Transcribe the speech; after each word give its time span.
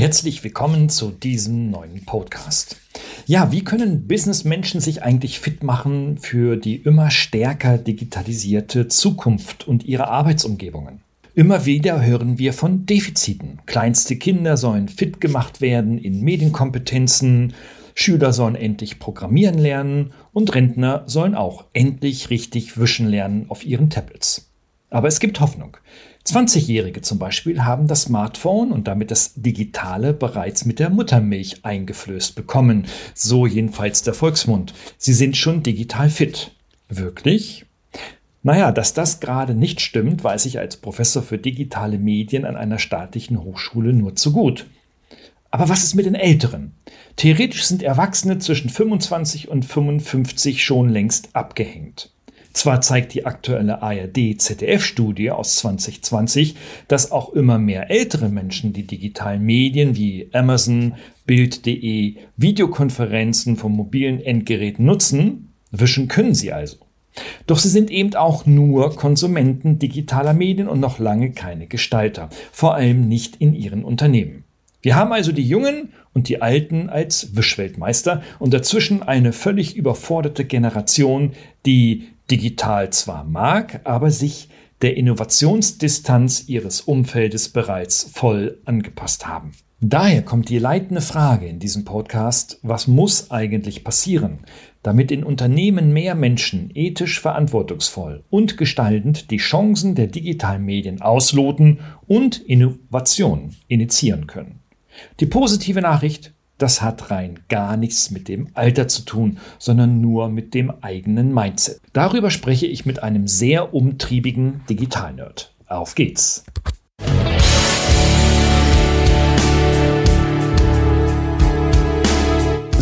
Herzlich 0.00 0.42
willkommen 0.42 0.88
zu 0.88 1.10
diesem 1.10 1.70
neuen 1.70 2.06
Podcast. 2.06 2.80
Ja, 3.26 3.52
wie 3.52 3.62
können 3.62 4.08
Businessmenschen 4.08 4.80
sich 4.80 5.02
eigentlich 5.02 5.38
fit 5.40 5.62
machen 5.62 6.16
für 6.16 6.56
die 6.56 6.76
immer 6.76 7.10
stärker 7.10 7.76
digitalisierte 7.76 8.88
Zukunft 8.88 9.68
und 9.68 9.84
ihre 9.84 10.08
Arbeitsumgebungen? 10.08 11.02
Immer 11.34 11.66
wieder 11.66 12.02
hören 12.02 12.38
wir 12.38 12.54
von 12.54 12.86
Defiziten. 12.86 13.58
Kleinste 13.66 14.16
Kinder 14.16 14.56
sollen 14.56 14.88
fit 14.88 15.20
gemacht 15.20 15.60
werden 15.60 15.98
in 15.98 16.22
Medienkompetenzen, 16.22 17.52
Schüler 17.94 18.32
sollen 18.32 18.54
endlich 18.54 19.00
programmieren 19.00 19.58
lernen 19.58 20.14
und 20.32 20.54
Rentner 20.54 21.02
sollen 21.08 21.34
auch 21.34 21.66
endlich 21.74 22.30
richtig 22.30 22.78
wischen 22.78 23.06
lernen 23.06 23.44
auf 23.50 23.66
ihren 23.66 23.90
Tablets. 23.90 24.50
Aber 24.88 25.08
es 25.08 25.20
gibt 25.20 25.40
Hoffnung. 25.40 25.76
20-Jährige 26.26 27.00
zum 27.00 27.18
Beispiel 27.18 27.64
haben 27.64 27.86
das 27.86 28.02
Smartphone 28.02 28.72
und 28.72 28.86
damit 28.86 29.10
das 29.10 29.32
Digitale 29.34 30.12
bereits 30.12 30.64
mit 30.64 30.78
der 30.78 30.90
Muttermilch 30.90 31.64
eingeflößt 31.64 32.34
bekommen. 32.34 32.86
So 33.14 33.46
jedenfalls 33.46 34.02
der 34.02 34.14
Volksmund. 34.14 34.74
Sie 34.98 35.14
sind 35.14 35.36
schon 35.36 35.62
digital 35.62 36.10
fit. 36.10 36.52
Wirklich? 36.88 37.64
Naja, 38.42 38.72
dass 38.72 38.94
das 38.94 39.20
gerade 39.20 39.54
nicht 39.54 39.80
stimmt, 39.80 40.24
weiß 40.24 40.46
ich 40.46 40.58
als 40.58 40.76
Professor 40.76 41.22
für 41.22 41.38
digitale 41.38 41.98
Medien 41.98 42.44
an 42.44 42.56
einer 42.56 42.78
staatlichen 42.78 43.42
Hochschule 43.42 43.92
nur 43.92 44.16
zu 44.16 44.32
gut. 44.32 44.66
Aber 45.50 45.68
was 45.68 45.84
ist 45.84 45.94
mit 45.94 46.06
den 46.06 46.14
Älteren? 46.14 46.72
Theoretisch 47.16 47.64
sind 47.64 47.82
Erwachsene 47.82 48.38
zwischen 48.38 48.70
25 48.70 49.48
und 49.48 49.64
55 49.64 50.64
schon 50.64 50.88
längst 50.88 51.30
abgehängt. 51.34 52.12
Zwar 52.52 52.80
zeigt 52.80 53.14
die 53.14 53.26
aktuelle 53.26 53.80
ARD-ZDF-Studie 53.82 55.30
aus 55.30 55.56
2020, 55.56 56.56
dass 56.88 57.12
auch 57.12 57.32
immer 57.32 57.58
mehr 57.58 57.90
ältere 57.90 58.28
Menschen 58.28 58.72
die 58.72 58.86
digitalen 58.86 59.42
Medien 59.42 59.96
wie 59.96 60.28
Amazon, 60.32 60.94
Bild.de, 61.26 62.16
Videokonferenzen 62.36 63.56
von 63.56 63.72
mobilen 63.72 64.20
Endgeräten 64.20 64.84
nutzen, 64.84 65.52
wischen 65.70 66.08
können 66.08 66.34
sie 66.34 66.52
also. 66.52 66.78
Doch 67.46 67.58
sie 67.58 67.68
sind 67.68 67.90
eben 67.90 68.14
auch 68.14 68.46
nur 68.46 68.94
Konsumenten 68.96 69.78
digitaler 69.78 70.32
Medien 70.32 70.68
und 70.68 70.80
noch 70.80 70.98
lange 70.98 71.32
keine 71.32 71.66
Gestalter, 71.66 72.30
vor 72.52 72.74
allem 72.74 73.08
nicht 73.08 73.36
in 73.36 73.54
ihren 73.54 73.84
Unternehmen. 73.84 74.44
Wir 74.82 74.96
haben 74.96 75.12
also 75.12 75.32
die 75.32 75.46
Jungen 75.46 75.92
und 76.14 76.28
die 76.28 76.40
Alten 76.40 76.88
als 76.88 77.36
Wischweltmeister 77.36 78.22
und 78.38 78.54
dazwischen 78.54 79.02
eine 79.02 79.32
völlig 79.32 79.76
überforderte 79.76 80.44
Generation, 80.44 81.32
die 81.66 82.08
digital 82.30 82.90
zwar 82.90 83.24
mag, 83.24 83.80
aber 83.84 84.10
sich 84.10 84.48
der 84.82 84.96
Innovationsdistanz 84.96 86.48
ihres 86.48 86.80
Umfeldes 86.80 87.50
bereits 87.50 88.10
voll 88.14 88.60
angepasst 88.64 89.26
haben. 89.26 89.52
Daher 89.82 90.22
kommt 90.22 90.50
die 90.50 90.58
leitende 90.58 91.00
Frage 91.00 91.46
in 91.46 91.58
diesem 91.58 91.86
Podcast, 91.86 92.58
was 92.62 92.86
muss 92.86 93.30
eigentlich 93.30 93.82
passieren, 93.82 94.40
damit 94.82 95.10
in 95.10 95.24
Unternehmen 95.24 95.92
mehr 95.92 96.14
Menschen 96.14 96.70
ethisch 96.74 97.18
verantwortungsvoll 97.20 98.24
und 98.28 98.58
gestaltend 98.58 99.30
die 99.30 99.38
Chancen 99.38 99.94
der 99.94 100.06
digitalen 100.06 100.64
Medien 100.64 101.00
ausloten 101.00 101.80
und 102.06 102.38
Innovationen 102.38 103.56
initiieren 103.68 104.26
können. 104.26 104.60
Die 105.18 105.26
positive 105.26 105.80
Nachricht, 105.80 106.34
das 106.60 106.82
hat 106.82 107.10
rein 107.10 107.40
gar 107.48 107.76
nichts 107.76 108.10
mit 108.10 108.28
dem 108.28 108.48
Alter 108.54 108.86
zu 108.86 109.02
tun, 109.02 109.38
sondern 109.58 110.00
nur 110.00 110.28
mit 110.28 110.54
dem 110.54 110.70
eigenen 110.82 111.32
Mindset. 111.32 111.80
Darüber 111.92 112.30
spreche 112.30 112.66
ich 112.66 112.86
mit 112.86 113.02
einem 113.02 113.26
sehr 113.26 113.74
umtriebigen 113.74 114.62
Digitalnerd. 114.68 115.54
Auf 115.66 115.94
geht's! 115.94 116.44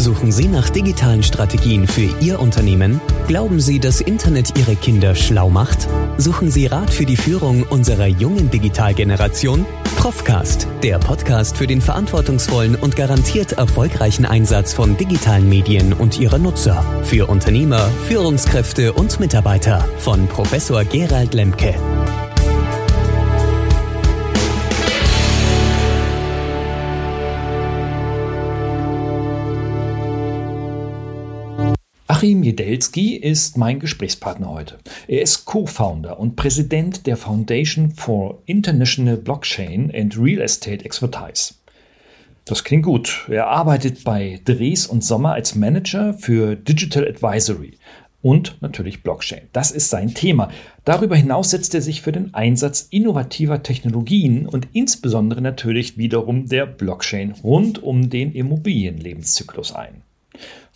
Suchen 0.09 0.33
Sie 0.33 0.49
nach 0.49 0.71
digitalen 0.71 1.23
Strategien 1.23 1.87
für 1.87 2.09
Ihr 2.23 2.41
Unternehmen? 2.41 2.99
Glauben 3.27 3.61
Sie, 3.61 3.79
dass 3.79 4.01
Internet 4.01 4.59
Ihre 4.59 4.75
Kinder 4.75 5.15
schlau 5.15 5.51
macht? 5.51 5.87
Suchen 6.17 6.51
Sie 6.51 6.65
Rat 6.65 6.89
für 6.89 7.05
die 7.05 7.19
Führung 7.19 7.63
unserer 7.65 8.07
jungen 8.07 8.49
Digitalgeneration? 8.49 9.67
Profcast, 9.99 10.67
der 10.83 10.99
Podcast 10.99 11.59
für 11.59 11.67
den 11.67 11.83
verantwortungsvollen 11.83 12.75
und 12.77 12.97
garantiert 12.97 13.53
erfolgreichen 13.53 14.25
Einsatz 14.25 14.73
von 14.73 14.97
digitalen 14.97 15.47
Medien 15.47 15.93
und 15.93 16.19
ihrer 16.19 16.39
Nutzer. 16.39 16.83
Für 17.05 17.27
Unternehmer, 17.27 17.91
Führungskräfte 18.09 18.95
und 18.95 19.21
Mitarbeiter 19.21 19.87
von 19.99 20.27
Professor 20.27 20.85
Gerald 20.85 21.35
Lemke. 21.35 21.75
Achim 32.19 32.43
Jedelski 32.43 33.15
ist 33.15 33.57
mein 33.57 33.79
Gesprächspartner 33.79 34.51
heute. 34.51 34.79
Er 35.07 35.23
ist 35.23 35.45
Co-Founder 35.45 36.19
und 36.19 36.35
Präsident 36.35 37.07
der 37.07 37.17
Foundation 37.17 37.93
for 37.93 38.43
International 38.45 39.17
Blockchain 39.17 39.93
and 39.95 40.19
Real 40.19 40.41
Estate 40.41 40.85
Expertise. 40.85 41.55
Das 42.45 42.65
klingt 42.65 42.85
gut. 42.85 43.29
Er 43.31 43.47
arbeitet 43.47 44.03
bei 44.03 44.41
Dres 44.45 44.89
und 44.89 45.05
Sommer 45.05 45.35
als 45.35 45.55
Manager 45.55 46.13
für 46.13 46.57
Digital 46.57 47.07
Advisory 47.07 47.79
und 48.21 48.61
natürlich 48.63 49.05
Blockchain. 49.05 49.43
Das 49.53 49.71
ist 49.71 49.89
sein 49.89 50.13
Thema. 50.13 50.51
Darüber 50.85 51.15
hinaus 51.15 51.51
setzt 51.51 51.73
er 51.77 51.83
sich 51.83 52.03
für 52.03 52.11
den 52.11 52.35
Einsatz 52.35 52.89
innovativer 52.91 53.63
Technologien 53.63 54.49
und 54.49 54.67
insbesondere 54.73 55.41
natürlich 55.41 55.99
wiederum 55.99 56.49
der 56.49 56.67
Blockchain 56.67 57.37
rund 57.45 57.81
um 57.81 58.11
den 58.11 58.33
Immobilienlebenszyklus 58.33 59.73
ein. 59.73 60.03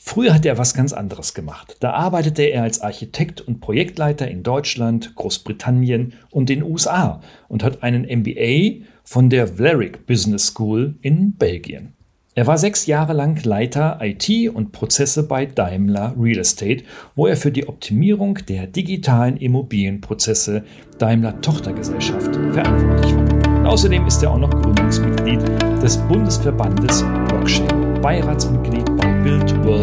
Früher 0.05 0.35
hat 0.35 0.45
er 0.45 0.59
was 0.59 0.75
ganz 0.75 0.93
anderes 0.93 1.33
gemacht. 1.33 1.77
Da 1.79 1.93
arbeitete 1.93 2.43
er 2.43 2.65
als 2.65 2.81
Architekt 2.81 3.41
und 3.41 3.61
Projektleiter 3.61 4.29
in 4.29 4.43
Deutschland, 4.43 5.15
Großbritannien 5.15 6.15
und 6.31 6.49
den 6.49 6.65
USA 6.65 7.21
und 7.49 7.63
hat 7.63 7.85
einen 7.85 8.03
MBA 8.03 8.85
von 9.05 9.31
der 9.31 9.47
Vlerick 9.47 10.05
Business 10.05 10.49
School 10.49 10.97
in 11.03 11.35
Belgien. 11.37 11.95
Er 12.35 12.47
war 12.47 12.59
sechs 12.59 12.87
Jahre 12.87 13.13
lang 13.13 13.43
Leiter 13.45 13.99
IT 14.03 14.29
und 14.53 14.73
Prozesse 14.73 15.23
bei 15.23 15.47
Daimler 15.47 16.15
Real 16.19 16.41
Estate, 16.41 16.83
wo 17.15 17.27
er 17.27 17.37
für 17.37 17.53
die 17.53 17.69
Optimierung 17.69 18.39
der 18.49 18.67
digitalen 18.67 19.37
Immobilienprozesse 19.37 20.65
Daimler 20.99 21.41
Tochtergesellschaft 21.43 22.35
verantwortlich 22.53 23.15
war. 23.15 23.59
Und 23.59 23.67
außerdem 23.67 24.07
ist 24.07 24.23
er 24.23 24.33
auch 24.33 24.39
noch 24.39 24.51
Gründungsmitglied 24.51 25.41
des 25.83 25.97
Bundesverbandes 26.09 27.05
Blockchain, 27.29 28.01
Beiratsmitglied 28.01 28.85
bei 28.97 29.13
Build 29.23 29.65
World 29.65 29.82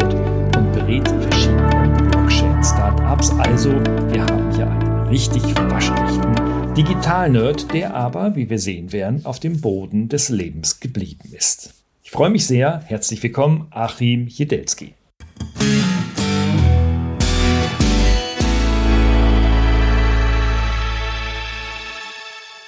Blockchain-Startups. 3.20 3.30
Also, 3.38 3.70
wir 4.12 4.22
haben 4.22 4.54
hier 4.54 4.70
einen 4.70 5.08
richtig 5.08 5.42
waschechten 5.42 6.74
Digital-Nerd, 6.74 7.72
der 7.72 7.94
aber, 7.94 8.34
wie 8.36 8.48
wir 8.48 8.58
sehen 8.58 8.92
werden, 8.92 9.24
auf 9.26 9.40
dem 9.40 9.60
Boden 9.60 10.08
des 10.08 10.28
Lebens 10.30 10.80
geblieben 10.80 11.30
ist. 11.32 11.74
Ich 12.02 12.10
freue 12.10 12.30
mich 12.30 12.46
sehr. 12.46 12.82
Herzlich 12.86 13.22
willkommen, 13.22 13.66
Achim 13.70 14.26
Jedelski. 14.26 14.94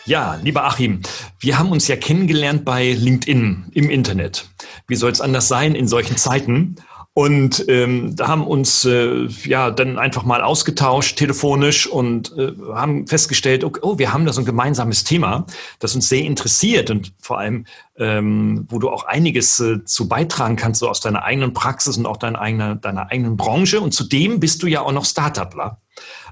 Ja, 0.05 0.39
lieber 0.43 0.65
Achim, 0.65 1.01
wir 1.39 1.59
haben 1.59 1.71
uns 1.71 1.87
ja 1.87 1.95
kennengelernt 1.97 2.65
bei 2.65 2.93
LinkedIn 2.93 3.67
im 3.73 3.89
Internet. 3.89 4.49
Wie 4.89 4.97
soll 4.97 5.13
es 5.13 5.21
anders 5.21 5.47
sein 5.47 5.77
in 5.77 5.87
solchen 5.87 6.17
Zeiten? 6.17 6.75
Und 7.15 7.67
ähm, 7.69 8.17
da 8.17 8.29
haben 8.29 8.47
uns 8.47 8.87
äh, 8.87 9.27
ja 9.45 9.71
dann 9.71 9.99
einfach 9.99 10.25
mal 10.25 10.41
ausgetauscht 10.41 11.19
telefonisch 11.19 11.87
und 11.87 12.35
äh, 12.39 12.53
haben 12.73 13.07
festgestellt, 13.07 13.65
okay, 13.65 13.81
oh, 13.83 13.99
wir 13.99 14.15
haben 14.15 14.25
da 14.25 14.33
so 14.33 14.41
ein 14.41 14.47
gemeinsames 14.47 15.05
Thema, 15.05 15.45
das 15.79 15.95
uns 15.95 16.09
sehr 16.09 16.23
interessiert 16.23 16.91
und 16.91 17.13
vor 17.21 17.39
allem, 17.39 17.67
ähm, 17.99 18.67
wo 18.71 18.79
du 18.79 18.89
auch 18.89 19.05
einiges 19.05 19.61
äh, 19.61 19.85
zu 19.85 20.09
beitragen 20.09 20.57
kannst, 20.57 20.81
so 20.81 20.89
aus 20.89 21.01
deiner 21.01 21.23
eigenen 21.23 21.53
Praxis 21.53 21.99
und 21.99 22.07
auch 22.07 22.17
deiner 22.17 22.41
eigenen, 22.41 22.81
deiner 22.81 23.11
eigenen 23.11 23.37
Branche. 23.37 23.83
Und 23.83 23.93
zudem 23.93 24.41
bist 24.41 24.63
du 24.63 24.67
ja 24.67 24.81
auch 24.81 24.93
noch 24.93 25.05
Startupler. 25.05 25.83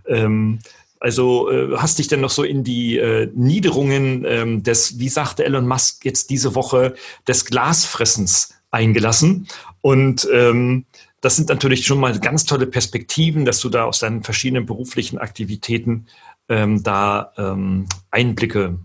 Ähm, 0.06 0.61
also 0.99 1.50
äh, 1.50 1.77
hast 1.77 1.99
dich 1.99 2.09
denn 2.09 2.21
noch 2.21 2.31
so 2.31 2.43
in 2.43 2.65
die 2.65 2.97
äh, 2.97 3.31
Niederungen 3.35 4.25
ähm, 4.27 4.62
des, 4.62 4.99
wie 4.99 5.11
sagte 5.11 5.44
Elon 5.44 5.69
Musk 5.69 6.06
jetzt 6.06 6.31
diese 6.31 6.55
Woche, 6.55 6.94
des 7.29 7.44
Glasfressens 7.44 8.55
eingelassen. 8.70 9.49
Und 9.81 10.28
ähm, 10.32 10.87
das 11.20 11.37
sind 11.37 11.49
natürlich 11.49 11.87
schon 11.87 12.00
mal 12.00 12.19
ganz 12.19 12.44
tolle 12.44 12.67
Perspektiven, 12.67 13.44
dass 13.44 13.61
du 13.61 13.69
da 13.69 13.84
aus 13.84 14.00
deinen 14.00 14.22
verschiedenen 14.22 14.67
beruflichen 14.67 15.19
Aktivitäten 15.19 16.08
ähm, 16.49 16.82
da 16.82 17.32
ähm, 17.37 17.88
Einblicke 18.11 18.78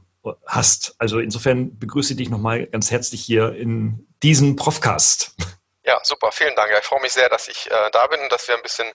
hast. 0.46 0.96
Also 0.98 1.20
insofern 1.20 1.78
begrüße 1.78 2.14
ich 2.14 2.18
dich 2.18 2.30
nochmal 2.30 2.66
ganz 2.68 2.92
herzlich 2.92 3.22
hier 3.22 3.56
in 3.56 4.08
diesem 4.24 4.56
Profcast. 4.56 5.36
Ja, 5.84 6.00
super, 6.04 6.32
vielen 6.32 6.56
Dank. 6.56 6.72
ich 6.78 6.86
freue 6.86 7.02
mich 7.02 7.14
sehr, 7.14 7.30
dass 7.30 7.48
ich 7.48 7.70
äh, 7.70 7.92
da 7.92 8.08
bin 8.08 8.20
und 8.20 8.32
dass 8.32 8.48
wir 8.48 8.56
ein 8.56 8.64
bisschen 8.64 8.92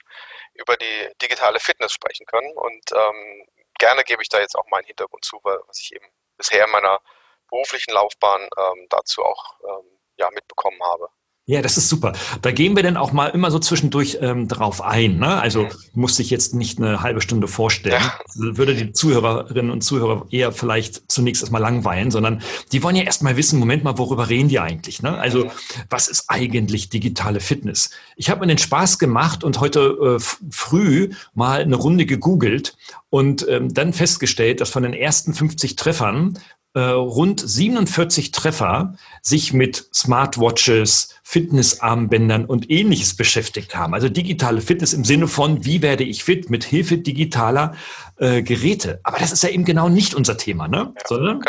über 0.54 0.76
die 0.76 1.08
digitale 1.22 1.60
Fitness 1.60 1.92
sprechen 1.92 2.26
können. 2.26 2.52
Und 2.56 2.92
ähm, 2.92 3.46
gerne 3.78 4.02
gebe 4.02 4.22
ich 4.22 4.28
da 4.28 4.40
jetzt 4.40 4.56
auch 4.56 4.66
meinen 4.70 4.87
Hintergrund 4.87 5.25
zu, 5.25 5.38
was 5.42 5.81
ich 5.81 5.94
eben 5.94 6.06
bisher 6.37 6.64
in 6.64 6.70
meiner 6.70 7.00
beruflichen 7.48 7.92
Laufbahn 7.92 8.42
ähm, 8.42 8.87
dazu 8.90 9.25
auch 9.25 9.60
ähm, 9.60 10.00
ja, 10.20 10.28
mitbekommen 10.32 10.78
habe. 10.93 11.08
Ja, 11.50 11.62
das 11.62 11.76
ist 11.76 11.88
super. 11.88 12.12
Da 12.43 12.52
gehen 12.52 12.76
wir 12.76 12.84
dann 12.84 12.96
auch 12.96 13.11
mal 13.11 13.26
immer 13.26 13.50
so 13.50 13.58
zwischendurch 13.58 14.19
ähm, 14.20 14.46
drauf 14.46 14.81
ein. 14.81 15.19
Ne? 15.19 15.40
Also 15.40 15.64
mhm. 15.64 15.70
muss 15.94 16.17
ich 16.20 16.31
jetzt 16.31 16.55
nicht 16.55 16.78
eine 16.78 17.02
halbe 17.02 17.20
Stunde 17.20 17.49
vorstellen. 17.49 18.00
Ja. 18.00 18.56
Würde 18.56 18.76
die 18.76 18.93
Zuhörerinnen 18.93 19.72
und 19.72 19.81
Zuhörer 19.81 20.26
eher 20.31 20.52
vielleicht 20.52 21.11
zunächst 21.11 21.43
erstmal 21.43 21.61
langweilen, 21.61 22.12
sondern 22.12 22.40
die 22.70 22.84
wollen 22.84 22.94
ja 22.94 23.02
erstmal 23.02 23.37
wissen, 23.37 23.58
Moment 23.58 23.82
mal, 23.82 23.99
worüber 23.99 24.28
reden 24.28 24.49
die 24.49 24.61
eigentlich? 24.61 25.02
Ne? 25.02 25.19
Also 25.19 25.46
mhm. 25.46 25.50
was 25.88 26.06
ist 26.06 26.26
eigentlich 26.28 26.88
digitale 26.88 27.40
Fitness? 27.40 27.90
Ich 28.14 28.31
habe 28.31 28.43
mir 28.43 28.46
den 28.46 28.58
Spaß 28.58 29.00
gemacht 29.00 29.43
und 29.43 29.58
heute 29.58 30.19
äh, 30.20 30.23
früh 30.52 31.11
mal 31.34 31.62
eine 31.62 31.75
Runde 31.75 32.06
gegoogelt 32.06 32.76
und 33.08 33.44
ähm, 33.49 33.75
dann 33.75 33.93
festgestellt, 33.93 34.61
dass 34.61 34.70
von 34.70 34.84
den 34.84 34.94
ersten 34.94 35.34
50 35.34 35.75
Treffern 35.75 36.38
äh, 36.75 36.81
rund 36.81 37.40
47 37.40 38.32
Treffer 38.32 38.94
sich 39.22 39.52
mit 39.52 39.88
Smartwatches, 39.93 41.20
Fitnessarmbändern 41.25 42.44
und 42.44 42.70
ähnliches 42.70 43.17
beschäftigt 43.17 43.75
haben. 43.75 43.94
Also 43.94 44.08
digitale 44.08 44.61
Fitness 44.61 44.93
im 44.93 45.05
Sinne 45.05 45.28
von, 45.28 45.64
wie 45.64 45.82
werde 45.82 46.05
ich 46.05 46.25
fit 46.25 46.50
mit 46.50 46.64
Hilfe 46.64 46.99
digitaler 46.99 47.76
äh, 48.19 48.43
Geräte. 48.43 49.00
Aber 49.02 49.19
das 49.19 49.32
ist 49.32 49.43
ja 49.43 49.49
eben 49.49 49.64
genau 49.64 49.88
nicht 49.88 50.14
unser 50.14 50.37
Thema, 50.37 50.69
ne? 50.69 50.93
Ja, 50.96 51.02
Sondern? 51.06 51.43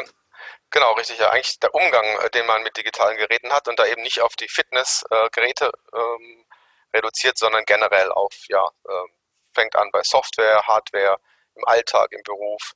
Genau, 0.72 0.94
richtig. 0.94 1.20
Ja, 1.20 1.30
eigentlich 1.32 1.60
der 1.60 1.76
Umgang, 1.76 2.06
äh, 2.24 2.30
den 2.32 2.46
man 2.46 2.64
mit 2.64 2.78
digitalen 2.78 3.18
Geräten 3.18 3.52
hat 3.52 3.68
und 3.68 3.78
da 3.78 3.86
eben 3.86 4.02
nicht 4.02 4.22
auf 4.22 4.36
die 4.36 4.48
Fitnessgeräte 4.48 5.66
äh, 5.66 5.98
ähm, 5.98 6.46
reduziert, 6.94 7.38
sondern 7.38 7.64
generell 7.66 8.12
auf, 8.12 8.34
ja, 8.48 8.66
äh, 8.88 9.08
fängt 9.54 9.76
an 9.76 9.90
bei 9.92 10.02
Software, 10.04 10.64
Hardware, 10.66 11.18
im 11.56 11.66
Alltag, 11.66 12.12
im 12.12 12.24
Beruf, 12.24 12.74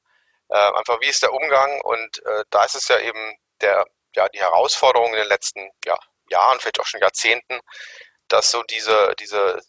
äh, 0.49 0.55
einfach 0.55 0.99
wie 1.01 1.07
ist 1.07 1.23
der 1.23 1.33
Umgang 1.33 1.81
und 1.81 2.25
äh, 2.25 2.43
da 2.49 2.63
ist 2.63 2.75
es 2.75 2.87
ja 2.87 2.99
eben 2.99 3.37
der, 3.61 3.85
ja, 4.15 4.27
die 4.29 4.39
Herausforderung 4.39 5.09
in 5.09 5.19
den 5.19 5.27
letzten 5.27 5.69
ja, 5.85 5.97
Jahren, 6.29 6.59
vielleicht 6.59 6.79
auch 6.79 6.85
schon 6.85 7.01
Jahrzehnten, 7.01 7.59
dass 8.27 8.51
so 8.51 8.63
diese, 8.63 9.13
diese 9.19 9.61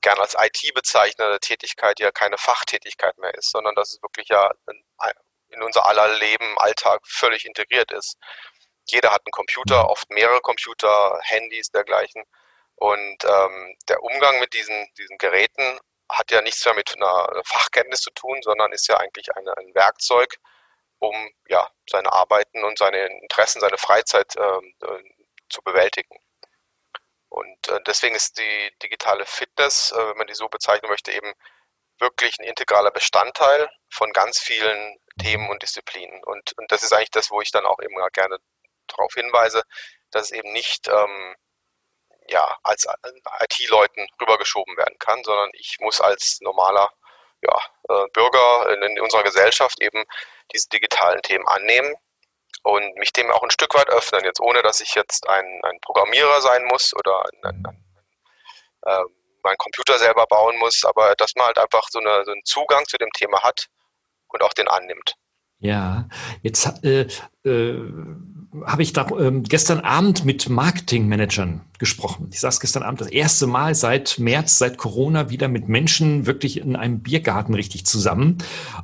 gern 0.00 0.18
als 0.18 0.36
IT 0.38 0.74
bezeichnete 0.74 1.38
Tätigkeit 1.40 2.00
ja 2.00 2.10
keine 2.10 2.38
Fachtätigkeit 2.38 3.16
mehr 3.18 3.34
ist, 3.34 3.50
sondern 3.50 3.74
dass 3.74 3.94
es 3.94 4.02
wirklich 4.02 4.28
ja 4.28 4.50
in, 4.68 4.84
in 5.48 5.62
unser 5.62 5.86
aller 5.86 6.08
Leben, 6.18 6.58
Alltag 6.58 7.00
völlig 7.06 7.46
integriert 7.46 7.92
ist. 7.92 8.16
Jeder 8.86 9.12
hat 9.12 9.22
einen 9.24 9.32
Computer, 9.32 9.88
oft 9.88 10.10
mehrere 10.10 10.40
Computer, 10.40 11.20
Handys, 11.22 11.70
dergleichen. 11.70 12.24
Und 12.74 13.24
ähm, 13.24 13.76
der 13.88 14.02
Umgang 14.02 14.40
mit 14.40 14.54
diesen, 14.54 14.88
diesen 14.98 15.16
Geräten 15.18 15.78
hat 16.12 16.30
ja 16.30 16.42
nichts 16.42 16.64
mehr 16.64 16.74
mit 16.74 16.94
einer 16.96 17.42
Fachkenntnis 17.44 18.00
zu 18.00 18.10
tun, 18.10 18.40
sondern 18.42 18.72
ist 18.72 18.88
ja 18.88 18.98
eigentlich 18.98 19.34
eine, 19.34 19.56
ein 19.56 19.74
Werkzeug, 19.74 20.36
um 20.98 21.14
ja, 21.48 21.68
seine 21.90 22.12
Arbeiten 22.12 22.64
und 22.64 22.78
seine 22.78 23.06
Interessen, 23.22 23.60
seine 23.60 23.78
Freizeit 23.78 24.34
ähm, 24.36 24.74
äh, 24.82 25.02
zu 25.48 25.62
bewältigen. 25.62 26.16
Und 27.28 27.68
äh, 27.68 27.80
deswegen 27.86 28.14
ist 28.14 28.38
die 28.38 28.72
digitale 28.82 29.26
Fitness, 29.26 29.92
äh, 29.92 30.08
wenn 30.10 30.18
man 30.18 30.26
die 30.26 30.34
so 30.34 30.48
bezeichnen 30.48 30.90
möchte, 30.90 31.12
eben 31.12 31.32
wirklich 31.98 32.38
ein 32.38 32.44
integraler 32.44 32.90
Bestandteil 32.90 33.70
von 33.90 34.12
ganz 34.12 34.38
vielen 34.38 34.98
Themen 35.20 35.48
und 35.48 35.62
Disziplinen. 35.62 36.22
Und, 36.24 36.56
und 36.58 36.70
das 36.70 36.82
ist 36.82 36.92
eigentlich 36.92 37.10
das, 37.10 37.30
wo 37.30 37.40
ich 37.40 37.50
dann 37.50 37.66
auch 37.66 37.80
eben 37.80 37.94
gerne 38.12 38.38
darauf 38.86 39.14
hinweise, 39.14 39.62
dass 40.10 40.24
es 40.24 40.30
eben 40.32 40.52
nicht 40.52 40.88
ähm, 40.88 41.34
ja, 42.32 42.58
als 42.62 42.86
IT-Leuten 43.40 44.06
rübergeschoben 44.20 44.76
werden 44.76 44.98
kann, 44.98 45.22
sondern 45.24 45.50
ich 45.54 45.78
muss 45.80 46.00
als 46.00 46.38
normaler 46.40 46.90
ja, 47.42 47.58
äh, 47.88 48.08
Bürger 48.12 48.82
in, 48.82 49.00
unserer 49.00 49.22
Gesellschaft 49.22 49.80
eben 49.80 50.04
diese 50.52 50.68
digitalen 50.68 51.20
Themen 51.22 51.46
annehmen 51.46 51.94
und 52.62 52.96
mich 52.96 53.12
dem 53.12 53.30
auch 53.30 53.42
ein 53.42 53.50
Stück 53.50 53.74
weit 53.74 53.88
öffnen, 53.88 54.24
jetzt 54.24 54.40
ohne 54.40 54.62
dass 54.62 54.80
ich 54.80 54.94
jetzt 54.94 55.28
ein, 55.28 55.60
ein 55.64 55.80
Programmierer 55.80 56.40
sein 56.40 56.64
muss 56.64 56.94
oder 56.94 57.24
ein, 57.24 57.64
ein, 57.64 57.84
äh, 58.86 59.02
meinen 59.42 59.58
Computer 59.58 59.98
selber 59.98 60.26
bauen 60.26 60.56
muss, 60.58 60.84
aber 60.84 61.14
dass 61.16 61.34
man 61.34 61.46
halt 61.46 61.58
einfach 61.58 61.88
so, 61.90 61.98
eine, 61.98 62.24
so 62.24 62.32
einen 62.32 62.44
Zugang 62.44 62.86
zu 62.86 62.96
dem 62.96 63.10
Thema 63.10 63.42
hat 63.42 63.66
und 64.28 64.42
auch 64.42 64.52
den 64.52 64.68
annimmt. 64.68 65.16
Ja, 65.58 66.08
jetzt 66.42 66.84
äh, 66.84 67.06
äh, 67.44 67.78
habe 68.64 68.82
ich 68.82 68.92
da 68.92 69.06
ähm, 69.18 69.42
gestern 69.44 69.80
Abend 69.80 70.24
mit 70.24 70.48
Marketingmanagern 70.48 71.62
gesprochen. 71.78 72.28
Ich 72.30 72.40
saß 72.40 72.60
gestern 72.60 72.82
Abend 72.82 73.00
das 73.00 73.08
erste 73.08 73.46
Mal 73.46 73.74
seit 73.74 74.18
März, 74.18 74.58
seit 74.58 74.76
Corona 74.76 75.30
wieder 75.30 75.48
mit 75.48 75.68
Menschen 75.68 76.26
wirklich 76.26 76.58
in 76.58 76.76
einem 76.76 77.00
Biergarten 77.00 77.54
richtig 77.54 77.86
zusammen. 77.86 78.38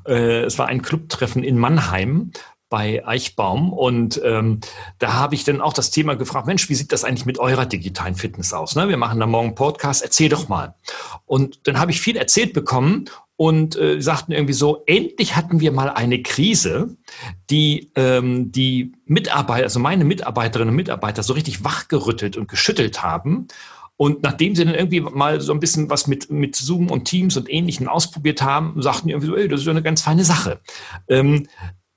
Äh, 0.06 0.42
es 0.42 0.58
war 0.58 0.66
ein 0.66 0.82
Clubtreffen 0.82 1.44
in 1.44 1.58
Mannheim 1.58 2.32
bei 2.70 3.06
Eichbaum 3.06 3.72
und 3.72 4.20
ähm, 4.24 4.60
da 4.98 5.14
habe 5.14 5.34
ich 5.34 5.44
dann 5.44 5.60
auch 5.60 5.72
das 5.72 5.90
Thema 5.90 6.16
gefragt, 6.16 6.46
Mensch, 6.46 6.68
wie 6.68 6.74
sieht 6.74 6.92
das 6.92 7.04
eigentlich 7.04 7.24
mit 7.24 7.38
eurer 7.38 7.64
digitalen 7.64 8.14
Fitness 8.14 8.52
aus? 8.52 8.74
Ne? 8.74 8.88
Wir 8.88 8.98
machen 8.98 9.20
da 9.20 9.26
morgen 9.26 9.48
einen 9.48 9.54
Podcast, 9.54 10.02
erzähl 10.02 10.28
doch 10.28 10.48
mal. 10.48 10.74
Und 11.24 11.66
dann 11.66 11.78
habe 11.78 11.90
ich 11.90 12.00
viel 12.00 12.16
erzählt 12.16 12.52
bekommen 12.52 13.06
und 13.38 13.76
äh, 13.76 14.02
sagten 14.02 14.32
irgendwie 14.32 14.52
so, 14.52 14.82
endlich 14.86 15.36
hatten 15.36 15.60
wir 15.60 15.70
mal 15.70 15.90
eine 15.90 16.22
Krise, 16.22 16.96
die 17.50 17.92
ähm, 17.94 18.50
die 18.50 18.92
Mitarbeiter, 19.06 19.62
also 19.62 19.78
meine 19.78 20.04
Mitarbeiterinnen 20.04 20.70
und 20.70 20.76
Mitarbeiter 20.76 21.22
so 21.22 21.34
richtig 21.34 21.62
wachgerüttelt 21.62 22.36
und 22.36 22.48
geschüttelt 22.48 23.04
haben. 23.04 23.46
Und 23.96 24.24
nachdem 24.24 24.56
sie 24.56 24.64
dann 24.64 24.74
irgendwie 24.74 25.00
mal 25.00 25.40
so 25.40 25.52
ein 25.52 25.60
bisschen 25.60 25.88
was 25.88 26.08
mit, 26.08 26.30
mit 26.30 26.56
Zoom 26.56 26.90
und 26.90 27.04
Teams 27.04 27.36
und 27.36 27.48
Ähnlichem 27.48 27.86
ausprobiert 27.86 28.42
haben, 28.42 28.82
sagten 28.82 29.06
die 29.06 29.12
irgendwie 29.12 29.28
so, 29.28 29.36
ey, 29.36 29.46
das 29.46 29.60
ist 29.60 29.66
ja 29.66 29.70
eine 29.70 29.82
ganz 29.82 30.02
feine 30.02 30.24
Sache. 30.24 30.58
Ähm, 31.08 31.46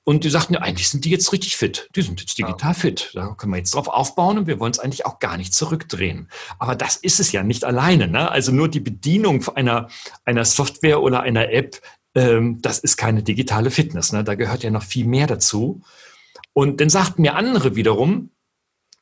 und 0.04 0.24
die 0.24 0.30
sagten, 0.30 0.56
ja, 0.56 0.62
eigentlich 0.62 0.90
sind 0.90 1.06
die 1.06 1.12
jetzt 1.12 1.32
richtig 1.32 1.56
fit. 1.56 1.88
Die 1.96 2.02
sind 2.02 2.20
jetzt 2.20 2.38
digital 2.38 2.72
ja. 2.72 2.74
fit. 2.74 3.12
Da 3.14 3.36
können 3.36 3.54
wir 3.54 3.58
jetzt 3.58 3.76
drauf 3.76 3.88
aufbauen 3.88 4.40
und 4.40 4.48
wir 4.48 4.60
wollen 4.60 4.72
es 4.72 4.80
eigentlich 4.80 5.06
auch 5.06 5.20
gar 5.20 5.38
nicht 5.38 5.54
zurückdrehen. 5.54 6.30
Aber 6.58 6.76
das 6.76 6.96
ist 6.96 7.20
es 7.20 7.32
ja 7.32 7.44
nicht 7.44 7.66
alleine. 7.66 8.08
Ne? 8.08 8.32
Also 8.32 8.52
nur 8.52 8.68
die 8.68 8.80
Bedienung 8.80 9.48
einer, 9.56 9.90
einer 10.26 10.46
Software 10.46 11.02
oder 11.02 11.22
einer 11.22 11.52
App, 11.52 11.80
ähm, 12.16 12.62
das 12.62 12.80
ist 12.80 12.98
keine 12.98 13.22
digitale 13.22 13.70
Fitness. 13.70 14.12
Ne? 14.12 14.24
Da 14.24 14.36
gehört 14.36 14.64
ja 14.64 14.72
noch 14.72 14.84
viel 14.84 15.06
mehr 15.06 15.28
dazu. 15.28 15.82
Und 16.54 16.82
dann 16.82 16.90
sagten 16.90 17.22
mir 17.22 17.36
andere 17.36 17.76
wiederum, 17.76 18.32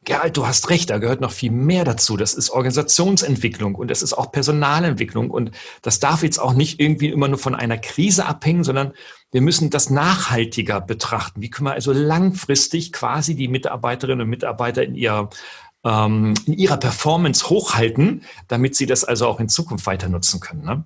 ja, 0.10 0.28
du 0.28 0.48
hast 0.48 0.72
recht, 0.72 0.90
da 0.90 0.98
gehört 0.98 1.22
noch 1.22 1.32
viel 1.32 1.52
mehr 1.52 1.84
dazu. 1.84 2.18
Das 2.18 2.34
ist 2.34 2.50
Organisationsentwicklung 2.50 3.76
und 3.76 3.92
das 3.92 4.02
ist 4.02 4.14
auch 4.14 4.32
Personalentwicklung. 4.32 5.30
Und 5.30 5.52
das 5.84 6.00
darf 6.00 6.24
jetzt 6.24 6.40
auch 6.40 6.54
nicht 6.54 6.80
irgendwie 6.80 7.10
immer 7.10 7.28
nur 7.28 7.38
von 7.38 7.54
einer 7.54 7.78
Krise 7.78 8.26
abhängen, 8.26 8.64
sondern 8.64 8.94
wir 9.32 9.42
müssen 9.42 9.70
das 9.70 9.92
nachhaltiger 9.92 10.82
betrachten. 10.82 11.44
Wie 11.44 11.52
können 11.52 11.68
wir 11.68 11.74
also 11.74 11.92
langfristig 11.92 12.92
quasi 12.92 13.36
die 13.36 13.48
Mitarbeiterinnen 13.48 14.22
und 14.22 14.30
Mitarbeiter 14.30 14.82
in 14.82 14.96
ihrer, 14.96 15.30
ähm, 15.84 16.34
in 16.48 16.54
ihrer 16.54 16.78
Performance 16.78 17.48
hochhalten, 17.48 18.24
damit 18.48 18.76
sie 18.76 18.88
das 18.88 19.04
also 19.04 19.28
auch 19.28 19.40
in 19.40 19.48
Zukunft 19.48 19.86
weiter 19.86 20.10
nutzen 20.10 20.40
können. 20.40 20.64
Ne? 20.64 20.86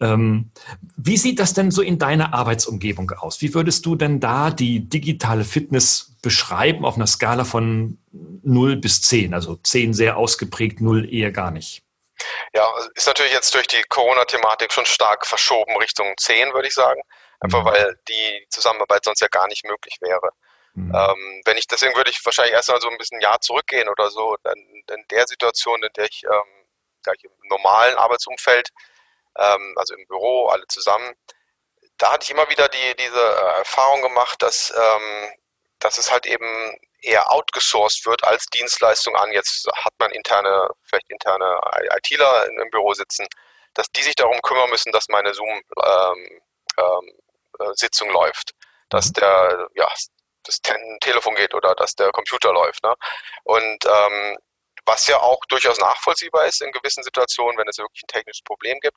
Ähm, 0.00 0.50
wie 0.96 1.16
sieht 1.16 1.38
das 1.38 1.54
denn 1.54 1.70
so 1.70 1.82
in 1.82 1.98
deiner 1.98 2.34
Arbeitsumgebung 2.34 3.10
aus? 3.12 3.40
Wie 3.40 3.54
würdest 3.54 3.86
du 3.86 3.96
denn 3.96 4.20
da 4.20 4.50
die 4.50 4.88
digitale 4.88 5.44
Fitness 5.44 6.16
beschreiben 6.22 6.84
auf 6.84 6.96
einer 6.96 7.06
Skala 7.06 7.44
von 7.44 7.98
0 8.12 8.76
bis 8.76 9.02
10? 9.02 9.34
Also 9.34 9.56
10 9.56 9.94
sehr 9.94 10.16
ausgeprägt, 10.16 10.80
0 10.80 11.12
eher 11.12 11.30
gar 11.30 11.50
nicht. 11.50 11.82
Ja, 12.54 12.68
ist 12.94 13.06
natürlich 13.06 13.32
jetzt 13.32 13.54
durch 13.54 13.66
die 13.66 13.82
Corona-Thematik 13.88 14.72
schon 14.72 14.86
stark 14.86 15.26
verschoben 15.26 15.76
Richtung 15.78 16.14
10, 16.16 16.52
würde 16.54 16.68
ich 16.68 16.74
sagen. 16.74 17.00
Einfach 17.40 17.62
mhm. 17.62 17.66
weil 17.66 17.98
die 18.08 18.46
Zusammenarbeit 18.48 19.04
sonst 19.04 19.20
ja 19.20 19.28
gar 19.28 19.48
nicht 19.48 19.64
möglich 19.64 19.98
wäre. 20.00 20.30
Mhm. 20.74 20.92
Ähm, 20.94 21.42
wenn 21.44 21.56
ich, 21.56 21.66
deswegen 21.68 21.94
würde 21.96 22.10
ich 22.10 22.24
wahrscheinlich 22.24 22.54
erstmal 22.54 22.80
so 22.80 22.88
ein 22.88 22.98
bisschen 22.98 23.18
ein 23.18 23.22
Jahr 23.22 23.40
zurückgehen 23.40 23.88
oder 23.88 24.10
so, 24.10 24.36
dann 24.42 24.58
in 24.58 25.04
der 25.10 25.26
Situation, 25.26 25.82
in 25.82 25.92
der 25.96 26.06
ich, 26.06 26.24
ähm, 26.24 27.12
ich 27.16 27.24
im 27.24 27.48
normalen 27.48 27.96
Arbeitsumfeld 27.96 28.70
ähm, 29.38 29.74
also 29.76 29.94
im 29.94 30.06
Büro, 30.06 30.48
alle 30.48 30.66
zusammen. 30.68 31.14
Da 31.98 32.12
hatte 32.12 32.24
ich 32.24 32.30
immer 32.30 32.48
wieder 32.50 32.68
die, 32.68 32.96
diese 32.96 33.20
äh, 33.20 33.58
Erfahrung 33.58 34.02
gemacht, 34.02 34.42
dass, 34.42 34.72
ähm, 34.76 35.32
dass 35.78 35.98
es 35.98 36.10
halt 36.10 36.26
eben 36.26 36.76
eher 37.00 37.30
outgesourced 37.30 38.06
wird 38.06 38.24
als 38.24 38.46
Dienstleistung 38.46 39.14
an. 39.16 39.32
Jetzt 39.32 39.68
hat 39.74 39.92
man 39.98 40.10
interne, 40.10 40.68
vielleicht 40.84 41.10
interne 41.10 41.60
ITler 41.96 42.46
im 42.46 42.70
Büro 42.70 42.94
sitzen, 42.94 43.26
dass 43.74 43.90
die 43.90 44.02
sich 44.02 44.14
darum 44.14 44.40
kümmern 44.42 44.70
müssen, 44.70 44.92
dass 44.92 45.08
meine 45.08 45.34
Zoom-Sitzung 45.34 48.08
ähm, 48.08 48.10
ähm, 48.10 48.14
läuft, 48.14 48.52
dass 48.88 49.08
mhm. 49.08 49.12
der, 49.14 49.68
ja, 49.74 49.88
das 50.44 50.60
Telefon 51.00 51.34
geht 51.34 51.54
oder 51.54 51.74
dass 51.74 51.94
der 51.94 52.10
Computer 52.12 52.52
läuft. 52.52 52.82
Ne? 52.84 52.94
Und 53.44 53.84
ähm, 53.86 54.36
was 54.86 55.06
ja 55.06 55.18
auch 55.18 55.44
durchaus 55.46 55.78
nachvollziehbar 55.78 56.46
ist 56.46 56.62
in 56.62 56.72
gewissen 56.72 57.02
Situationen, 57.02 57.58
wenn 57.58 57.68
es 57.68 57.78
wirklich 57.78 58.02
ein 58.04 58.08
technisches 58.08 58.42
Problem 58.42 58.78
gibt. 58.80 58.96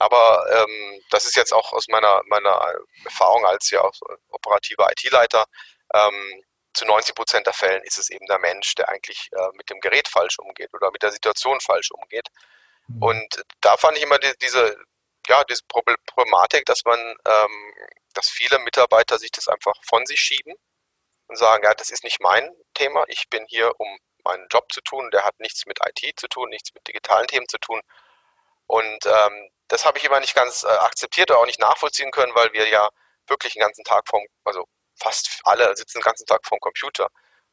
Aber 0.00 0.46
ähm, 0.50 1.02
das 1.10 1.26
ist 1.26 1.36
jetzt 1.36 1.52
auch 1.52 1.74
aus 1.74 1.86
meiner, 1.88 2.22
meiner 2.24 2.74
Erfahrung 3.04 3.44
als 3.44 3.70
ja 3.70 3.82
auch 3.82 3.92
operativer 4.30 4.90
IT-Leiter. 4.90 5.44
Ähm, 5.92 6.42
zu 6.72 6.86
90 6.86 7.14
Prozent 7.14 7.46
der 7.46 7.52
Fällen 7.52 7.82
ist 7.84 7.98
es 7.98 8.08
eben 8.08 8.24
der 8.24 8.38
Mensch, 8.38 8.74
der 8.76 8.88
eigentlich 8.88 9.28
äh, 9.32 9.48
mit 9.52 9.68
dem 9.68 9.78
Gerät 9.80 10.08
falsch 10.08 10.38
umgeht 10.38 10.72
oder 10.72 10.90
mit 10.90 11.02
der 11.02 11.12
Situation 11.12 11.60
falsch 11.60 11.90
umgeht. 11.90 12.28
Mhm. 12.86 13.02
Und 13.02 13.44
da 13.60 13.76
fand 13.76 13.98
ich 13.98 14.02
immer 14.02 14.18
die, 14.18 14.32
diese, 14.40 14.74
ja, 15.28 15.44
diese 15.44 15.64
Problematik, 15.66 16.64
dass 16.64 16.82
man, 16.86 16.98
ähm, 16.98 17.74
dass 18.14 18.30
viele 18.30 18.58
Mitarbeiter 18.60 19.18
sich 19.18 19.32
das 19.32 19.48
einfach 19.48 19.74
von 19.84 20.06
sich 20.06 20.20
schieben 20.20 20.54
und 21.26 21.36
sagen, 21.36 21.62
ja, 21.64 21.74
das 21.74 21.90
ist 21.90 22.04
nicht 22.04 22.20
mein 22.20 22.50
Thema, 22.72 23.04
ich 23.08 23.28
bin 23.28 23.44
hier, 23.48 23.78
um 23.78 23.98
meinen 24.24 24.46
Job 24.50 24.72
zu 24.72 24.80
tun, 24.80 25.10
der 25.10 25.26
hat 25.26 25.38
nichts 25.40 25.66
mit 25.66 25.78
IT 25.84 26.18
zu 26.18 26.26
tun, 26.28 26.48
nichts 26.48 26.72
mit 26.72 26.88
digitalen 26.88 27.26
Themen 27.26 27.48
zu 27.48 27.58
tun. 27.58 27.82
Und 28.66 29.04
ähm, 29.04 29.50
das 29.70 29.84
habe 29.84 29.98
ich 29.98 30.04
immer 30.04 30.20
nicht 30.20 30.34
ganz 30.34 30.64
äh, 30.64 30.66
akzeptiert 30.66 31.30
oder 31.30 31.40
auch 31.40 31.46
nicht 31.46 31.60
nachvollziehen 31.60 32.10
können, 32.10 32.34
weil 32.34 32.52
wir 32.52 32.68
ja 32.68 32.90
wirklich 33.28 33.54
den 33.54 33.62
ganzen 33.62 33.84
Tag 33.84 34.06
vom, 34.08 34.20
also 34.44 34.66
fast 34.98 35.40
alle 35.44 35.74
sitzen 35.76 35.98
den 35.98 36.04
ganzen 36.04 36.26
Tag 36.26 36.44
vorm 36.44 36.60
Computer. 36.60 37.08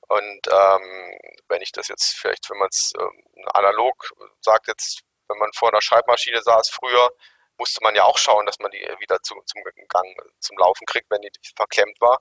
Und 0.07 0.47
ähm, 0.51 1.19
wenn 1.47 1.62
ich 1.62 1.71
das 1.71 1.88
jetzt 1.89 2.15
vielleicht, 2.17 2.50
wenn 2.50 2.57
man 2.57 2.69
es 2.69 2.93
ähm, 3.00 3.24
analog 3.53 4.12
sagt, 4.41 4.67
jetzt, 4.67 5.01
wenn 5.27 5.38
man 5.38 5.51
vor 5.53 5.69
einer 5.69 5.81
Schreibmaschine 5.81 6.41
saß 6.41 6.69
früher, 6.69 7.12
musste 7.57 7.83
man 7.83 7.95
ja 7.95 8.03
auch 8.03 8.17
schauen, 8.17 8.45
dass 8.47 8.59
man 8.59 8.71
die 8.71 8.79
wieder 9.00 9.21
zu, 9.21 9.36
zum 9.45 9.63
Gang, 9.89 10.17
zum 10.39 10.57
Laufen 10.57 10.86
kriegt, 10.86 11.09
wenn 11.12 11.21
die 11.21 11.31
verklemmt 11.55 12.00
war. 12.01 12.19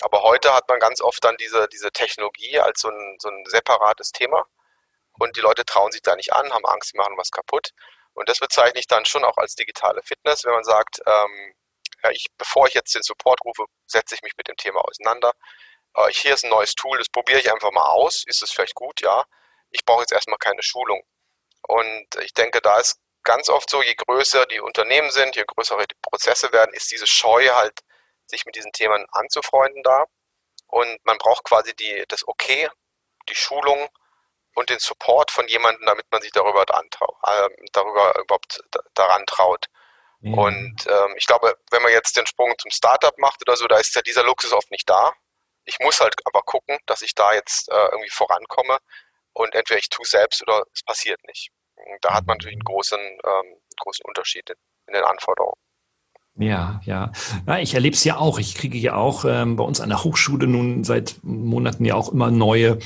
Aber 0.00 0.22
heute 0.22 0.54
hat 0.54 0.68
man 0.68 0.78
ganz 0.78 1.00
oft 1.02 1.22
dann 1.24 1.36
diese, 1.36 1.68
diese 1.68 1.90
Technologie 1.90 2.60
als 2.60 2.80
so 2.80 2.88
ein, 2.88 3.16
so 3.20 3.28
ein 3.28 3.44
separates 3.46 4.12
Thema. 4.12 4.46
Und 5.18 5.36
die 5.36 5.40
Leute 5.40 5.64
trauen 5.64 5.92
sich 5.92 6.02
da 6.02 6.16
nicht 6.16 6.32
an, 6.32 6.52
haben 6.52 6.64
Angst, 6.64 6.90
sie 6.90 6.96
machen 6.96 7.16
was 7.18 7.30
kaputt. 7.30 7.72
Und 8.18 8.28
das 8.28 8.40
bezeichne 8.40 8.80
ich 8.80 8.88
dann 8.88 9.04
schon 9.04 9.24
auch 9.24 9.36
als 9.36 9.54
digitale 9.54 10.02
Fitness, 10.02 10.44
wenn 10.44 10.52
man 10.52 10.64
sagt, 10.64 11.00
ähm, 11.06 11.54
ja, 12.02 12.10
ich, 12.10 12.26
bevor 12.36 12.66
ich 12.66 12.74
jetzt 12.74 12.92
den 12.92 13.02
Support 13.02 13.44
rufe, 13.44 13.66
setze 13.86 14.16
ich 14.16 14.22
mich 14.22 14.32
mit 14.36 14.48
dem 14.48 14.56
Thema 14.56 14.80
auseinander. 14.80 15.32
Äh, 15.94 16.10
hier 16.10 16.34
ist 16.34 16.44
ein 16.44 16.50
neues 16.50 16.74
Tool, 16.74 16.98
das 16.98 17.08
probiere 17.08 17.38
ich 17.38 17.52
einfach 17.52 17.70
mal 17.70 17.86
aus. 17.86 18.24
Ist 18.26 18.42
es 18.42 18.50
vielleicht 18.50 18.74
gut? 18.74 19.00
Ja. 19.02 19.24
Ich 19.70 19.84
brauche 19.84 20.00
jetzt 20.00 20.10
erstmal 20.10 20.38
keine 20.38 20.64
Schulung. 20.64 21.00
Und 21.62 22.08
ich 22.22 22.34
denke, 22.34 22.60
da 22.60 22.80
ist 22.80 22.98
ganz 23.22 23.48
oft 23.48 23.70
so, 23.70 23.82
je 23.84 23.94
größer 23.94 24.46
die 24.46 24.60
Unternehmen 24.60 25.12
sind, 25.12 25.36
je 25.36 25.44
größer 25.46 25.76
die 25.86 25.96
Prozesse 26.02 26.52
werden, 26.52 26.74
ist 26.74 26.90
diese 26.90 27.06
Scheu 27.06 27.48
halt, 27.50 27.80
sich 28.26 28.44
mit 28.46 28.56
diesen 28.56 28.72
Themen 28.72 29.06
anzufreunden 29.12 29.84
da. 29.84 30.06
Und 30.66 30.98
man 31.04 31.18
braucht 31.18 31.44
quasi 31.44 31.72
die, 31.76 32.04
das 32.08 32.26
Okay, 32.26 32.68
die 33.28 33.36
Schulung 33.36 33.88
und 34.58 34.70
den 34.70 34.80
Support 34.80 35.30
von 35.30 35.46
jemandem, 35.46 35.86
damit 35.86 36.06
man 36.10 36.20
sich 36.20 36.32
darüber, 36.32 36.62
äh, 36.62 37.48
darüber 37.72 38.18
überhaupt 38.20 38.60
daran 38.94 39.24
traut. 39.26 39.66
Ja. 40.20 40.36
Und 40.36 40.86
ähm, 40.88 41.14
ich 41.16 41.26
glaube, 41.26 41.56
wenn 41.70 41.82
man 41.82 41.92
jetzt 41.92 42.16
den 42.16 42.26
Sprung 42.26 42.52
zum 42.58 42.72
Startup 42.72 43.16
macht 43.18 43.40
oder 43.46 43.56
so, 43.56 43.68
da 43.68 43.78
ist 43.78 43.94
ja 43.94 44.02
dieser 44.02 44.24
Luxus 44.24 44.52
oft 44.52 44.70
nicht 44.72 44.90
da. 44.90 45.12
Ich 45.64 45.78
muss 45.78 46.00
halt 46.00 46.14
aber 46.24 46.42
gucken, 46.42 46.78
dass 46.86 47.02
ich 47.02 47.14
da 47.14 47.32
jetzt 47.34 47.68
äh, 47.70 47.88
irgendwie 47.92 48.10
vorankomme 48.10 48.78
und 49.32 49.54
entweder 49.54 49.78
ich 49.78 49.90
tue 49.90 50.02
es 50.02 50.10
selbst 50.10 50.42
oder 50.42 50.64
es 50.74 50.82
passiert 50.82 51.22
nicht. 51.24 51.50
Da 52.00 52.14
hat 52.14 52.26
man 52.26 52.38
natürlich 52.38 52.56
einen 52.56 52.64
großen, 52.64 52.98
ähm, 52.98 53.60
großen 53.78 54.04
Unterschied 54.06 54.50
in, 54.50 54.56
in 54.88 54.94
den 54.94 55.04
Anforderungen. 55.04 55.60
Ja, 56.38 56.80
ja. 56.84 57.12
ja 57.46 57.58
ich 57.58 57.74
erlebe 57.74 57.94
es 57.94 58.04
ja 58.04 58.16
auch. 58.16 58.38
Ich 58.38 58.54
kriege 58.54 58.78
ja 58.78 58.94
auch 58.94 59.24
ähm, 59.26 59.56
bei 59.56 59.64
uns 59.64 59.80
an 59.80 59.88
der 59.88 60.04
Hochschule 60.04 60.46
nun 60.46 60.84
seit 60.84 61.16
Monaten 61.22 61.84
ja 61.84 61.94
auch 61.94 62.12
immer 62.12 62.30
neue 62.30 62.78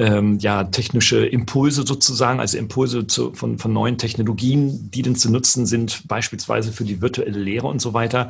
ähm, 0.00 0.38
ja, 0.38 0.62
technische 0.62 1.26
Impulse 1.26 1.84
sozusagen, 1.84 2.38
also 2.38 2.56
Impulse 2.56 3.08
zu, 3.08 3.34
von, 3.34 3.58
von 3.58 3.72
neuen 3.72 3.98
Technologien, 3.98 4.90
die 4.92 5.02
denn 5.02 5.16
zu 5.16 5.30
nutzen 5.30 5.66
sind, 5.66 6.06
beispielsweise 6.06 6.72
für 6.72 6.84
die 6.84 7.00
virtuelle 7.00 7.38
Lehre 7.38 7.66
und 7.66 7.80
so 7.80 7.94
weiter. 7.94 8.28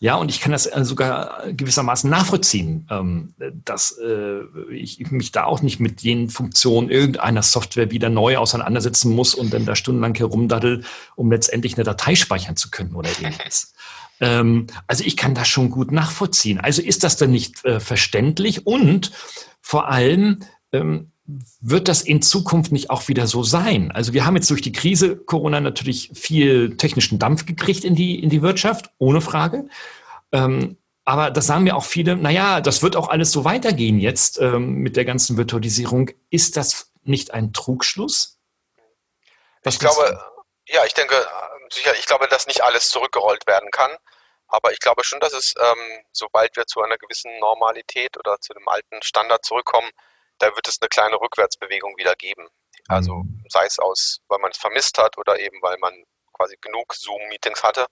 Ja, 0.00 0.14
und 0.14 0.30
ich 0.30 0.40
kann 0.40 0.52
das 0.52 0.66
äh, 0.66 0.84
sogar 0.84 1.42
gewissermaßen 1.52 2.08
nachvollziehen, 2.08 2.88
ähm, 2.90 3.34
dass 3.64 3.98
äh, 3.98 4.40
ich 4.70 5.10
mich 5.10 5.32
da 5.32 5.44
auch 5.44 5.60
nicht 5.60 5.80
mit 5.80 6.00
jenen 6.00 6.30
Funktionen 6.30 6.88
irgendeiner 6.88 7.42
Software 7.42 7.90
wieder 7.90 8.08
neu 8.08 8.38
auseinandersetzen 8.38 9.14
muss 9.14 9.34
und 9.34 9.52
dann 9.52 9.66
da 9.66 9.76
stundenlang 9.76 10.14
herumdaddel, 10.14 10.82
um 11.14 11.30
letztendlich 11.30 11.74
eine 11.74 11.84
Datei 11.84 12.14
speichern 12.14 12.56
zu 12.56 12.70
können 12.70 12.94
oder 12.94 13.10
ähnliches. 13.22 13.74
Ähm, 14.22 14.68
also 14.86 15.04
ich 15.04 15.16
kann 15.16 15.34
das 15.34 15.48
schon 15.48 15.68
gut 15.68 15.90
nachvollziehen. 15.90 16.60
Also 16.60 16.80
ist 16.80 17.04
das 17.04 17.16
dann 17.16 17.32
nicht 17.32 17.64
äh, 17.64 17.80
verständlich 17.80 18.66
und 18.66 19.10
vor 19.60 19.88
allem 19.88 20.44
ähm, 20.72 21.10
wird 21.60 21.88
das 21.88 22.02
in 22.02 22.22
Zukunft 22.22 22.72
nicht 22.72 22.88
auch 22.88 23.08
wieder 23.08 23.26
so 23.26 23.42
sein? 23.42 23.90
Also 23.90 24.12
wir 24.12 24.24
haben 24.24 24.36
jetzt 24.36 24.48
durch 24.48 24.62
die 24.62 24.72
Krise 24.72 25.16
Corona 25.16 25.60
natürlich 25.60 26.10
viel 26.14 26.76
technischen 26.76 27.18
Dampf 27.18 27.46
gekriegt 27.46 27.84
in 27.84 27.96
die, 27.96 28.22
in 28.22 28.30
die 28.30 28.42
Wirtschaft, 28.42 28.90
ohne 28.98 29.20
Frage. 29.20 29.68
Ähm, 30.30 30.76
aber 31.04 31.32
das 31.32 31.48
sagen 31.48 31.64
mir 31.64 31.76
auch 31.76 31.84
viele, 31.84 32.16
naja, 32.16 32.60
das 32.60 32.82
wird 32.82 32.94
auch 32.94 33.08
alles 33.08 33.32
so 33.32 33.44
weitergehen 33.44 33.98
jetzt 33.98 34.40
ähm, 34.40 34.74
mit 34.74 34.96
der 34.96 35.04
ganzen 35.04 35.36
Virtualisierung. 35.36 36.10
Ist 36.30 36.56
das 36.56 36.92
nicht 37.02 37.34
ein 37.34 37.52
Trugschluss? 37.52 38.38
Was 39.64 39.74
ich 39.74 39.80
glaube, 39.80 40.20
ja, 40.68 40.84
ich 40.86 40.94
denke, 40.94 41.14
sicher, 41.72 41.92
ich 41.98 42.06
glaube, 42.06 42.28
dass 42.28 42.46
nicht 42.46 42.62
alles 42.62 42.88
zurückgerollt 42.88 43.48
werden 43.48 43.68
kann. 43.72 43.90
Aber 44.52 44.70
ich 44.70 44.80
glaube 44.80 45.02
schon, 45.02 45.18
dass 45.18 45.32
es, 45.32 45.54
ähm, 45.58 46.04
sobald 46.12 46.54
wir 46.56 46.66
zu 46.66 46.82
einer 46.82 46.98
gewissen 46.98 47.38
Normalität 47.38 48.18
oder 48.18 48.38
zu 48.38 48.54
einem 48.54 48.68
alten 48.68 49.02
Standard 49.02 49.42
zurückkommen, 49.46 49.90
da 50.38 50.54
wird 50.54 50.68
es 50.68 50.76
eine 50.80 50.90
kleine 50.90 51.18
Rückwärtsbewegung 51.18 51.96
wieder 51.96 52.14
geben. 52.16 52.48
Also 52.86 53.14
mhm. 53.14 53.42
sei 53.48 53.64
es 53.64 53.78
aus, 53.78 54.20
weil 54.28 54.40
man 54.40 54.50
es 54.50 54.58
vermisst 54.58 54.98
hat 54.98 55.16
oder 55.16 55.38
eben 55.40 55.56
weil 55.62 55.78
man 55.78 56.04
quasi 56.34 56.58
genug 56.60 56.92
Zoom-Meetings 56.94 57.62
hatte. 57.62 57.86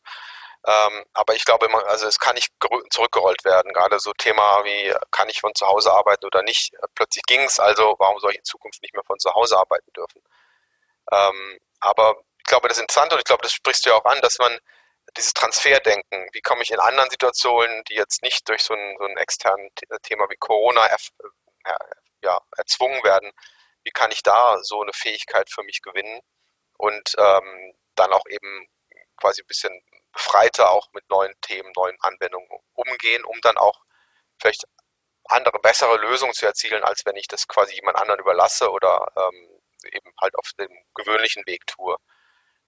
Ähm, 0.66 1.06
aber 1.14 1.34
ich 1.34 1.46
glaube, 1.46 1.66
man, 1.70 1.82
also 1.84 2.06
es 2.06 2.18
kann 2.18 2.34
nicht 2.34 2.52
zurückgerollt 2.90 3.42
werden. 3.46 3.72
Gerade 3.72 3.98
so 3.98 4.12
Thema 4.12 4.62
wie, 4.64 4.94
kann 5.10 5.30
ich 5.30 5.40
von 5.40 5.54
zu 5.54 5.66
Hause 5.66 5.90
arbeiten 5.92 6.26
oder 6.26 6.42
nicht? 6.42 6.74
Plötzlich 6.94 7.24
ging 7.24 7.40
es, 7.40 7.58
also 7.58 7.96
warum 7.98 8.18
soll 8.20 8.32
ich 8.32 8.38
in 8.38 8.44
Zukunft 8.44 8.82
nicht 8.82 8.92
mehr 8.92 9.04
von 9.04 9.18
zu 9.18 9.32
Hause 9.32 9.56
arbeiten 9.56 9.90
dürfen? 9.94 10.22
Ähm, 11.10 11.58
aber 11.80 12.16
ich 12.38 12.44
glaube, 12.44 12.68
das 12.68 12.76
ist 12.76 12.82
interessant 12.82 13.14
und 13.14 13.18
ich 13.18 13.24
glaube, 13.24 13.42
das 13.42 13.52
sprichst 13.52 13.86
du 13.86 13.90
ja 13.90 13.96
auch 13.96 14.04
an, 14.04 14.20
dass 14.20 14.38
man 14.38 14.58
dieses 15.16 15.34
Transferdenken, 15.34 16.28
wie 16.32 16.40
komme 16.40 16.62
ich 16.62 16.70
in 16.70 16.80
anderen 16.80 17.10
Situationen, 17.10 17.84
die 17.84 17.94
jetzt 17.94 18.22
nicht 18.22 18.48
durch 18.48 18.62
so 18.62 18.74
ein, 18.74 18.96
so 18.98 19.04
ein 19.04 19.16
externes 19.16 19.70
Thema 20.02 20.28
wie 20.30 20.36
Corona 20.36 20.86
er, 20.86 20.98
er, 21.64 21.78
ja, 22.22 22.40
erzwungen 22.56 23.02
werden, 23.04 23.30
wie 23.82 23.90
kann 23.90 24.10
ich 24.10 24.22
da 24.22 24.58
so 24.62 24.82
eine 24.82 24.92
Fähigkeit 24.92 25.50
für 25.50 25.62
mich 25.62 25.82
gewinnen 25.82 26.20
und 26.78 27.14
ähm, 27.18 27.74
dann 27.94 28.12
auch 28.12 28.24
eben 28.28 28.66
quasi 29.16 29.42
ein 29.42 29.46
bisschen 29.46 29.82
befreiter 30.12 30.70
auch 30.70 30.88
mit 30.92 31.08
neuen 31.08 31.34
Themen, 31.40 31.72
neuen 31.76 31.96
Anwendungen 32.00 32.48
umgehen, 32.74 33.24
um 33.24 33.40
dann 33.42 33.56
auch 33.56 33.80
vielleicht 34.40 34.64
andere, 35.24 35.58
bessere 35.60 35.96
Lösungen 35.98 36.34
zu 36.34 36.46
erzielen, 36.46 36.82
als 36.82 37.06
wenn 37.06 37.16
ich 37.16 37.28
das 37.28 37.46
quasi 37.46 37.74
jemand 37.74 37.96
anderen 37.96 38.20
überlasse 38.20 38.70
oder 38.70 39.12
ähm, 39.16 39.60
eben 39.92 40.12
halt 40.20 40.34
auf 40.36 40.50
dem 40.58 40.70
gewöhnlichen 40.94 41.46
Weg 41.46 41.66
tue. 41.66 41.96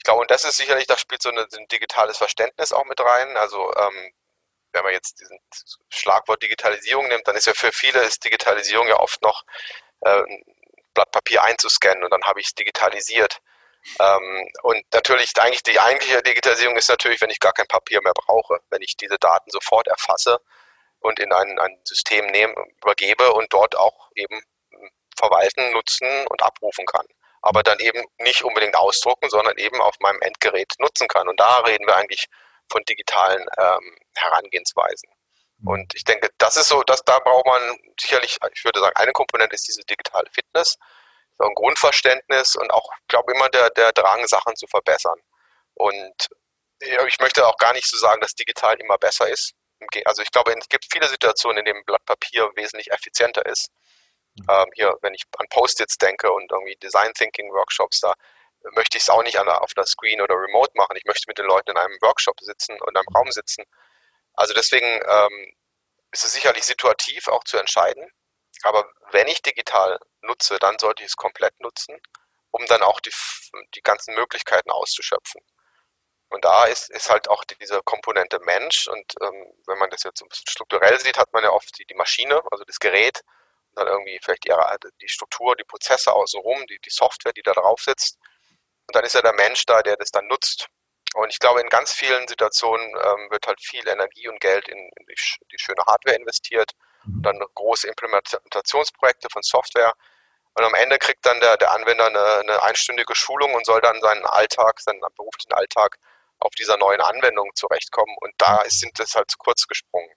Ich 0.02 0.04
glaube, 0.04 0.22
und 0.22 0.32
das 0.32 0.44
ist 0.44 0.56
sicherlich, 0.56 0.88
da 0.88 0.98
spielt 0.98 1.22
so, 1.22 1.28
eine, 1.28 1.46
ein 1.56 1.68
digitales 1.68 2.18
Verständnis 2.18 2.72
auch 2.72 2.84
mit 2.86 2.98
rein. 2.98 3.36
Also 3.36 3.72
ähm, 3.76 4.12
wenn 4.72 4.82
man 4.82 4.92
jetzt 4.92 5.20
diesen 5.20 5.38
Schlagwort 5.90 6.42
Digitalisierung 6.42 7.06
nimmt, 7.06 7.28
dann 7.28 7.36
ist 7.36 7.46
ja 7.46 7.54
für 7.54 7.70
viele 7.70 8.00
ist 8.00 8.24
Digitalisierung 8.24 8.88
ja 8.88 8.98
oft 8.98 9.22
noch 9.22 9.44
äh, 10.00 10.22
ein 10.24 10.44
Blatt 10.92 11.12
Papier 11.12 11.44
einzuscannen 11.44 12.02
und 12.02 12.10
dann 12.10 12.24
habe 12.24 12.40
ich 12.40 12.46
es 12.48 12.54
digitalisiert. 12.56 13.38
Ähm, 14.00 14.50
und 14.64 14.84
natürlich, 14.92 15.34
eigentlich 15.38 15.62
die 15.62 15.78
eigentliche 15.78 16.20
Digitalisierung 16.20 16.74
ist 16.74 16.88
natürlich, 16.88 17.20
wenn 17.20 17.30
ich 17.30 17.38
gar 17.38 17.52
kein 17.52 17.68
Papier 17.68 18.02
mehr 18.02 18.12
brauche, 18.12 18.58
wenn 18.70 18.82
ich 18.82 18.96
diese 18.96 19.18
Daten 19.20 19.52
sofort 19.52 19.86
erfasse 19.86 20.40
und 20.98 21.20
in 21.20 21.32
ein, 21.32 21.60
ein 21.60 21.78
System 21.84 22.26
nehme, 22.26 22.56
übergebe 22.82 23.32
und 23.34 23.52
dort 23.52 23.76
auch 23.76 24.10
eben 24.16 24.42
verwalten, 25.16 25.70
nutzen 25.70 26.26
und 26.26 26.42
abrufen 26.42 26.86
kann 26.86 27.06
aber 27.42 27.62
dann 27.62 27.78
eben 27.80 28.04
nicht 28.18 28.42
unbedingt 28.44 28.76
ausdrucken, 28.76 29.28
sondern 29.28 29.58
eben 29.58 29.80
auf 29.80 29.98
meinem 30.00 30.20
Endgerät 30.22 30.72
nutzen 30.78 31.08
kann. 31.08 31.28
Und 31.28 31.38
da 31.40 31.58
reden 31.58 31.86
wir 31.86 31.96
eigentlich 31.96 32.26
von 32.70 32.82
digitalen 32.84 33.44
ähm, 33.58 33.96
Herangehensweisen. 34.14 35.10
Mhm. 35.58 35.68
Und 35.68 35.94
ich 35.94 36.04
denke, 36.04 36.30
das 36.38 36.56
ist 36.56 36.68
so, 36.68 36.82
dass 36.84 37.04
da 37.04 37.18
braucht 37.18 37.46
man 37.46 37.78
sicherlich, 38.00 38.38
ich 38.54 38.64
würde 38.64 38.80
sagen, 38.80 38.96
eine 38.96 39.12
Komponente 39.12 39.54
ist 39.54 39.66
diese 39.66 39.82
digitale 39.82 40.30
Fitness, 40.32 40.78
so 41.36 41.44
ein 41.44 41.54
Grundverständnis 41.54 42.56
und 42.56 42.70
auch, 42.70 42.88
ich 43.00 43.08
glaube 43.08 43.32
immer 43.32 43.48
der, 43.48 43.70
der 43.70 43.92
Drang, 43.92 44.26
Sachen 44.26 44.54
zu 44.56 44.66
verbessern. 44.66 45.18
Und 45.74 46.28
ich 46.80 47.18
möchte 47.20 47.46
auch 47.46 47.56
gar 47.56 47.72
nicht 47.72 47.88
so 47.88 47.96
sagen, 47.96 48.20
dass 48.20 48.34
digital 48.34 48.78
immer 48.80 48.98
besser 48.98 49.28
ist. 49.28 49.54
Also 50.04 50.22
ich 50.22 50.30
glaube, 50.30 50.54
es 50.56 50.68
gibt 50.68 50.86
viele 50.92 51.08
Situationen, 51.08 51.58
in 51.58 51.64
denen 51.64 51.84
Blatt 51.84 52.04
Papier 52.04 52.50
wesentlich 52.54 52.92
effizienter 52.92 53.44
ist. 53.46 53.70
Ähm, 54.48 54.70
hier, 54.74 54.96
wenn 55.02 55.14
ich 55.14 55.24
an 55.38 55.46
Post-its 55.48 55.98
denke 55.98 56.32
und 56.32 56.50
irgendwie 56.50 56.76
Design 56.76 57.12
Thinking 57.14 57.52
Workshops, 57.52 58.00
da 58.00 58.14
möchte 58.72 58.96
ich 58.96 59.02
es 59.02 59.10
auch 59.10 59.22
nicht 59.22 59.38
an, 59.38 59.48
auf 59.48 59.72
einer 59.76 59.86
Screen 59.86 60.20
oder 60.20 60.34
remote 60.34 60.72
machen. 60.74 60.96
Ich 60.96 61.04
möchte 61.04 61.24
mit 61.28 61.38
den 61.38 61.46
Leuten 61.46 61.70
in 61.70 61.76
einem 61.76 61.96
Workshop 62.00 62.40
sitzen 62.40 62.80
und 62.80 62.90
in 62.90 62.96
einem 62.96 63.14
Raum 63.14 63.30
sitzen. 63.30 63.64
Also 64.34 64.54
deswegen 64.54 64.86
ähm, 64.86 65.54
ist 66.12 66.24
es 66.24 66.32
sicherlich 66.32 66.64
situativ 66.64 67.28
auch 67.28 67.44
zu 67.44 67.58
entscheiden. 67.58 68.10
Aber 68.62 68.90
wenn 69.10 69.26
ich 69.28 69.42
digital 69.42 69.98
nutze, 70.22 70.58
dann 70.58 70.78
sollte 70.78 71.02
ich 71.02 71.08
es 71.08 71.16
komplett 71.16 71.58
nutzen, 71.60 72.00
um 72.50 72.64
dann 72.66 72.82
auch 72.82 73.00
die, 73.00 73.12
die 73.74 73.82
ganzen 73.82 74.14
Möglichkeiten 74.14 74.70
auszuschöpfen. 74.70 75.42
Und 76.28 76.44
da 76.44 76.64
ist, 76.64 76.90
ist 76.90 77.10
halt 77.10 77.28
auch 77.28 77.44
diese 77.44 77.82
Komponente 77.82 78.38
Mensch. 78.40 78.88
Und 78.88 79.14
ähm, 79.20 79.52
wenn 79.66 79.78
man 79.78 79.90
das 79.90 80.04
jetzt 80.04 80.24
strukturell 80.48 80.98
sieht, 81.00 81.18
hat 81.18 81.32
man 81.32 81.44
ja 81.44 81.50
oft 81.50 81.78
die, 81.78 81.84
die 81.84 81.94
Maschine, 81.94 82.42
also 82.50 82.64
das 82.64 82.78
Gerät, 82.78 83.22
dann 83.74 83.86
irgendwie 83.86 84.18
vielleicht 84.22 84.46
ihre, 84.46 84.76
die 85.00 85.08
Struktur, 85.08 85.56
die 85.56 85.64
Prozesse 85.64 86.12
außenrum, 86.12 86.66
die, 86.66 86.78
die 86.84 86.90
Software, 86.90 87.32
die 87.32 87.42
da 87.42 87.52
drauf 87.52 87.80
sitzt. 87.82 88.18
Und 88.86 88.96
dann 88.96 89.04
ist 89.04 89.14
ja 89.14 89.22
der 89.22 89.34
Mensch 89.34 89.64
da, 89.66 89.82
der 89.82 89.96
das 89.96 90.10
dann 90.10 90.26
nutzt. 90.26 90.68
Und 91.14 91.28
ich 91.30 91.38
glaube, 91.38 91.60
in 91.60 91.68
ganz 91.68 91.92
vielen 91.92 92.26
Situationen 92.26 92.86
ähm, 92.86 93.30
wird 93.30 93.46
halt 93.46 93.60
viel 93.60 93.86
Energie 93.86 94.28
und 94.28 94.40
Geld 94.40 94.68
in, 94.68 94.78
in 94.78 95.06
die, 95.06 95.14
die, 95.50 95.58
schöne 95.58 95.82
Hardware 95.86 96.16
investiert. 96.16 96.72
mhm. 97.04 97.22
dann 97.22 97.44
große 97.54 97.86
Implementationsprojekte 97.88 99.28
von 99.30 99.42
Software. 99.42 99.92
Und 100.54 100.64
am 100.64 100.74
Ende 100.74 100.98
kriegt 100.98 101.24
dann 101.24 101.40
der, 101.40 101.56
der 101.56 101.72
Anwender 101.72 102.06
eine, 102.06 102.40
eine 102.40 102.62
einstündige 102.62 103.14
Schulung 103.14 103.54
und 103.54 103.64
soll 103.66 103.80
dann 103.80 104.00
seinen 104.00 104.24
Alltag, 104.26 104.80
seinen 104.80 105.00
beruflichen 105.16 105.52
Alltag 105.52 105.98
auf 106.38 106.52
dieser 106.54 106.76
neuen 106.76 107.00
Anwendung 107.00 107.50
zurechtkommen. 107.54 108.14
Und 108.20 108.34
da 108.38 108.64
sind 108.68 108.98
das 108.98 109.14
halt 109.14 109.30
zu 109.30 109.38
kurz 109.38 109.66
gesprungen. 109.66 110.10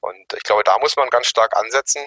Und 0.00 0.32
ich 0.34 0.42
glaube, 0.42 0.64
da 0.64 0.78
muss 0.78 0.96
man 0.96 1.08
ganz 1.10 1.26
stark 1.26 1.56
ansetzen. 1.56 2.06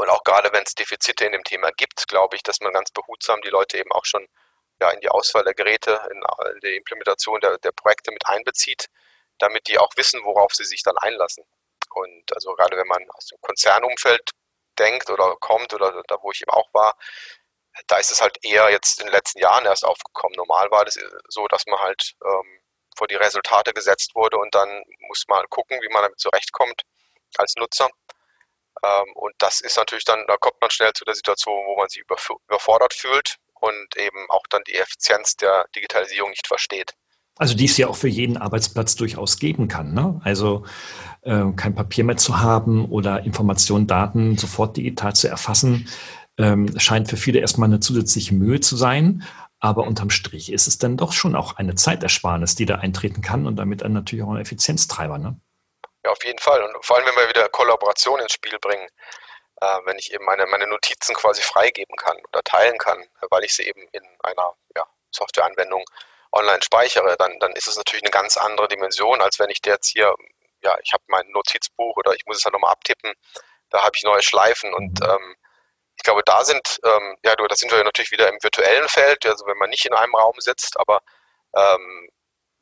Und 0.00 0.08
auch 0.08 0.24
gerade 0.24 0.50
wenn 0.52 0.62
es 0.64 0.74
Defizite 0.74 1.26
in 1.26 1.32
dem 1.32 1.44
Thema 1.44 1.70
gibt, 1.72 2.08
glaube 2.08 2.34
ich, 2.34 2.42
dass 2.42 2.60
man 2.60 2.72
ganz 2.72 2.90
behutsam 2.90 3.42
die 3.42 3.50
Leute 3.50 3.76
eben 3.76 3.92
auch 3.92 4.06
schon 4.06 4.26
ja, 4.80 4.90
in 4.92 5.00
die 5.00 5.10
Auswahl 5.10 5.44
der 5.44 5.52
Geräte, 5.52 6.00
in 6.10 6.22
die 6.62 6.76
Implementation 6.76 7.38
der, 7.40 7.58
der 7.58 7.72
Projekte 7.72 8.10
mit 8.10 8.26
einbezieht, 8.26 8.88
damit 9.38 9.68
die 9.68 9.78
auch 9.78 9.90
wissen, 9.96 10.24
worauf 10.24 10.54
sie 10.54 10.64
sich 10.64 10.82
dann 10.82 10.96
einlassen. 10.96 11.44
Und 11.90 12.34
also 12.34 12.54
gerade 12.54 12.78
wenn 12.78 12.86
man 12.86 13.10
aus 13.10 13.26
dem 13.26 13.38
Konzernumfeld 13.42 14.30
denkt 14.78 15.10
oder 15.10 15.36
kommt 15.36 15.74
oder 15.74 16.02
da, 16.08 16.16
wo 16.22 16.30
ich 16.30 16.40
eben 16.40 16.50
auch 16.52 16.72
war, 16.72 16.96
da 17.86 17.98
ist 17.98 18.10
es 18.10 18.22
halt 18.22 18.38
eher 18.42 18.70
jetzt 18.70 19.00
in 19.00 19.06
den 19.06 19.12
letzten 19.12 19.40
Jahren 19.40 19.66
erst 19.66 19.84
aufgekommen. 19.84 20.34
Normal 20.36 20.70
war 20.70 20.86
das 20.86 20.98
so, 21.28 21.46
dass 21.48 21.66
man 21.66 21.78
halt 21.78 22.14
ähm, 22.24 22.60
vor 22.96 23.06
die 23.06 23.16
Resultate 23.16 23.74
gesetzt 23.74 24.14
wurde 24.14 24.38
und 24.38 24.54
dann 24.54 24.82
muss 25.00 25.26
man 25.28 25.44
gucken, 25.50 25.78
wie 25.82 25.92
man 25.92 26.04
damit 26.04 26.18
zurechtkommt 26.18 26.84
als 27.36 27.54
Nutzer. 27.56 27.90
Ähm, 28.82 29.12
und 29.14 29.34
das 29.38 29.60
ist 29.60 29.76
natürlich 29.76 30.04
dann, 30.04 30.24
da 30.26 30.36
kommt 30.36 30.60
man 30.60 30.70
schnell 30.70 30.92
zu 30.92 31.04
der 31.04 31.14
Situation, 31.14 31.54
wo 31.66 31.76
man 31.78 31.88
sich 31.88 32.02
überfordert 32.02 32.94
fühlt 32.94 33.36
und 33.54 33.96
eben 33.96 34.26
auch 34.30 34.44
dann 34.48 34.62
die 34.66 34.74
Effizienz 34.74 35.36
der 35.36 35.66
Digitalisierung 35.74 36.30
nicht 36.30 36.46
versteht. 36.46 36.94
Also 37.36 37.54
die 37.54 37.64
es 37.64 37.76
ja 37.78 37.88
auch 37.88 37.96
für 37.96 38.08
jeden 38.08 38.36
Arbeitsplatz 38.36 38.96
durchaus 38.96 39.38
geben 39.38 39.66
kann. 39.68 39.94
Ne? 39.94 40.20
Also 40.24 40.66
äh, 41.22 41.44
kein 41.56 41.74
Papier 41.74 42.04
mehr 42.04 42.18
zu 42.18 42.40
haben 42.40 42.84
oder 42.84 43.24
Informationen, 43.24 43.86
Daten 43.86 44.36
sofort 44.36 44.76
digital 44.76 45.14
zu 45.14 45.28
erfassen, 45.28 45.88
ähm, 46.36 46.78
scheint 46.78 47.08
für 47.08 47.16
viele 47.16 47.38
erstmal 47.38 47.68
eine 47.68 47.80
zusätzliche 47.80 48.34
Mühe 48.34 48.60
zu 48.60 48.76
sein. 48.76 49.24
Aber 49.58 49.86
unterm 49.86 50.10
Strich 50.10 50.52
ist 50.52 50.66
es 50.66 50.78
dann 50.78 50.96
doch 50.96 51.12
schon 51.12 51.34
auch 51.34 51.56
eine 51.56 51.74
Zeitersparnis, 51.74 52.54
die 52.54 52.66
da 52.66 52.76
eintreten 52.76 53.20
kann 53.20 53.46
und 53.46 53.56
damit 53.56 53.82
dann 53.82 53.92
natürlich 53.92 54.24
auch 54.24 54.30
ein 54.30 54.40
Effizienztreiber. 54.40 55.18
Ne? 55.18 55.40
Ja, 56.04 56.12
auf 56.12 56.24
jeden 56.24 56.38
Fall. 56.38 56.62
Und 56.62 56.84
vor 56.84 56.96
allem, 56.96 57.06
wenn 57.06 57.16
wir 57.16 57.28
wieder 57.28 57.48
Kollaboration 57.48 58.20
ins 58.20 58.32
Spiel 58.32 58.58
bringen, 58.58 58.88
äh, 59.60 59.78
wenn 59.84 59.98
ich 59.98 60.12
eben 60.12 60.24
meine, 60.24 60.46
meine 60.46 60.66
Notizen 60.66 61.14
quasi 61.14 61.42
freigeben 61.42 61.96
kann 61.96 62.16
oder 62.28 62.42
teilen 62.42 62.78
kann, 62.78 63.06
weil 63.30 63.44
ich 63.44 63.54
sie 63.54 63.64
eben 63.64 63.86
in 63.92 64.02
einer 64.22 64.54
ja, 64.76 64.86
Softwareanwendung 65.10 65.84
online 66.32 66.62
speichere, 66.62 67.16
dann, 67.18 67.38
dann 67.40 67.52
ist 67.52 67.66
es 67.68 67.76
natürlich 67.76 68.02
eine 68.04 68.10
ganz 68.10 68.36
andere 68.36 68.68
Dimension, 68.68 69.20
als 69.20 69.38
wenn 69.38 69.50
ich 69.50 69.60
jetzt 69.64 69.88
hier, 69.88 70.14
ja, 70.62 70.76
ich 70.82 70.92
habe 70.92 71.02
mein 71.08 71.28
Notizbuch 71.30 71.96
oder 71.96 72.14
ich 72.14 72.24
muss 72.26 72.38
es 72.38 72.44
halt 72.44 72.54
nochmal 72.54 72.72
abtippen, 72.72 73.12
da 73.70 73.82
habe 73.82 73.92
ich 73.96 74.02
neue 74.02 74.22
Schleifen 74.22 74.72
und 74.74 75.00
ähm, 75.02 75.36
ich 75.96 76.02
glaube, 76.04 76.22
da 76.24 76.44
sind, 76.44 76.80
ähm, 76.84 77.18
ja, 77.24 77.36
da 77.36 77.54
sind 77.54 77.70
wir 77.72 77.84
natürlich 77.84 78.10
wieder 78.10 78.28
im 78.28 78.42
virtuellen 78.42 78.88
Feld, 78.88 79.26
also 79.26 79.46
wenn 79.46 79.58
man 79.58 79.70
nicht 79.70 79.84
in 79.84 79.92
einem 79.92 80.14
Raum 80.14 80.34
sitzt, 80.38 80.78
aber 80.80 81.02
ähm, 81.54 82.08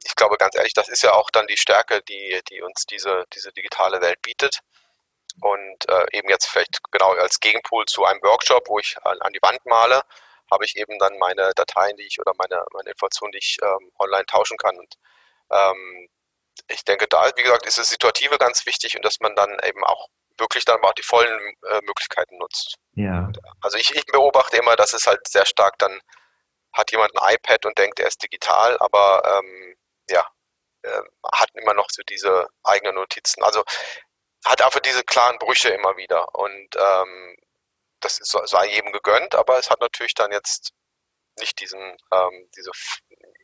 ich 0.09 0.15
glaube 0.17 0.37
ganz 0.39 0.57
ehrlich, 0.57 0.75
das 0.75 0.89
ist 0.89 1.03
ja 1.03 1.13
auch 1.13 1.31
dann 1.31 1.47
die 1.47 1.57
Stärke, 1.57 2.03
die, 2.03 2.41
die 2.49 2.63
uns 2.63 2.87
diese, 2.87 3.25
diese 3.35 3.53
digitale 3.53 4.01
Welt 4.01 4.21
bietet. 4.23 4.61
Und 5.41 5.89
äh, 5.89 6.07
eben 6.13 6.29
jetzt 6.29 6.47
vielleicht 6.47 6.81
genau 6.91 7.13
als 7.13 7.39
Gegenpol 7.41 7.85
zu 7.85 8.05
einem 8.05 8.21
Workshop, 8.23 8.69
wo 8.69 8.79
ich 8.79 8.97
an, 9.05 9.21
an 9.21 9.33
die 9.33 9.43
Wand 9.43 9.65
male, 9.67 10.03
habe 10.51 10.65
ich 10.65 10.77
eben 10.77 10.99
dann 10.99 11.19
meine 11.19 11.53
Dateien, 11.55 11.97
die 11.97 12.07
ich 12.07 12.19
oder 12.19 12.33
meine, 12.39 12.65
meine 12.73 12.91
Informationen, 12.91 13.33
die 13.33 13.39
ich 13.39 13.59
ähm, 13.63 13.93
online 13.99 14.25
tauschen 14.27 14.57
kann. 14.57 14.77
Und 14.79 14.95
ähm, 15.51 16.09
ich 16.69 16.85
denke, 16.85 17.07
da, 17.07 17.31
wie 17.37 17.43
gesagt, 17.43 17.67
ist 17.67 17.79
das 17.79 17.91
Situative 17.91 18.39
ganz 18.39 18.67
wichtig 18.67 18.97
und 18.97 19.05
dass 19.05 19.21
man 19.21 19.37
dann 19.37 19.59
eben 19.65 19.85
auch 19.85 20.09
wirklich 20.39 20.65
dann 20.65 20.83
auch 20.83 20.95
die 20.95 21.03
vollen 21.03 21.55
äh, 21.69 21.81
Möglichkeiten 21.85 22.39
nutzt. 22.39 22.77
Ja. 22.95 23.31
Also 23.61 23.77
ich, 23.77 23.95
ich 23.95 24.07
beobachte 24.07 24.57
immer, 24.57 24.75
dass 24.77 24.95
es 24.95 25.07
halt 25.07 25.29
sehr 25.29 25.45
stark 25.45 25.79
dann 25.79 26.01
hat 26.73 26.93
jemand 26.93 27.13
ein 27.17 27.35
iPad 27.35 27.67
und 27.67 27.79
denkt, 27.79 27.99
er 27.99 28.09
ist 28.09 28.23
digital, 28.23 28.79
aber 28.79 29.23
ähm, 29.25 29.75
ja, 30.85 30.91
äh, 30.91 31.03
hat 31.33 31.51
immer 31.55 31.75
noch 31.75 31.89
so 31.91 32.03
diese 32.03 32.49
eigenen 32.65 32.97
Notizen. 32.97 33.43
Also 33.43 33.63
hat 34.45 34.63
einfach 34.65 34.81
diese 34.81 35.05
klaren 35.05 35.39
Brüche 35.39 35.69
immer 35.69 35.97
wieder. 35.97 36.35
Und 36.35 36.77
ähm, 36.77 37.37
das 38.01 38.21
ist, 38.21 38.37
sei 38.47 38.69
jedem 38.75 38.93
gegönnt, 38.93 39.35
aber 39.35 39.59
es 39.59 39.71
hat 39.71 39.81
natürlich 39.81 40.15
dann 40.15 40.31
jetzt 40.31 40.73
nicht 41.41 41.61
diesen, 41.61 41.81
ähm, 41.81 42.49
diese 42.57 42.71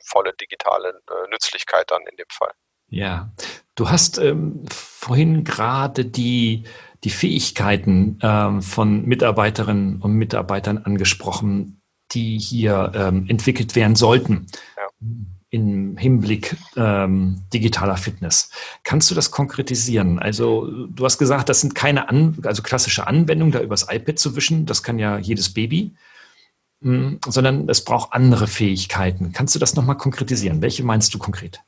volle 0.07 0.33
digitale 0.35 1.01
äh, 1.11 1.29
Nützlichkeit 1.31 1.91
dann 1.91 2.03
in 2.07 2.17
dem 2.17 2.27
Fall. 2.31 2.53
Ja, 2.89 3.33
du 3.75 3.91
hast 3.91 4.19
ähm, 4.19 4.65
vorhin 4.71 5.45
gerade 5.45 6.05
die, 6.05 6.65
die 7.03 7.11
Fähigkeiten 7.11 8.19
ähm, 8.23 8.63
von 8.63 9.05
Mitarbeiterinnen 9.05 10.03
und 10.03 10.13
Mitarbeitern 10.13 10.79
angesprochen, 10.79 11.83
die 12.13 12.39
hier 12.39 12.93
ähm, 12.95 13.27
entwickelt 13.29 13.75
werden 13.75 13.97
sollten. 13.97 14.47
Ja 14.77 14.89
im 15.55 15.97
Hinblick 15.97 16.57
ähm, 16.77 17.45
digitaler 17.53 17.97
Fitness. 17.97 18.51
Kannst 18.83 19.09
du 19.11 19.15
das 19.15 19.31
konkretisieren? 19.31 20.19
Also 20.19 20.87
du 20.89 21.05
hast 21.05 21.19
gesagt, 21.19 21.49
das 21.49 21.61
sind 21.61 21.77
keine 21.77 22.09
An 22.09 22.37
also 22.43 22.63
klassische 22.63 23.07
Anwendungen, 23.07 23.53
da 23.53 23.61
übers 23.61 23.87
iPad 23.89 24.19
zu 24.19 24.35
wischen. 24.35 24.67
Das 24.67 24.83
kann 24.83 24.99
ja 24.99 25.17
jedes 25.19 25.55
Baby, 25.55 25.95
mh, 26.81 26.91
hm, 26.91 27.19
sondern 27.29 27.69
es 27.69 27.85
braucht 27.85 28.13
andere 28.13 28.49
Fähigkeiten. 28.49 29.33
Kannst 29.33 29.55
du 29.55 29.61
das 29.61 29.77
nochmal 29.77 29.97
konkretisieren? 29.97 30.61
Welche 30.61 30.83
meinst 30.83 31.15
du 31.15 31.19
konkret? 31.19 31.61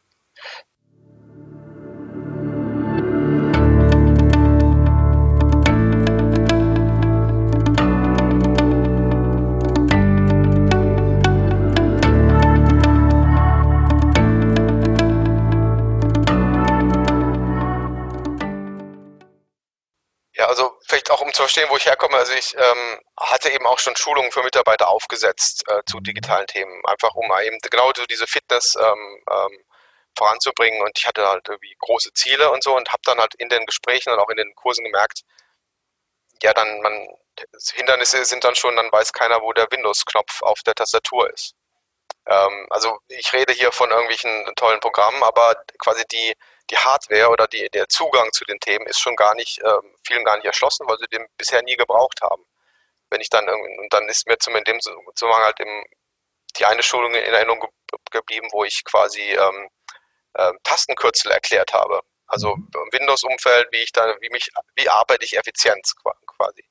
Zu 21.33 21.43
verstehen, 21.43 21.69
wo 21.71 21.77
ich 21.77 21.87
herkomme, 21.87 22.17
also 22.17 22.33
ich 22.35 22.55
ähm, 22.57 23.01
hatte 23.19 23.51
eben 23.51 23.67
auch 23.67 23.79
schon 23.79 23.97
Schulungen 23.97 24.31
für 24.33 24.43
Mitarbeiter 24.43 24.89
aufgesetzt 24.89 25.65
äh, 25.69 25.83
zu 25.87 26.01
digitalen 26.01 26.47
Themen, 26.47 26.83
einfach 26.87 27.15
um 27.15 27.31
eben 27.43 27.59
genau 27.71 27.91
so 27.97 28.05
diese 28.05 28.27
Fitness 28.27 28.77
ähm, 28.77 29.25
ähm, 29.31 29.65
voranzubringen. 30.17 30.83
Und 30.83 30.99
ich 30.99 31.07
hatte 31.07 31.27
halt 31.27 31.49
irgendwie 31.49 31.75
große 31.79 32.13
Ziele 32.13 32.51
und 32.51 32.63
so 32.63 32.77
und 32.77 32.91
habe 32.91 33.03
dann 33.05 33.19
halt 33.19 33.35
in 33.37 33.49
den 33.49 33.65
Gesprächen 33.67 34.13
und 34.13 34.19
auch 34.19 34.29
in 34.29 34.37
den 34.37 34.55
Kursen 34.55 34.85
gemerkt, 34.85 35.23
ja 36.43 36.53
dann 36.53 36.81
man 36.81 37.09
Hindernisse 37.75 38.25
sind 38.25 38.45
dann 38.45 38.55
schon, 38.55 38.77
dann 38.77 38.91
weiß 38.91 39.13
keiner, 39.13 39.43
wo 39.43 39.53
der 39.53 39.71
Windows-Knopf 39.71 40.43
auf 40.43 40.63
der 40.63 40.75
Tastatur 40.75 41.33
ist. 41.33 41.55
Ähm, 42.27 42.67
also 42.71 42.99
ich 43.09 43.33
rede 43.33 43.53
hier 43.53 43.73
von 43.73 43.91
irgendwelchen 43.91 44.53
tollen 44.57 44.81
Programmen, 44.81 45.23
aber 45.23 45.57
quasi 45.79 46.05
die 46.11 46.35
die 46.71 46.77
Hardware 46.77 47.29
oder 47.31 47.47
die, 47.47 47.69
der 47.71 47.89
Zugang 47.89 48.33
zu 48.33 48.45
den 48.45 48.59
Themen 48.61 48.87
ist 48.87 49.01
schon 49.01 49.17
gar 49.17 49.35
nicht, 49.35 49.59
äh, 49.61 49.79
vielen 50.07 50.25
gar 50.25 50.37
nicht 50.37 50.47
erschlossen, 50.47 50.87
weil 50.89 50.99
sie 50.99 51.07
den 51.07 51.27
bisher 51.37 51.63
nie 51.63 51.77
gebraucht 51.77 52.21
haben. 52.23 52.45
Wenn 53.11 53.21
ich 53.21 53.31
dann 53.31 53.49
und 53.49 53.93
dann 53.93 54.09
ist 54.09 54.27
mir 54.27 54.39
zum 54.39 54.57
in 54.57 54.65
dem 54.65 54.81
Zusammenhang 54.81 55.45
halt 55.45 55.61
im, 55.61 55.85
die 56.59 56.65
eine 56.65 56.83
Schulung 56.83 57.15
in 57.15 57.35
Erinnerung 57.35 57.61
ge 57.61 57.71
geblieben, 58.11 58.49
wo 58.53 58.65
ich 58.65 58.85
quasi 58.85 59.21
ähm, 59.21 59.69
äh, 60.35 60.53
Tastenkürzel 60.65 61.31
erklärt 61.31 61.73
habe. 61.73 62.01
Also 62.27 62.57
mhm. 62.57 62.69
im 62.75 63.01
Windows-Umfeld, 63.01 63.69
wie 63.71 63.83
ich 63.83 63.93
da, 63.93 64.15
wie 64.21 64.31
mich, 64.31 64.51
wie 64.75 64.89
arbeite 64.89 65.25
ich 65.25 65.37
effizient 65.37 65.93
quasi. 66.27 66.65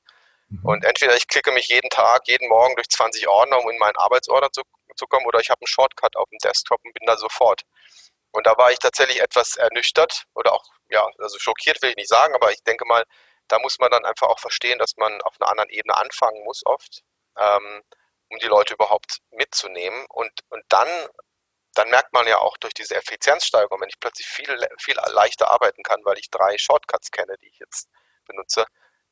Mhm. 0.48 0.64
Und 0.64 0.84
entweder 0.84 1.16
ich 1.16 1.26
klicke 1.26 1.52
mich 1.52 1.68
jeden 1.68 1.90
Tag, 1.90 2.22
jeden 2.26 2.48
Morgen 2.48 2.74
durch 2.76 2.88
20 2.88 3.26
Ordner, 3.28 3.58
um 3.58 3.70
in 3.70 3.78
meinen 3.78 3.96
Arbeitsordner 3.96 4.50
zu, 4.52 4.62
zu 4.96 5.06
kommen, 5.06 5.26
oder 5.26 5.40
ich 5.40 5.50
habe 5.50 5.60
einen 5.60 5.66
Shortcut 5.66 6.16
auf 6.16 6.28
dem 6.30 6.38
Desktop 6.38 6.80
und 6.84 6.92
bin 6.92 7.06
da 7.06 7.16
sofort. 7.16 7.62
Und 8.36 8.46
da 8.46 8.58
war 8.58 8.70
ich 8.70 8.78
tatsächlich 8.78 9.22
etwas 9.22 9.56
ernüchtert 9.56 10.24
oder 10.34 10.52
auch, 10.52 10.64
ja, 10.90 11.08
also 11.18 11.38
schockiert 11.38 11.80
will 11.80 11.88
ich 11.88 11.96
nicht 11.96 12.10
sagen, 12.10 12.34
aber 12.34 12.52
ich 12.52 12.62
denke 12.64 12.84
mal, 12.84 13.02
da 13.48 13.58
muss 13.60 13.78
man 13.78 13.90
dann 13.90 14.04
einfach 14.04 14.28
auch 14.28 14.38
verstehen, 14.40 14.78
dass 14.78 14.98
man 14.98 15.22
auf 15.22 15.40
einer 15.40 15.50
anderen 15.50 15.70
Ebene 15.70 15.96
anfangen 15.96 16.44
muss 16.44 16.60
oft, 16.66 17.02
ähm, 17.38 17.82
um 18.28 18.38
die 18.38 18.46
Leute 18.46 18.74
überhaupt 18.74 19.22
mitzunehmen. 19.30 20.04
Und, 20.10 20.30
und 20.50 20.62
dann, 20.68 20.86
dann 21.72 21.88
merkt 21.88 22.12
man 22.12 22.26
ja 22.26 22.36
auch 22.36 22.58
durch 22.58 22.74
diese 22.74 22.96
Effizienzsteigerung, 22.96 23.80
wenn 23.80 23.88
ich 23.88 24.00
plötzlich 24.00 24.26
viel, 24.26 24.54
viel 24.78 24.96
leichter 25.12 25.50
arbeiten 25.50 25.82
kann, 25.82 26.04
weil 26.04 26.18
ich 26.18 26.30
drei 26.30 26.58
Shortcuts 26.58 27.10
kenne, 27.10 27.36
die 27.40 27.48
ich 27.48 27.58
jetzt 27.58 27.88
benutze, 28.26 28.66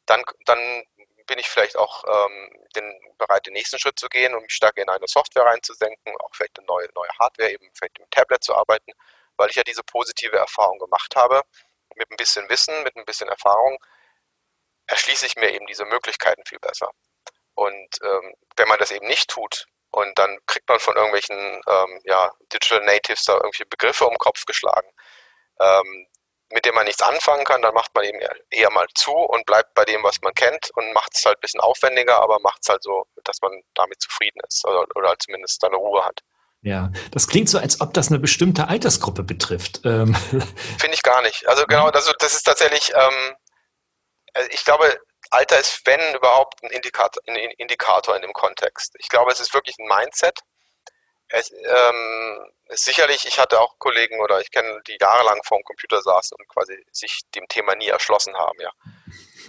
dann, 0.04 0.22
dann 0.44 0.84
bin 1.26 1.38
ich 1.38 1.48
vielleicht 1.48 1.76
auch 1.76 2.04
ähm, 2.06 2.66
den, 2.76 3.14
bereit, 3.18 3.46
den 3.46 3.54
nächsten 3.54 3.78
Schritt 3.78 3.98
zu 3.98 4.08
gehen 4.08 4.34
und 4.34 4.42
mich 4.42 4.52
stärker 4.52 4.82
in 4.82 4.88
eine 4.88 5.06
Software 5.06 5.44
reinzusenken, 5.44 6.16
auch 6.20 6.30
vielleicht 6.32 6.58
eine 6.58 6.66
neue, 6.66 6.88
neue 6.94 7.10
Hardware, 7.18 7.50
eben 7.50 7.70
vielleicht 7.74 7.98
mit 7.98 8.08
dem 8.08 8.10
Tablet 8.10 8.44
zu 8.44 8.54
arbeiten, 8.54 8.92
weil 9.36 9.50
ich 9.50 9.56
ja 9.56 9.62
diese 9.62 9.82
positive 9.82 10.36
Erfahrung 10.36 10.78
gemacht 10.78 11.16
habe. 11.16 11.42
Mit 11.96 12.10
ein 12.10 12.16
bisschen 12.16 12.48
Wissen, 12.48 12.82
mit 12.82 12.96
ein 12.96 13.04
bisschen 13.04 13.28
Erfahrung 13.28 13.78
erschließe 14.86 15.26
ich 15.26 15.36
mir 15.36 15.52
eben 15.52 15.66
diese 15.66 15.84
Möglichkeiten 15.84 16.44
viel 16.46 16.58
besser. 16.58 16.90
Und 17.54 17.98
ähm, 18.02 18.34
wenn 18.56 18.68
man 18.68 18.78
das 18.78 18.90
eben 18.90 19.06
nicht 19.06 19.30
tut 19.30 19.66
und 19.90 20.18
dann 20.18 20.38
kriegt 20.46 20.68
man 20.68 20.80
von 20.80 20.96
irgendwelchen 20.96 21.36
ähm, 21.66 22.00
ja, 22.04 22.32
Digital 22.52 22.84
Natives 22.84 23.24
da 23.24 23.34
irgendwelche 23.34 23.66
Begriffe 23.66 24.04
um 24.04 24.14
den 24.14 24.18
Kopf 24.18 24.44
geschlagen, 24.44 24.90
ähm, 25.60 26.08
mit 26.54 26.64
dem 26.64 26.74
man 26.74 26.86
nichts 26.86 27.02
anfangen 27.02 27.44
kann, 27.44 27.62
dann 27.62 27.74
macht 27.74 27.92
man 27.94 28.04
eben 28.04 28.20
eher 28.50 28.70
mal 28.70 28.86
zu 28.94 29.12
und 29.12 29.44
bleibt 29.44 29.74
bei 29.74 29.84
dem, 29.84 30.04
was 30.04 30.22
man 30.22 30.32
kennt 30.34 30.70
und 30.74 30.92
macht 30.92 31.12
es 31.14 31.24
halt 31.24 31.38
ein 31.38 31.40
bisschen 31.40 31.60
aufwendiger, 31.60 32.22
aber 32.22 32.38
macht 32.40 32.60
es 32.62 32.68
halt 32.68 32.82
so, 32.82 33.06
dass 33.24 33.42
man 33.42 33.50
damit 33.74 34.00
zufrieden 34.00 34.38
ist 34.46 34.64
oder, 34.64 34.86
oder 34.94 35.16
zumindest 35.18 35.60
seine 35.60 35.76
Ruhe 35.76 36.04
hat. 36.04 36.20
Ja, 36.62 36.92
das 37.10 37.26
klingt 37.26 37.50
so, 37.50 37.58
als 37.58 37.80
ob 37.80 37.92
das 37.92 38.08
eine 38.08 38.20
bestimmte 38.20 38.68
Altersgruppe 38.68 39.24
betrifft. 39.24 39.80
Ähm. 39.84 40.14
Finde 40.78 40.94
ich 40.94 41.02
gar 41.02 41.22
nicht. 41.22 41.46
Also 41.48 41.66
genau, 41.66 41.90
das, 41.90 42.10
das 42.20 42.34
ist 42.34 42.44
tatsächlich, 42.44 42.92
ähm, 42.94 43.34
also 44.32 44.48
ich 44.52 44.64
glaube, 44.64 44.96
Alter 45.30 45.58
ist, 45.58 45.82
wenn 45.86 46.14
überhaupt, 46.14 46.62
ein 46.62 46.70
Indikator, 46.70 47.20
ein 47.26 47.34
Indikator 47.58 48.14
in 48.14 48.22
dem 48.22 48.32
Kontext. 48.32 48.94
Ich 49.00 49.08
glaube, 49.08 49.32
es 49.32 49.40
ist 49.40 49.52
wirklich 49.52 49.76
ein 49.78 49.88
Mindset. 49.88 50.38
Es, 51.34 51.50
ähm, 51.50 52.52
sicherlich, 52.68 53.26
ich 53.26 53.40
hatte 53.40 53.60
auch 53.60 53.78
Kollegen 53.78 54.20
oder 54.20 54.40
ich 54.40 54.52
kenne, 54.52 54.80
die 54.86 54.96
jahrelang 55.00 55.42
vor 55.42 55.58
dem 55.58 55.64
Computer 55.64 56.00
saßen 56.00 56.36
und 56.38 56.48
quasi 56.48 56.86
sich 56.92 57.22
dem 57.34 57.48
Thema 57.48 57.74
nie 57.74 57.88
erschlossen 57.88 58.36
haben, 58.36 58.60
ja. 58.60 58.70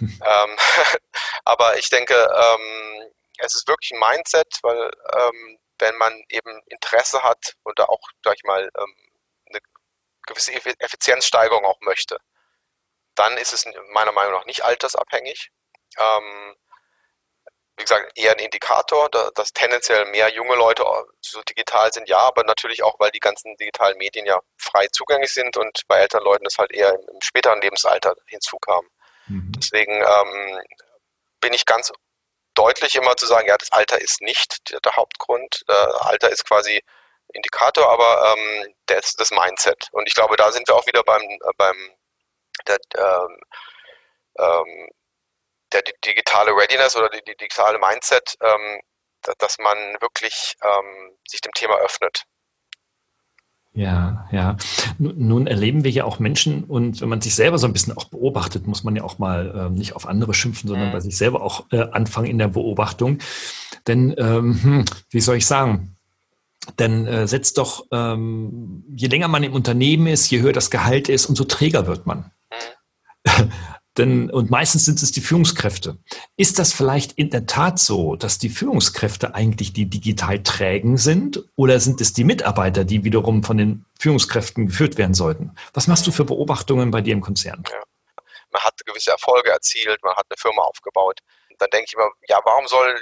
ähm, 0.00 0.56
aber 1.44 1.76
ich 1.78 1.88
denke, 1.88 2.14
ähm, 2.14 3.12
es 3.38 3.54
ist 3.54 3.68
wirklich 3.68 3.92
ein 3.92 4.00
Mindset, 4.00 4.58
weil 4.62 4.90
ähm, 5.14 5.58
wenn 5.78 5.96
man 5.96 6.24
eben 6.28 6.60
Interesse 6.66 7.22
hat 7.22 7.54
oder 7.64 7.88
auch, 7.88 8.00
sag 8.24 8.34
ich 8.34 8.44
mal, 8.44 8.68
ähm, 8.76 8.96
eine 9.48 9.60
gewisse 10.26 10.52
Effizienzsteigerung 10.80 11.64
auch 11.64 11.80
möchte, 11.82 12.18
dann 13.14 13.36
ist 13.38 13.52
es 13.52 13.64
meiner 13.92 14.12
Meinung 14.12 14.32
nach 14.32 14.46
nicht 14.46 14.64
altersabhängig. 14.64 15.50
Ähm, 15.98 16.56
wie 17.76 17.82
gesagt, 17.82 18.12
eher 18.16 18.32
ein 18.32 18.38
Indikator, 18.38 19.10
dass 19.10 19.52
tendenziell 19.52 20.06
mehr 20.06 20.30
junge 20.30 20.54
Leute 20.54 20.84
so 21.20 21.42
digital 21.42 21.92
sind, 21.92 22.08
ja, 22.08 22.18
aber 22.18 22.42
natürlich 22.44 22.82
auch, 22.82 22.98
weil 22.98 23.10
die 23.10 23.20
ganzen 23.20 23.54
digitalen 23.56 23.98
Medien 23.98 24.24
ja 24.24 24.40
frei 24.56 24.86
zugänglich 24.88 25.32
sind 25.32 25.56
und 25.58 25.82
bei 25.86 25.98
älteren 25.98 26.24
Leuten 26.24 26.44
das 26.44 26.58
halt 26.58 26.72
eher 26.72 26.92
im, 26.94 27.20
späteren 27.20 27.60
Lebensalter 27.60 28.14
hinzukam. 28.26 28.86
Mhm. 29.26 29.52
Deswegen 29.58 29.92
ähm, 29.92 30.58
bin 31.40 31.52
ich 31.52 31.66
ganz 31.66 31.92
deutlich 32.54 32.94
immer 32.94 33.16
zu 33.16 33.26
sagen, 33.26 33.46
ja, 33.48 33.58
das 33.58 33.72
Alter 33.72 34.00
ist 34.00 34.22
nicht 34.22 34.70
der, 34.70 34.80
der 34.80 34.96
Hauptgrund. 34.96 35.62
Äh, 35.68 35.72
Alter 35.72 36.30
ist 36.30 36.46
quasi 36.46 36.82
Indikator, 37.34 37.90
aber 37.90 38.34
ähm, 38.34 38.74
das, 38.86 39.12
das 39.16 39.30
Mindset. 39.30 39.88
Und 39.92 40.08
ich 40.08 40.14
glaube, 40.14 40.36
da 40.36 40.50
sind 40.50 40.66
wir 40.66 40.74
auch 40.74 40.86
wieder 40.86 41.02
beim, 41.02 41.22
äh, 41.22 41.52
beim 41.58 41.76
der, 42.66 42.78
ähm, 42.96 43.40
ähm, 44.38 44.88
der 45.82 45.94
digitale 46.04 46.52
Readiness 46.52 46.96
oder 46.96 47.08
die, 47.08 47.22
die 47.26 47.36
digitale 47.36 47.78
Mindset, 47.78 48.36
ähm, 48.40 48.80
dass 49.38 49.58
man 49.58 49.76
wirklich 50.00 50.54
ähm, 50.62 51.16
sich 51.28 51.40
dem 51.40 51.52
Thema 51.52 51.76
öffnet. 51.78 52.24
Ja, 53.76 54.26
ja. 54.32 54.56
Nun 54.98 55.46
erleben 55.46 55.84
wir 55.84 55.90
ja 55.90 56.04
auch 56.04 56.18
Menschen 56.18 56.64
und 56.64 57.02
wenn 57.02 57.10
man 57.10 57.20
sich 57.20 57.34
selber 57.34 57.58
so 57.58 57.66
ein 57.66 57.74
bisschen 57.74 57.94
auch 57.94 58.04
beobachtet, 58.04 58.66
muss 58.66 58.84
man 58.84 58.96
ja 58.96 59.04
auch 59.04 59.18
mal 59.18 59.66
äh, 59.66 59.70
nicht 59.70 59.94
auf 59.94 60.06
andere 60.06 60.32
schimpfen, 60.32 60.68
sondern 60.68 60.88
mhm. 60.88 60.92
bei 60.92 61.00
sich 61.00 61.18
selber 61.18 61.42
auch 61.42 61.66
äh, 61.72 61.82
anfangen 61.92 62.30
in 62.30 62.38
der 62.38 62.48
Beobachtung. 62.48 63.18
Denn, 63.86 64.14
ähm, 64.16 64.58
hm, 64.62 64.84
wie 65.10 65.20
soll 65.20 65.36
ich 65.36 65.46
sagen, 65.46 65.96
denn 66.78 67.06
äh, 67.06 67.28
setzt 67.28 67.58
doch, 67.58 67.86
ähm, 67.92 68.82
je 68.96 69.08
länger 69.08 69.28
man 69.28 69.42
im 69.42 69.52
Unternehmen 69.52 70.06
ist, 70.06 70.30
je 70.30 70.40
höher 70.40 70.54
das 70.54 70.70
Gehalt 70.70 71.10
ist, 71.10 71.26
umso 71.26 71.44
träger 71.44 71.86
wird 71.86 72.06
man. 72.06 72.32
Mhm. 73.26 73.52
Denn, 73.98 74.30
und 74.30 74.50
meistens 74.50 74.84
sind 74.84 75.02
es 75.02 75.12
die 75.12 75.20
Führungskräfte. 75.20 75.96
Ist 76.36 76.58
das 76.58 76.72
vielleicht 76.72 77.12
in 77.12 77.30
der 77.30 77.46
Tat 77.46 77.78
so, 77.78 78.16
dass 78.16 78.38
die 78.38 78.50
Führungskräfte 78.50 79.34
eigentlich 79.34 79.72
die 79.72 79.86
digital 79.86 80.42
trägen 80.42 80.98
sind? 80.98 81.42
Oder 81.56 81.80
sind 81.80 82.00
es 82.00 82.12
die 82.12 82.24
Mitarbeiter, 82.24 82.84
die 82.84 83.04
wiederum 83.04 83.42
von 83.42 83.56
den 83.56 83.86
Führungskräften 83.98 84.66
geführt 84.66 84.98
werden 84.98 85.14
sollten? 85.14 85.56
Was 85.72 85.86
machst 85.86 86.06
du 86.06 86.12
für 86.12 86.24
Beobachtungen 86.24 86.90
bei 86.90 87.00
dir 87.00 87.14
im 87.14 87.22
Konzern? 87.22 87.64
Ja. 87.70 87.82
Man 88.50 88.62
hat 88.62 88.74
gewisse 88.86 89.10
Erfolge 89.10 89.50
erzielt, 89.50 90.02
man 90.02 90.14
hat 90.14 90.26
eine 90.28 90.36
Firma 90.38 90.62
aufgebaut. 90.62 91.20
Dann 91.58 91.68
denke 91.70 91.86
ich 91.88 91.94
immer, 91.94 92.10
ja, 92.28 92.38
warum 92.44 92.66
soll 92.66 92.98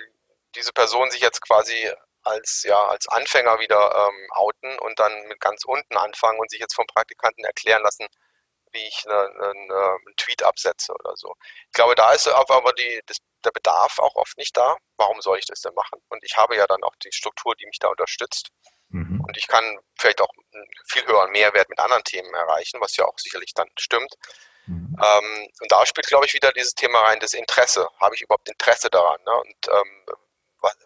diese 0.55 0.73
Person 0.73 1.11
sich 1.11 1.21
jetzt 1.21 1.41
quasi 1.41 1.75
als, 2.23 2.65
ja, 2.67 2.83
als 2.87 3.09
Anfänger 3.09 3.59
wieder 3.61 3.77
ähm, 3.77 4.29
outen 4.31 4.79
und 4.79 4.99
dann 4.99 5.13
mit 5.29 5.41
ganz 5.41 5.65
unten 5.65 5.97
anfangen 5.97 6.39
und 6.41 6.51
sich 6.51 6.61
jetzt 6.61 6.75
vom 6.75 6.87
Praktikanten 6.87 7.45
erklären 7.45 7.83
lassen, 7.83 8.07
wie 8.75 8.87
ich 8.87 9.05
eine, 9.07 9.19
eine, 9.19 9.97
einen 10.07 10.17
Tweet 10.17 10.43
absetze 10.43 10.93
oder 10.93 11.17
so. 11.17 11.35
Ich 11.67 11.73
glaube, 11.73 11.95
da 11.95 12.13
ist 12.13 12.29
aber 12.29 12.73
die, 12.73 13.01
das, 13.07 13.19
der 13.45 13.51
Bedarf 13.51 13.99
auch 13.99 14.15
oft 14.17 14.37
nicht 14.37 14.57
da. 14.57 14.77
Warum 14.97 15.21
soll 15.21 15.39
ich 15.39 15.47
das 15.47 15.61
denn 15.61 15.75
machen? 15.75 16.01
Und 16.09 16.23
ich 16.25 16.37
habe 16.37 16.57
ja 16.57 16.67
dann 16.67 16.83
auch 16.83 16.95
die 16.97 17.13
Struktur, 17.13 17.55
die 17.57 17.67
mich 17.67 17.79
da 17.79 17.89
unterstützt. 17.89 18.49
Mhm. 18.89 19.23
Und 19.27 19.37
ich 19.37 19.47
kann 19.47 19.79
vielleicht 19.99 20.21
auch 20.21 20.31
einen 20.53 20.67
viel 20.87 21.07
höheren 21.07 21.31
Mehrwert 21.31 21.69
mit 21.69 21.79
anderen 21.79 22.05
Themen 22.05 22.33
erreichen, 22.35 22.81
was 22.81 22.97
ja 22.97 23.05
auch 23.05 23.19
sicherlich 23.19 23.55
dann 23.55 23.69
stimmt. 23.79 24.15
Mhm. 24.67 24.97
Ähm, 25.03 25.49
und 25.61 25.73
da 25.73 25.85
spielt, 25.87 26.07
glaube 26.07 26.27
ich, 26.27 26.35
wieder 26.35 26.53
dieses 26.53 26.75
Thema 26.75 27.01
rein, 27.01 27.21
das 27.21 27.35
Interesse. 27.35 27.89
Habe 28.01 28.15
ich 28.15 28.23
überhaupt 28.23 28.49
Interesse 28.49 28.91
daran? 28.91 29.21
Ne? 29.25 29.33
Und 29.33 29.69
ähm, 29.69 30.07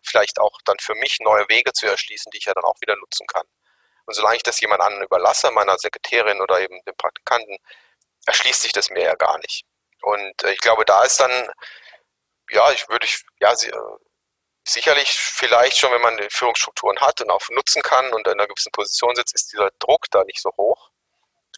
vielleicht 0.03 0.41
auch 0.41 0.59
dann 0.65 0.79
für 0.81 0.95
mich 0.95 1.19
neue 1.21 1.49
Wege 1.49 1.73
zu 1.73 1.87
erschließen, 1.87 2.31
die 2.31 2.39
ich 2.39 2.47
ja 2.47 2.55
dann 2.55 2.65
auch 2.65 2.81
wieder 2.81 2.97
nutzen 2.97 3.27
kann. 3.27 3.47
Und 4.09 4.15
solange 4.15 4.37
ich 4.37 4.43
das 4.43 4.59
jemand 4.61 4.81
anderen 4.81 5.05
überlasse, 5.05 5.51
meiner 5.51 5.77
Sekretärin 5.77 6.41
oder 6.41 6.61
eben 6.61 6.83
dem 6.85 6.97
Praktikanten, 6.97 7.59
erschließt 8.25 8.63
sich 8.63 8.73
das 8.73 8.89
mir 8.89 9.03
ja 9.03 9.15
gar 9.17 9.37
nicht. 9.41 9.67
Und 10.01 10.45
äh, 10.45 10.53
ich 10.53 10.61
glaube, 10.61 10.87
da 10.87 11.03
ist 11.03 11.21
dann, 11.21 11.51
ja, 12.51 12.73
ich 12.73 12.89
würde 12.89 13.05
ich, 13.05 13.23
ja, 13.39 13.55
sie, 13.55 13.69
äh, 13.69 13.77
sicherlich 14.67 15.11
vielleicht 15.11 15.77
schon, 15.77 15.93
wenn 15.93 16.01
man 16.01 16.19
Führungsstrukturen 16.31 16.99
hat 17.01 17.21
und 17.21 17.31
auch 17.31 17.43
nutzen 17.51 17.83
kann 17.83 18.11
und 18.15 18.27
in 18.27 18.33
einer 18.33 18.47
gewissen 18.47 18.73
Position 18.73 19.15
sitzt, 19.15 19.35
ist 19.35 19.53
dieser 19.53 19.71
Druck 19.79 20.07
da 20.11 20.25
nicht 20.25 20.41
so 20.41 20.53
hoch. 20.57 20.91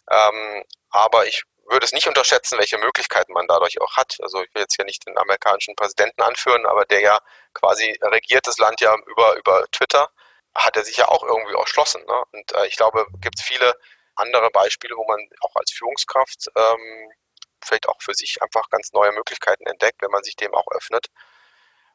Ähm, 0.09 0.65
aber 0.89 1.27
ich 1.27 1.43
würde 1.69 1.85
es 1.85 1.93
nicht 1.93 2.07
unterschätzen, 2.07 2.59
welche 2.59 2.77
Möglichkeiten 2.79 3.31
man 3.31 3.47
dadurch 3.47 3.79
auch 3.79 3.95
hat. 3.95 4.17
Also 4.21 4.43
ich 4.43 4.53
will 4.53 4.63
jetzt 4.63 4.75
hier 4.75 4.83
nicht 4.83 5.07
den 5.07 5.17
amerikanischen 5.17 5.77
Präsidenten 5.77 6.21
anführen, 6.21 6.65
aber 6.65 6.83
der 6.83 6.99
ja 6.99 7.19
quasi 7.53 7.97
regiert 8.01 8.45
das 8.45 8.57
Land 8.57 8.81
ja 8.81 8.93
über, 9.05 9.37
über 9.37 9.65
Twitter 9.71 10.09
hat 10.55 10.75
er 10.75 10.83
sich 10.83 10.97
ja 10.97 11.07
auch 11.07 11.23
irgendwie 11.23 11.55
erschlossen. 11.55 12.03
Ne? 12.05 12.23
Und 12.31 12.53
äh, 12.53 12.67
ich 12.67 12.75
glaube, 12.75 13.05
gibt 13.21 13.39
es 13.39 13.45
viele 13.45 13.75
andere 14.15 14.49
Beispiele, 14.51 14.95
wo 14.95 15.05
man 15.05 15.19
auch 15.41 15.55
als 15.55 15.71
Führungskraft 15.71 16.47
ähm, 16.55 17.11
vielleicht 17.63 17.87
auch 17.87 18.01
für 18.01 18.13
sich 18.13 18.41
einfach 18.41 18.69
ganz 18.69 18.91
neue 18.91 19.11
Möglichkeiten 19.11 19.65
entdeckt, 19.65 20.01
wenn 20.01 20.11
man 20.11 20.23
sich 20.23 20.35
dem 20.35 20.53
auch 20.53 20.67
öffnet. 20.71 21.07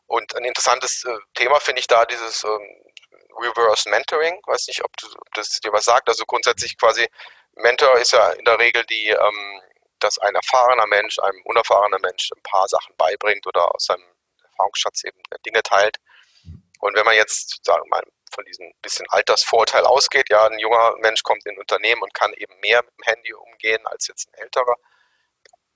Und 0.06 0.34
ein 0.36 0.44
interessantes 0.44 1.04
äh, 1.04 1.18
Thema 1.34 1.60
finde 1.60 1.80
ich 1.80 1.86
da 1.86 2.04
dieses 2.06 2.44
ähm, 2.44 2.92
Reverse 3.38 3.88
Mentoring. 3.90 4.40
Weiß 4.46 4.68
nicht, 4.68 4.84
ob, 4.84 4.96
du, 4.96 5.06
ob 5.06 5.34
das 5.34 5.60
dir 5.60 5.72
was 5.72 5.84
sagt. 5.84 6.08
Also 6.08 6.24
grundsätzlich 6.24 6.78
quasi 6.78 7.06
Mentor 7.54 7.98
ist 7.98 8.12
ja 8.12 8.30
in 8.30 8.44
der 8.44 8.58
Regel 8.58 8.84
die, 8.86 9.08
ähm, 9.08 9.62
dass 9.98 10.18
ein 10.18 10.34
erfahrener 10.34 10.86
Mensch 10.86 11.18
einem 11.18 11.42
unerfahrenen 11.44 12.00
Mensch 12.00 12.30
ein 12.34 12.42
paar 12.42 12.68
Sachen 12.68 12.94
beibringt 12.96 13.46
oder 13.46 13.74
aus 13.74 13.86
seinem 13.86 14.04
Erfahrungsschatz 14.44 15.04
eben 15.04 15.20
Dinge 15.44 15.62
teilt. 15.62 15.98
Und 16.80 16.94
wenn 16.94 17.04
man 17.04 17.16
jetzt, 17.16 17.64
sagen 17.64 17.82
wir 17.84 17.96
mal, 17.96 18.04
von 18.36 18.44
diesem 18.44 18.72
bisschen 18.82 19.06
Altersvorteil 19.08 19.84
ausgeht. 19.84 20.28
Ja, 20.28 20.46
ein 20.46 20.58
junger 20.58 20.94
Mensch 20.98 21.22
kommt 21.22 21.44
in 21.46 21.54
ein 21.54 21.58
Unternehmen 21.58 22.02
und 22.02 22.14
kann 22.14 22.32
eben 22.34 22.54
mehr 22.60 22.82
mit 22.84 22.92
dem 22.98 23.04
Handy 23.04 23.34
umgehen 23.34 23.84
als 23.86 24.06
jetzt 24.06 24.28
ein 24.28 24.34
älterer, 24.42 24.76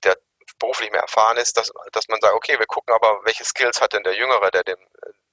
der 0.03 0.15
beruflich 0.59 0.91
mehr 0.91 1.01
erfahren 1.01 1.37
ist, 1.37 1.57
dass, 1.57 1.71
dass 1.91 2.07
man 2.07 2.21
sagt, 2.21 2.35
okay, 2.35 2.57
wir 2.59 2.67
gucken 2.67 2.93
aber, 2.93 3.25
welche 3.25 3.43
Skills 3.43 3.81
hat 3.81 3.93
denn 3.93 4.03
der 4.03 4.15
Jüngere, 4.15 4.51
der 4.51 4.63
dem, 4.63 4.79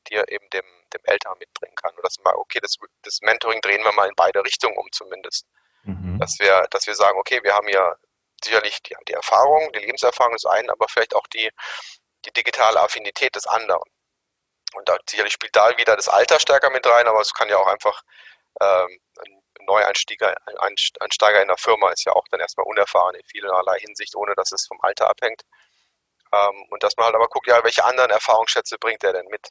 dir 0.09 0.25
eben 0.29 0.49
dem, 0.51 0.65
dem 0.95 1.05
Älteren 1.05 1.39
mitbringen 1.39 1.75
kann. 1.77 1.95
Und 1.95 2.05
dass 2.05 2.19
man, 2.25 2.35
okay, 2.37 2.61
das, 2.61 2.77
das 3.03 3.21
Mentoring 3.21 3.61
drehen 3.61 3.85
wir 3.85 3.93
mal 3.93 4.09
in 4.09 4.15
beide 4.17 4.43
Richtungen 4.43 4.77
um 4.79 4.91
zumindest. 4.91 5.47
Mhm. 5.83 6.19
Dass 6.19 6.39
wir, 6.39 6.67
dass 6.71 6.87
wir 6.87 6.95
sagen, 6.95 7.19
okay, 7.19 7.41
wir 7.43 7.55
haben 7.55 7.69
ja 7.69 7.95
sicherlich 8.43 8.83
die, 8.83 8.97
die 9.07 9.13
Erfahrung, 9.13 9.71
die 9.73 9.81
Lebenserfahrung 9.81 10.33
des 10.33 10.47
einen, 10.47 10.71
aber 10.71 10.87
vielleicht 10.89 11.15
auch 11.15 11.27
die, 11.27 11.51
die 12.25 12.33
digitale 12.33 12.81
Affinität 12.81 13.35
des 13.35 13.47
anderen. 13.47 13.83
Und 14.75 14.89
da, 14.89 14.99
sicherlich 15.09 15.33
spielt 15.33 15.57
da 15.57 15.77
wieder 15.79 15.97
das 15.97 16.09
Alter 16.09 16.39
stärker 16.41 16.71
mit 16.71 16.87
rein, 16.87 17.07
aber 17.07 17.21
es 17.21 17.33
kann 17.33 17.49
ja 17.49 17.57
auch 17.59 17.67
einfach 17.67 18.03
ähm, 18.61 19.01
ein 19.25 19.43
Neueinsteiger 19.67 20.35
Einsteiger 21.01 21.43
in 21.43 21.49
der 21.49 21.59
Firma 21.59 21.91
ist 21.91 22.05
ja 22.05 22.13
auch 22.13 22.25
dann 22.31 22.41
erstmal 22.41 22.67
unerfahren 22.67 23.15
in 23.15 23.25
vielerlei 23.25 23.79
Hinsicht, 23.81 24.17
ohne 24.17 24.35
dass 24.35 24.53
es 24.53 24.67
vom 24.67 24.81
Alter 24.83 25.11
abhängt. 25.11 25.43
Ähm, 26.33 26.67
und 26.71 26.83
dass 26.83 26.97
man 26.97 27.07
halt 27.07 27.15
aber 27.17 27.29
guckt, 27.29 27.47
ja, 27.47 27.63
welche 27.65 27.85
anderen 27.85 28.11
Erfahrungsschätze 28.11 28.79
bringt 28.79 29.05
er 29.05 29.13
denn 29.13 29.27
mit? 29.27 29.49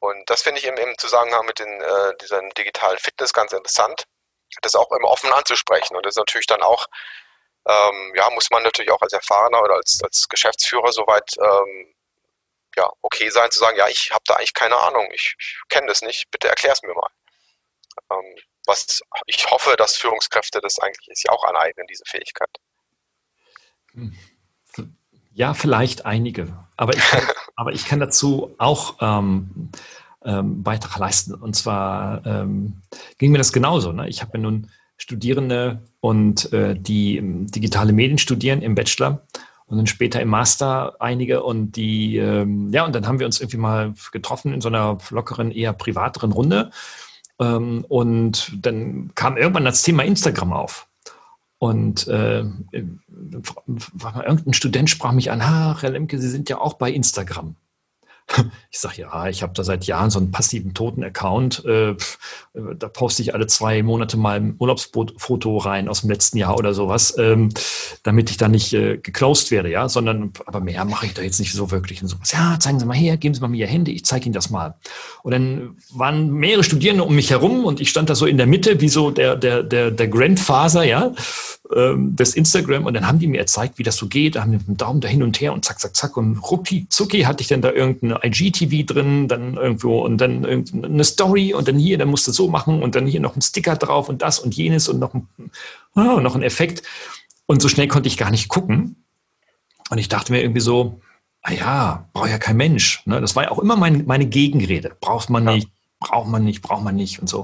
Und 0.00 0.28
das 0.30 0.42
finde 0.42 0.60
ich 0.60 0.66
im, 0.66 0.76
im, 0.76 0.96
Zusammenhang 0.98 1.44
mit 1.46 1.58
den, 1.58 1.80
äh, 1.80 2.16
dieser 2.20 2.40
digitalen 2.50 2.98
Fitness 2.98 3.32
ganz 3.32 3.52
interessant, 3.52 4.04
das 4.62 4.74
auch 4.74 4.90
immer 4.92 5.08
offen 5.08 5.32
anzusprechen. 5.32 5.96
Und 5.96 6.06
das 6.06 6.12
ist 6.12 6.18
natürlich 6.18 6.46
dann 6.46 6.62
auch, 6.62 6.86
ähm, 7.68 8.12
ja, 8.16 8.30
muss 8.30 8.50
man 8.50 8.62
natürlich 8.62 8.90
auch 8.90 9.02
als 9.02 9.12
Erfahrener 9.12 9.62
oder 9.62 9.74
als, 9.74 10.00
als 10.02 10.28
Geschäftsführer 10.28 10.92
soweit 10.92 11.36
ähm, 11.38 11.94
ja, 12.76 12.90
okay 13.02 13.30
sein, 13.30 13.50
zu 13.50 13.58
sagen, 13.58 13.76
ja, 13.76 13.88
ich 13.88 14.10
habe 14.12 14.22
da 14.26 14.34
eigentlich 14.34 14.54
keine 14.54 14.76
Ahnung, 14.76 15.08
ich, 15.12 15.34
ich 15.38 15.60
kenne 15.68 15.86
das 15.86 16.02
nicht, 16.02 16.30
bitte 16.30 16.48
erklär 16.48 16.72
es 16.72 16.82
mir 16.82 16.94
mal. 16.94 17.10
Ähm, 18.12 18.36
was 18.66 19.00
ich 19.26 19.50
hoffe, 19.50 19.74
dass 19.76 19.96
Führungskräfte 19.96 20.60
das 20.60 20.78
eigentlich 20.78 21.06
sich 21.06 21.30
auch 21.30 21.44
aneignen, 21.44 21.86
diese 21.88 22.04
Fähigkeit. 22.06 22.50
Ja, 25.32 25.54
vielleicht 25.54 26.04
einige, 26.04 26.56
aber 26.76 26.94
ich 26.94 27.02
kann, 27.02 27.26
aber 27.56 27.72
ich 27.72 27.84
kann 27.86 28.00
dazu 28.00 28.54
auch 28.58 28.96
ähm, 29.00 29.70
ähm, 30.24 30.62
Beitrag 30.62 30.98
leisten. 30.98 31.34
Und 31.34 31.56
zwar 31.56 32.24
ähm, 32.26 32.82
ging 33.18 33.32
mir 33.32 33.38
das 33.38 33.52
genauso. 33.52 33.92
Ne? 33.92 34.08
Ich 34.08 34.20
habe 34.20 34.32
ja 34.34 34.40
nun 34.40 34.70
Studierende 34.96 35.82
und 36.00 36.52
äh, 36.52 36.74
die 36.78 37.16
ähm, 37.16 37.46
digitale 37.50 37.92
Medien 37.92 38.18
studieren 38.18 38.60
im 38.60 38.74
Bachelor 38.74 39.26
und 39.70 39.76
dann 39.76 39.86
später 39.86 40.20
im 40.20 40.28
Master 40.28 40.96
einige 40.98 41.44
und 41.44 41.72
die, 41.76 42.16
ähm, 42.16 42.70
ja, 42.72 42.84
und 42.84 42.92
dann 42.92 43.06
haben 43.06 43.20
wir 43.20 43.26
uns 43.26 43.40
irgendwie 43.40 43.56
mal 43.56 43.94
getroffen 44.10 44.52
in 44.52 44.60
so 44.60 44.68
einer 44.68 44.98
lockeren, 45.10 45.52
eher 45.52 45.72
privateren 45.72 46.32
Runde. 46.32 46.70
Ähm, 47.38 47.84
und 47.88 48.52
dann 48.60 49.12
kam 49.14 49.36
irgendwann 49.36 49.64
das 49.64 49.82
Thema 49.82 50.02
Instagram 50.02 50.52
auf. 50.52 50.88
Und 51.58 52.08
äh, 52.08 52.44
irgendein 52.72 54.52
Student 54.54 54.90
sprach 54.90 55.12
mich 55.12 55.30
an, 55.30 55.40
ach, 55.40 55.82
Herr 55.82 55.90
Lemke, 55.90 56.18
Sie 56.18 56.28
sind 56.28 56.48
ja 56.48 56.58
auch 56.58 56.74
bei 56.74 56.90
Instagram. 56.90 57.54
Ich 58.70 58.78
sage 58.78 59.02
ja, 59.02 59.28
ich 59.28 59.42
habe 59.42 59.52
da 59.54 59.64
seit 59.64 59.84
Jahren 59.84 60.10
so 60.10 60.18
einen 60.18 60.30
passiven 60.30 60.74
Toten-Account. 60.74 61.64
Äh, 61.64 61.96
da 62.54 62.88
poste 62.88 63.22
ich 63.22 63.34
alle 63.34 63.46
zwei 63.46 63.82
Monate 63.82 64.16
mal 64.16 64.36
ein 64.36 64.54
Urlaubsfoto 64.58 65.58
rein 65.58 65.88
aus 65.88 66.02
dem 66.02 66.10
letzten 66.10 66.38
Jahr 66.38 66.56
oder 66.56 66.72
sowas, 66.72 67.16
ähm, 67.18 67.48
damit 68.02 68.30
ich 68.30 68.36
da 68.36 68.48
nicht 68.48 68.72
äh, 68.72 68.98
geclosed 68.98 69.50
werde, 69.50 69.70
ja, 69.70 69.88
sondern 69.88 70.32
aber 70.46 70.60
mehr 70.60 70.84
mache 70.84 71.06
ich 71.06 71.14
da 71.14 71.22
jetzt 71.22 71.40
nicht 71.40 71.52
so 71.52 71.70
wirklich. 71.70 72.02
Und 72.02 72.08
sowas. 72.08 72.32
Ja, 72.32 72.58
zeigen 72.60 72.78
Sie 72.78 72.86
mal 72.86 72.96
her, 72.96 73.16
geben 73.16 73.34
Sie 73.34 73.40
mal 73.40 73.48
mir 73.48 73.58
Ihr 73.58 73.66
Handy, 73.66 73.92
ich 73.92 74.04
zeige 74.04 74.26
Ihnen 74.26 74.34
das 74.34 74.50
mal. 74.50 74.74
Und 75.22 75.32
dann 75.32 75.76
waren 75.92 76.30
mehrere 76.30 76.64
Studierende 76.64 77.04
um 77.04 77.14
mich 77.14 77.30
herum 77.30 77.64
und 77.64 77.80
ich 77.80 77.90
stand 77.90 78.10
da 78.10 78.14
so 78.14 78.26
in 78.26 78.36
der 78.36 78.46
Mitte, 78.46 78.80
wie 78.80 78.88
so 78.88 79.10
der, 79.10 79.36
der, 79.36 79.62
der, 79.62 79.90
der 79.90 80.08
Grandfather, 80.08 80.84
ja, 80.84 81.12
ähm, 81.74 82.16
des 82.16 82.34
Instagram. 82.34 82.86
Und 82.86 82.94
dann 82.94 83.06
haben 83.06 83.18
die 83.18 83.26
mir 83.26 83.40
gezeigt, 83.40 83.78
wie 83.78 83.82
das 83.82 83.96
so 83.96 84.06
geht, 84.06 84.34
da 84.34 84.42
haben 84.42 84.52
die 84.52 84.58
mit 84.58 84.66
dem 84.66 84.76
Daumen 84.76 85.00
da 85.00 85.08
hin 85.08 85.22
und 85.22 85.40
her 85.40 85.52
und 85.52 85.64
zack, 85.64 85.80
zack, 85.80 85.96
zack. 85.96 86.16
Und 86.16 86.38
rucki, 86.38 86.86
zucki 86.88 87.22
hatte 87.22 87.42
ich 87.42 87.48
dann 87.48 87.62
da 87.62 87.70
irgendeine 87.70 88.20
IGTV 88.24 88.86
drin, 88.86 89.28
dann 89.28 89.54
irgendwo 89.54 90.00
und 90.00 90.18
dann 90.18 90.44
eine 90.44 91.04
Story 91.04 91.54
und 91.54 91.68
dann 91.68 91.78
hier, 91.78 91.98
dann 91.98 92.08
musst 92.08 92.26
du 92.26 92.32
so 92.32 92.48
machen 92.48 92.82
und 92.82 92.94
dann 92.94 93.06
hier 93.06 93.20
noch 93.20 93.36
ein 93.36 93.42
Sticker 93.42 93.76
drauf 93.76 94.08
und 94.08 94.22
das 94.22 94.38
und 94.38 94.54
jenes 94.54 94.88
und 94.88 94.98
noch 94.98 95.14
ein, 95.14 95.28
oh, 95.94 96.20
noch 96.20 96.34
ein 96.34 96.42
Effekt. 96.42 96.82
Und 97.46 97.62
so 97.62 97.68
schnell 97.68 97.88
konnte 97.88 98.08
ich 98.08 98.16
gar 98.16 98.30
nicht 98.30 98.48
gucken. 98.48 99.04
Und 99.90 99.98
ich 99.98 100.08
dachte 100.08 100.32
mir 100.32 100.40
irgendwie 100.40 100.60
so, 100.60 101.00
ah 101.42 101.52
ja, 101.52 102.08
braucht 102.12 102.30
ja 102.30 102.38
kein 102.38 102.56
Mensch. 102.56 103.02
Ne? 103.06 103.20
Das 103.20 103.34
war 103.36 103.44
ja 103.44 103.50
auch 103.50 103.58
immer 103.58 103.76
mein, 103.76 104.06
meine 104.06 104.26
Gegenrede. 104.26 104.96
Braucht 105.00 105.30
man 105.30 105.44
nicht, 105.44 105.68
braucht 106.00 106.28
man 106.28 106.44
nicht, 106.44 106.62
braucht 106.62 106.82
man 106.82 106.96
nicht 106.96 107.20
und 107.20 107.28
so. 107.28 107.42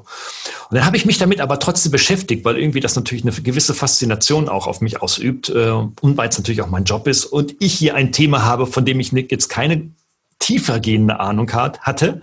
Und 0.71 0.77
dann 0.77 0.87
habe 0.87 0.97
ich 0.97 1.05
mich 1.05 1.19
damit 1.19 1.41
aber 1.41 1.59
trotzdem 1.59 1.93
beschäftigt, 1.93 2.45
weil 2.45 2.59
irgendwie 2.59 2.81
das 2.81 2.97
natürlich 2.97 3.25
eine 3.25 3.33
gewisse 3.33 3.75
Faszination 3.75 4.49
auch 4.49 4.67
auf 4.67 4.81
mich 4.81 5.03
ausübt 5.03 5.51
äh, 5.51 5.71
und 5.71 6.17
weil 6.17 6.31
es 6.31 6.39
natürlich 6.39 6.63
auch 6.63 6.71
mein 6.71 6.85
Job 6.85 7.07
ist 7.07 7.27
und 7.27 7.55
ich 7.61 7.75
hier 7.75 7.95
ein 7.95 8.13
Thema 8.13 8.45
habe, 8.45 8.67
von 8.67 8.85
dem 8.85 8.99
ich 8.99 9.13
jetzt 9.13 9.49
keine 9.49 9.91
tiefergehende 10.39 11.21
Ahnung 11.21 11.53
hat, 11.53 11.81
hatte. 11.83 12.23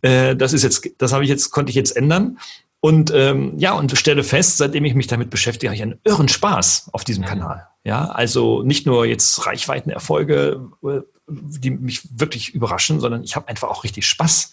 Äh, 0.00 0.34
das 0.36 0.54
ist 0.54 0.62
jetzt, 0.62 0.88
das 0.98 1.12
habe 1.12 1.22
ich 1.24 1.30
jetzt, 1.30 1.50
konnte 1.50 1.70
ich 1.70 1.76
jetzt 1.76 1.96
ändern. 1.96 2.38
Und 2.80 3.12
ähm, 3.14 3.52
ja, 3.58 3.74
und 3.74 3.96
stelle 3.96 4.24
fest, 4.24 4.56
seitdem 4.56 4.84
ich 4.84 4.94
mich 4.94 5.06
damit 5.06 5.30
beschäftige, 5.30 5.68
habe 5.68 5.76
ich 5.76 5.82
einen 5.82 6.00
irren 6.02 6.28
Spaß 6.28 6.90
auf 6.92 7.04
diesem 7.04 7.24
Kanal. 7.24 7.68
Ja, 7.84 8.06
also 8.06 8.62
nicht 8.62 8.86
nur 8.86 9.06
jetzt 9.06 9.46
Reichweitenerfolge, 9.46 10.60
äh, 10.82 11.00
die 11.28 11.70
mich 11.70 12.18
wirklich 12.18 12.54
überraschen, 12.54 12.98
sondern 12.98 13.22
ich 13.22 13.36
habe 13.36 13.48
einfach 13.48 13.68
auch 13.68 13.84
richtig 13.84 14.06
Spaß 14.06 14.52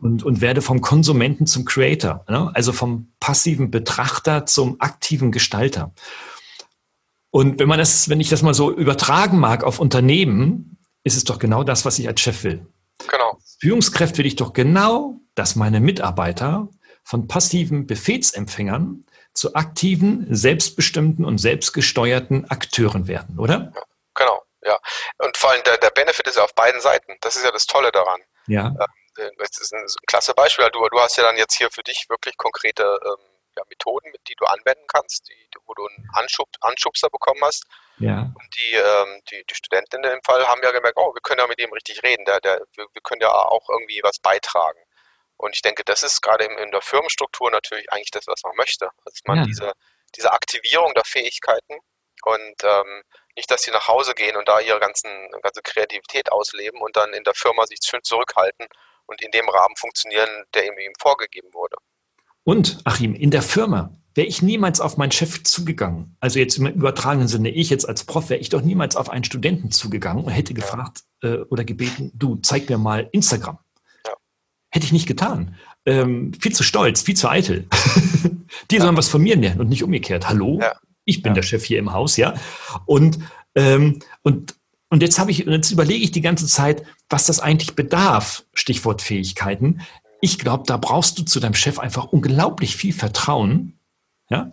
und, 0.00 0.22
und 0.22 0.40
werde 0.40 0.62
vom 0.62 0.80
Konsumenten 0.80 1.46
zum 1.46 1.64
Creator, 1.64 2.24
ne? 2.28 2.50
also 2.54 2.72
vom 2.72 3.12
passiven 3.20 3.70
Betrachter 3.70 4.46
zum 4.46 4.80
aktiven 4.80 5.32
Gestalter. 5.32 5.92
Und 7.30 7.58
wenn 7.58 7.68
man 7.68 7.78
das, 7.78 8.08
wenn 8.08 8.20
ich 8.20 8.28
das 8.28 8.42
mal 8.42 8.54
so 8.54 8.70
übertragen 8.70 9.38
mag 9.38 9.64
auf 9.64 9.80
Unternehmen, 9.80 10.78
ist 11.02 11.16
es 11.16 11.24
doch 11.24 11.38
genau 11.38 11.64
das, 11.64 11.84
was 11.84 11.98
ich 11.98 12.06
als 12.06 12.20
Chef 12.20 12.44
will. 12.44 12.66
Genau. 13.08 13.38
Führungskraft 13.60 14.18
will 14.18 14.26
ich 14.26 14.36
doch 14.36 14.52
genau, 14.52 15.20
dass 15.34 15.56
meine 15.56 15.80
Mitarbeiter 15.80 16.68
von 17.02 17.28
passiven 17.28 17.86
Befehlsempfängern 17.86 19.04
zu 19.34 19.54
aktiven, 19.54 20.26
selbstbestimmten 20.30 21.24
und 21.24 21.38
selbstgesteuerten 21.38 22.50
Akteuren 22.50 23.08
werden, 23.08 23.38
oder? 23.38 23.72
Ja, 23.74 23.82
genau, 24.14 24.42
ja. 24.62 24.78
Und 25.18 25.36
vor 25.36 25.50
allem 25.50 25.62
der, 25.64 25.78
der 25.78 25.90
Benefit 25.90 26.28
ist 26.28 26.36
ja 26.36 26.44
auf 26.44 26.54
beiden 26.54 26.80
Seiten. 26.80 27.16
Das 27.20 27.36
ist 27.36 27.44
ja 27.44 27.50
das 27.50 27.66
Tolle 27.66 27.90
daran. 27.90 28.20
Ja. 28.46 28.74
Ähm, 29.18 29.32
das 29.38 29.58
ist 29.58 29.72
ein, 29.72 29.86
klasse 30.06 30.34
Beispiel. 30.34 30.68
Du, 30.70 30.88
du 30.88 31.00
hast 31.00 31.16
ja 31.16 31.24
dann 31.24 31.36
jetzt 31.36 31.56
hier 31.56 31.70
für 31.70 31.82
dich 31.82 32.06
wirklich 32.08 32.36
konkrete 32.36 32.82
ähm, 32.82 33.34
ja, 33.56 33.62
Methoden, 33.68 34.10
mit 34.10 34.20
die 34.28 34.34
du 34.34 34.44
anwenden 34.46 34.86
kannst, 34.86 35.28
die, 35.28 35.48
wo 35.66 35.74
du 35.74 35.86
einen 35.86 36.08
Anschub, 36.14 36.48
Anschubser 36.60 37.08
bekommen 37.10 37.40
hast. 37.42 37.64
Ja. 37.98 38.32
Und 38.34 38.56
die, 38.56 38.74
ähm, 38.74 39.22
die, 39.30 39.44
die 39.48 39.54
Studentinnen 39.54 40.10
im 40.10 40.22
Fall 40.22 40.46
haben 40.46 40.62
ja 40.62 40.72
gemerkt, 40.72 40.98
oh, 40.98 41.14
wir 41.14 41.20
können 41.22 41.40
ja 41.40 41.46
mit 41.46 41.58
dem 41.58 41.72
richtig 41.72 42.02
reden, 42.02 42.24
der, 42.24 42.40
der, 42.40 42.60
wir, 42.74 42.86
wir 42.92 43.02
können 43.02 43.20
ja 43.20 43.30
auch 43.30 43.68
irgendwie 43.68 44.00
was 44.02 44.18
beitragen. 44.18 44.80
Und 45.36 45.54
ich 45.54 45.62
denke, 45.62 45.84
das 45.84 46.02
ist 46.02 46.20
gerade 46.20 46.44
in 46.44 46.70
der 46.70 46.80
Firmenstruktur 46.80 47.50
natürlich 47.50 47.90
eigentlich 47.92 48.10
das, 48.10 48.26
was 48.26 48.42
man 48.44 48.56
möchte. 48.56 48.88
Dass 49.04 49.20
man 49.24 49.38
ja. 49.38 49.44
diese, 49.44 49.72
diese 50.16 50.32
Aktivierung 50.32 50.94
der 50.94 51.04
Fähigkeiten 51.04 51.78
und 52.24 52.64
ähm, 52.64 53.02
nicht, 53.36 53.50
dass 53.50 53.62
sie 53.62 53.72
nach 53.72 53.88
Hause 53.88 54.14
gehen 54.14 54.36
und 54.36 54.48
da 54.48 54.60
ihre 54.60 54.78
ganzen, 54.78 55.10
ganze 55.42 55.60
Kreativität 55.62 56.30
ausleben 56.30 56.80
und 56.80 56.96
dann 56.96 57.12
in 57.12 57.24
der 57.24 57.34
Firma 57.34 57.66
sich 57.66 57.80
schön 57.84 58.02
zurückhalten 58.02 58.68
und 59.06 59.22
in 59.22 59.30
dem 59.30 59.48
Rahmen 59.48 59.76
funktionieren, 59.76 60.28
der 60.54 60.66
ihm, 60.66 60.78
ihm 60.78 60.92
vorgegeben 60.98 61.48
wurde. 61.52 61.76
Und, 62.44 62.78
Achim, 62.84 63.14
in 63.14 63.30
der 63.30 63.42
Firma 63.42 63.90
wäre 64.14 64.28
ich 64.28 64.42
niemals 64.42 64.80
auf 64.80 64.96
meinen 64.96 65.12
Chef 65.12 65.42
zugegangen. 65.42 66.16
Also 66.20 66.38
jetzt 66.38 66.58
im 66.58 66.66
übertragenen 66.66 67.26
Sinne, 67.26 67.50
ich 67.50 67.70
jetzt 67.70 67.88
als 67.88 68.04
Prof, 68.04 68.30
wäre 68.30 68.40
ich 68.40 68.48
doch 68.48 68.62
niemals 68.62 68.96
auf 68.96 69.10
einen 69.10 69.24
Studenten 69.24 69.70
zugegangen 69.70 70.24
und 70.24 70.30
hätte 70.30 70.54
gefragt 70.54 71.00
äh, 71.22 71.38
oder 71.48 71.64
gebeten, 71.64 72.12
du, 72.14 72.36
zeig 72.36 72.68
mir 72.68 72.78
mal 72.78 73.08
Instagram. 73.12 73.58
Ja. 74.06 74.12
Hätte 74.70 74.86
ich 74.86 74.92
nicht 74.92 75.08
getan. 75.08 75.56
Ähm, 75.86 76.32
viel 76.34 76.54
zu 76.54 76.62
stolz, 76.62 77.02
viel 77.02 77.16
zu 77.16 77.28
eitel. 77.28 77.66
Die 78.70 78.76
ja. 78.76 78.82
sollen 78.82 78.96
was 78.96 79.08
von 79.08 79.22
mir 79.22 79.36
lernen 79.36 79.60
und 79.60 79.68
nicht 79.68 79.82
umgekehrt. 79.82 80.28
Hallo, 80.28 80.60
ja. 80.60 80.74
ich 81.04 81.22
bin 81.22 81.34
der 81.34 81.42
Chef 81.42 81.64
hier 81.64 81.78
im 81.78 81.92
Haus, 81.92 82.16
ja. 82.16 82.34
Und, 82.86 83.18
ähm, 83.56 83.98
und 84.22 84.54
und 84.94 85.02
jetzt 85.02 85.18
habe 85.18 85.32
ich, 85.32 85.38
jetzt 85.38 85.72
überlege 85.72 86.04
ich 86.04 86.12
die 86.12 86.20
ganze 86.20 86.46
Zeit, 86.46 86.84
was 87.08 87.26
das 87.26 87.40
eigentlich 87.40 87.74
bedarf, 87.74 88.44
Stichwort 88.54 89.02
Fähigkeiten. 89.02 89.80
Ich 90.20 90.38
glaube, 90.38 90.64
da 90.66 90.76
brauchst 90.76 91.18
du 91.18 91.22
zu 91.22 91.40
deinem 91.40 91.54
Chef 91.54 91.78
einfach 91.78 92.06
unglaublich 92.06 92.76
viel 92.76 92.92
Vertrauen, 92.92 93.78
ja, 94.30 94.52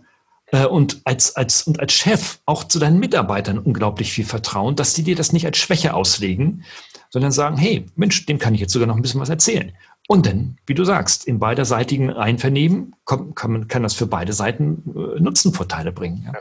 äh, 0.52 0.66
und 0.66 1.00
als, 1.04 1.34
als, 1.34 1.62
und 1.62 1.80
als 1.80 1.92
Chef 1.92 2.38
auch 2.46 2.64
zu 2.64 2.78
deinen 2.78 3.00
Mitarbeitern 3.00 3.58
unglaublich 3.58 4.12
viel 4.12 4.24
Vertrauen, 4.24 4.76
dass 4.76 4.94
die 4.94 5.02
dir 5.02 5.16
das 5.16 5.32
nicht 5.32 5.46
als 5.46 5.58
Schwäche 5.58 5.94
auslegen, 5.94 6.64
sondern 7.10 7.32
sagen, 7.32 7.56
hey, 7.56 7.86
Mensch, 7.96 8.24
dem 8.26 8.38
kann 8.38 8.54
ich 8.54 8.60
jetzt 8.60 8.72
sogar 8.72 8.86
noch 8.86 8.96
ein 8.96 9.02
bisschen 9.02 9.20
was 9.20 9.28
erzählen. 9.28 9.72
Und 10.08 10.26
dann, 10.26 10.58
wie 10.66 10.74
du 10.74 10.84
sagst, 10.84 11.26
in 11.26 11.38
beiderseitigen 11.38 12.10
Einvernehmen 12.10 12.94
kann, 13.06 13.34
kann, 13.34 13.68
kann 13.68 13.82
das 13.82 13.94
für 13.94 14.06
beide 14.06 14.32
Seiten 14.32 14.82
äh, 14.94 15.20
Nutzenvorteile 15.20 15.92
bringen. 15.92 16.24
Ja. 16.26 16.40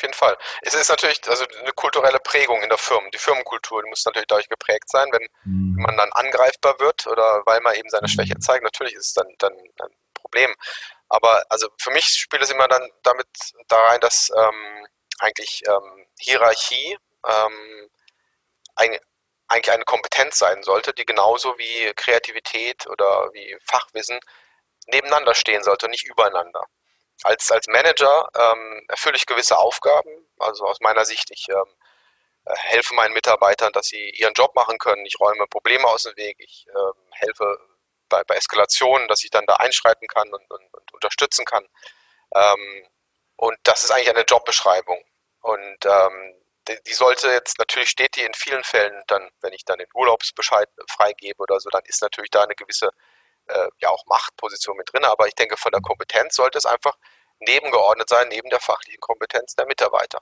Auf 0.00 0.02
jeden 0.02 0.14
Fall. 0.14 0.36
Es 0.62 0.72
ist 0.72 0.88
natürlich 0.88 1.20
also 1.28 1.44
eine 1.60 1.72
kulturelle 1.72 2.18
Prägung 2.20 2.62
in 2.62 2.70
der 2.70 2.78
Firmen. 2.78 3.10
Die 3.10 3.18
Firmenkultur 3.18 3.82
die 3.82 3.90
muss 3.90 4.04
natürlich 4.06 4.28
dadurch 4.28 4.48
geprägt 4.48 4.88
sein, 4.88 5.08
wenn 5.12 5.26
mhm. 5.44 5.82
man 5.82 5.96
dann 5.96 6.10
angreifbar 6.12 6.80
wird 6.80 7.06
oder 7.06 7.42
weil 7.44 7.60
man 7.60 7.74
eben 7.74 7.90
seine 7.90 8.06
mhm. 8.06 8.12
Schwäche 8.12 8.38
zeigt. 8.38 8.64
Natürlich 8.64 8.94
ist 8.94 9.08
es 9.08 9.12
dann, 9.12 9.28
dann 9.38 9.52
ein 9.52 9.94
Problem. 10.14 10.54
Aber 11.08 11.44
also 11.50 11.68
für 11.78 11.90
mich 11.90 12.06
spielt 12.06 12.42
es 12.42 12.50
immer 12.50 12.66
dann 12.68 12.88
damit 13.02 13.26
da 13.68 13.76
rein, 13.86 14.00
dass 14.00 14.30
ähm, 14.34 14.86
eigentlich 15.18 15.62
ähm, 15.68 16.06
Hierarchie 16.18 16.96
ähm, 17.28 17.90
ein, 18.76 18.98
eigentlich 19.48 19.72
eine 19.72 19.84
Kompetenz 19.84 20.38
sein 20.38 20.62
sollte, 20.62 20.94
die 20.94 21.04
genauso 21.04 21.58
wie 21.58 21.92
Kreativität 21.94 22.86
oder 22.86 23.28
wie 23.34 23.58
Fachwissen 23.66 24.18
nebeneinander 24.86 25.34
stehen 25.34 25.62
sollte 25.62 25.86
und 25.86 25.90
nicht 25.90 26.08
übereinander 26.08 26.64
als, 27.22 27.50
als 27.50 27.66
Manager 27.68 28.28
ähm, 28.34 28.84
erfülle 28.88 29.16
ich 29.16 29.26
gewisse 29.26 29.58
Aufgaben. 29.58 30.10
Also 30.38 30.64
aus 30.64 30.80
meiner 30.80 31.04
Sicht, 31.04 31.30
ich 31.30 31.48
ähm, 31.48 31.74
äh, 32.44 32.56
helfe 32.56 32.94
meinen 32.94 33.14
Mitarbeitern, 33.14 33.72
dass 33.72 33.86
sie 33.86 34.10
ihren 34.10 34.34
Job 34.34 34.54
machen 34.54 34.78
können. 34.78 35.04
Ich 35.06 35.20
räume 35.20 35.46
Probleme 35.46 35.86
aus 35.86 36.04
dem 36.04 36.16
Weg. 36.16 36.36
Ich 36.40 36.66
ähm, 36.68 37.12
helfe 37.12 37.58
bei, 38.08 38.24
bei 38.24 38.36
Eskalationen, 38.36 39.08
dass 39.08 39.24
ich 39.24 39.30
dann 39.30 39.46
da 39.46 39.56
einschreiten 39.56 40.08
kann 40.08 40.32
und, 40.32 40.50
und, 40.50 40.74
und 40.74 40.94
unterstützen 40.94 41.44
kann. 41.44 41.66
Ähm, 42.34 42.86
und 43.36 43.56
das 43.62 43.84
ist 43.84 43.90
eigentlich 43.90 44.10
eine 44.10 44.24
Jobbeschreibung. 44.24 45.02
Und 45.40 45.86
ähm, 45.86 46.34
die, 46.68 46.78
die, 46.86 46.92
sollte 46.92 47.28
jetzt, 47.28 47.58
natürlich 47.58 47.88
steht 47.88 48.16
die 48.16 48.22
in 48.22 48.34
vielen 48.34 48.64
Fällen 48.64 49.02
dann, 49.06 49.30
wenn 49.40 49.52
ich 49.52 49.64
dann 49.64 49.78
den 49.78 49.88
Urlaubsbescheid 49.94 50.68
freigebe 50.90 51.42
oder 51.42 51.58
so, 51.60 51.70
dann 51.70 51.84
ist 51.86 52.02
natürlich 52.02 52.30
da 52.30 52.42
eine 52.42 52.54
gewisse 52.54 52.90
äh, 53.50 53.68
ja 53.78 53.90
auch 53.90 54.04
Machtposition 54.06 54.76
mit 54.76 54.92
drin, 54.92 55.04
aber 55.04 55.26
ich 55.26 55.34
denke, 55.34 55.56
von 55.56 55.72
der 55.72 55.80
Kompetenz 55.80 56.36
sollte 56.36 56.58
es 56.58 56.66
einfach 56.66 56.96
nebengeordnet 57.40 58.08
sein, 58.08 58.28
neben 58.28 58.50
der 58.50 58.60
fachlichen 58.60 59.00
Kompetenz 59.00 59.54
der 59.54 59.66
Mitarbeiter. 59.66 60.20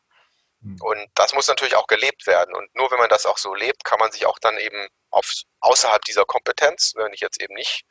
Hm. 0.63 0.79
Und 0.81 1.07
das 1.15 1.35
muss 1.35 1.49
natürlich 1.49 1.77
auch 1.77 1.87
gelebt 1.87 2.27
werden. 2.27 2.55
Und 2.55 2.75
nur 2.75 2.91
wenn 2.91 2.99
man 2.99 3.09
das 3.09 3.27
auch 3.27 3.39
so 3.39 3.55
lebt, 3.55 3.85
kann 3.85 3.99
man 3.99 4.13
sich 4.13 4.27
auch 4.27 4.39
dann 4.39 4.57
eben 4.59 4.89
auf, 5.11 5.33
außerhalb 5.61 6.03
dieser 6.05 6.25
Kompetenz, 6.25 6.93
wenn 6.97 7.13
ich 7.13 7.21
jetzt 7.21 7.41
eben 7.41 7.55
nicht 7.55 7.85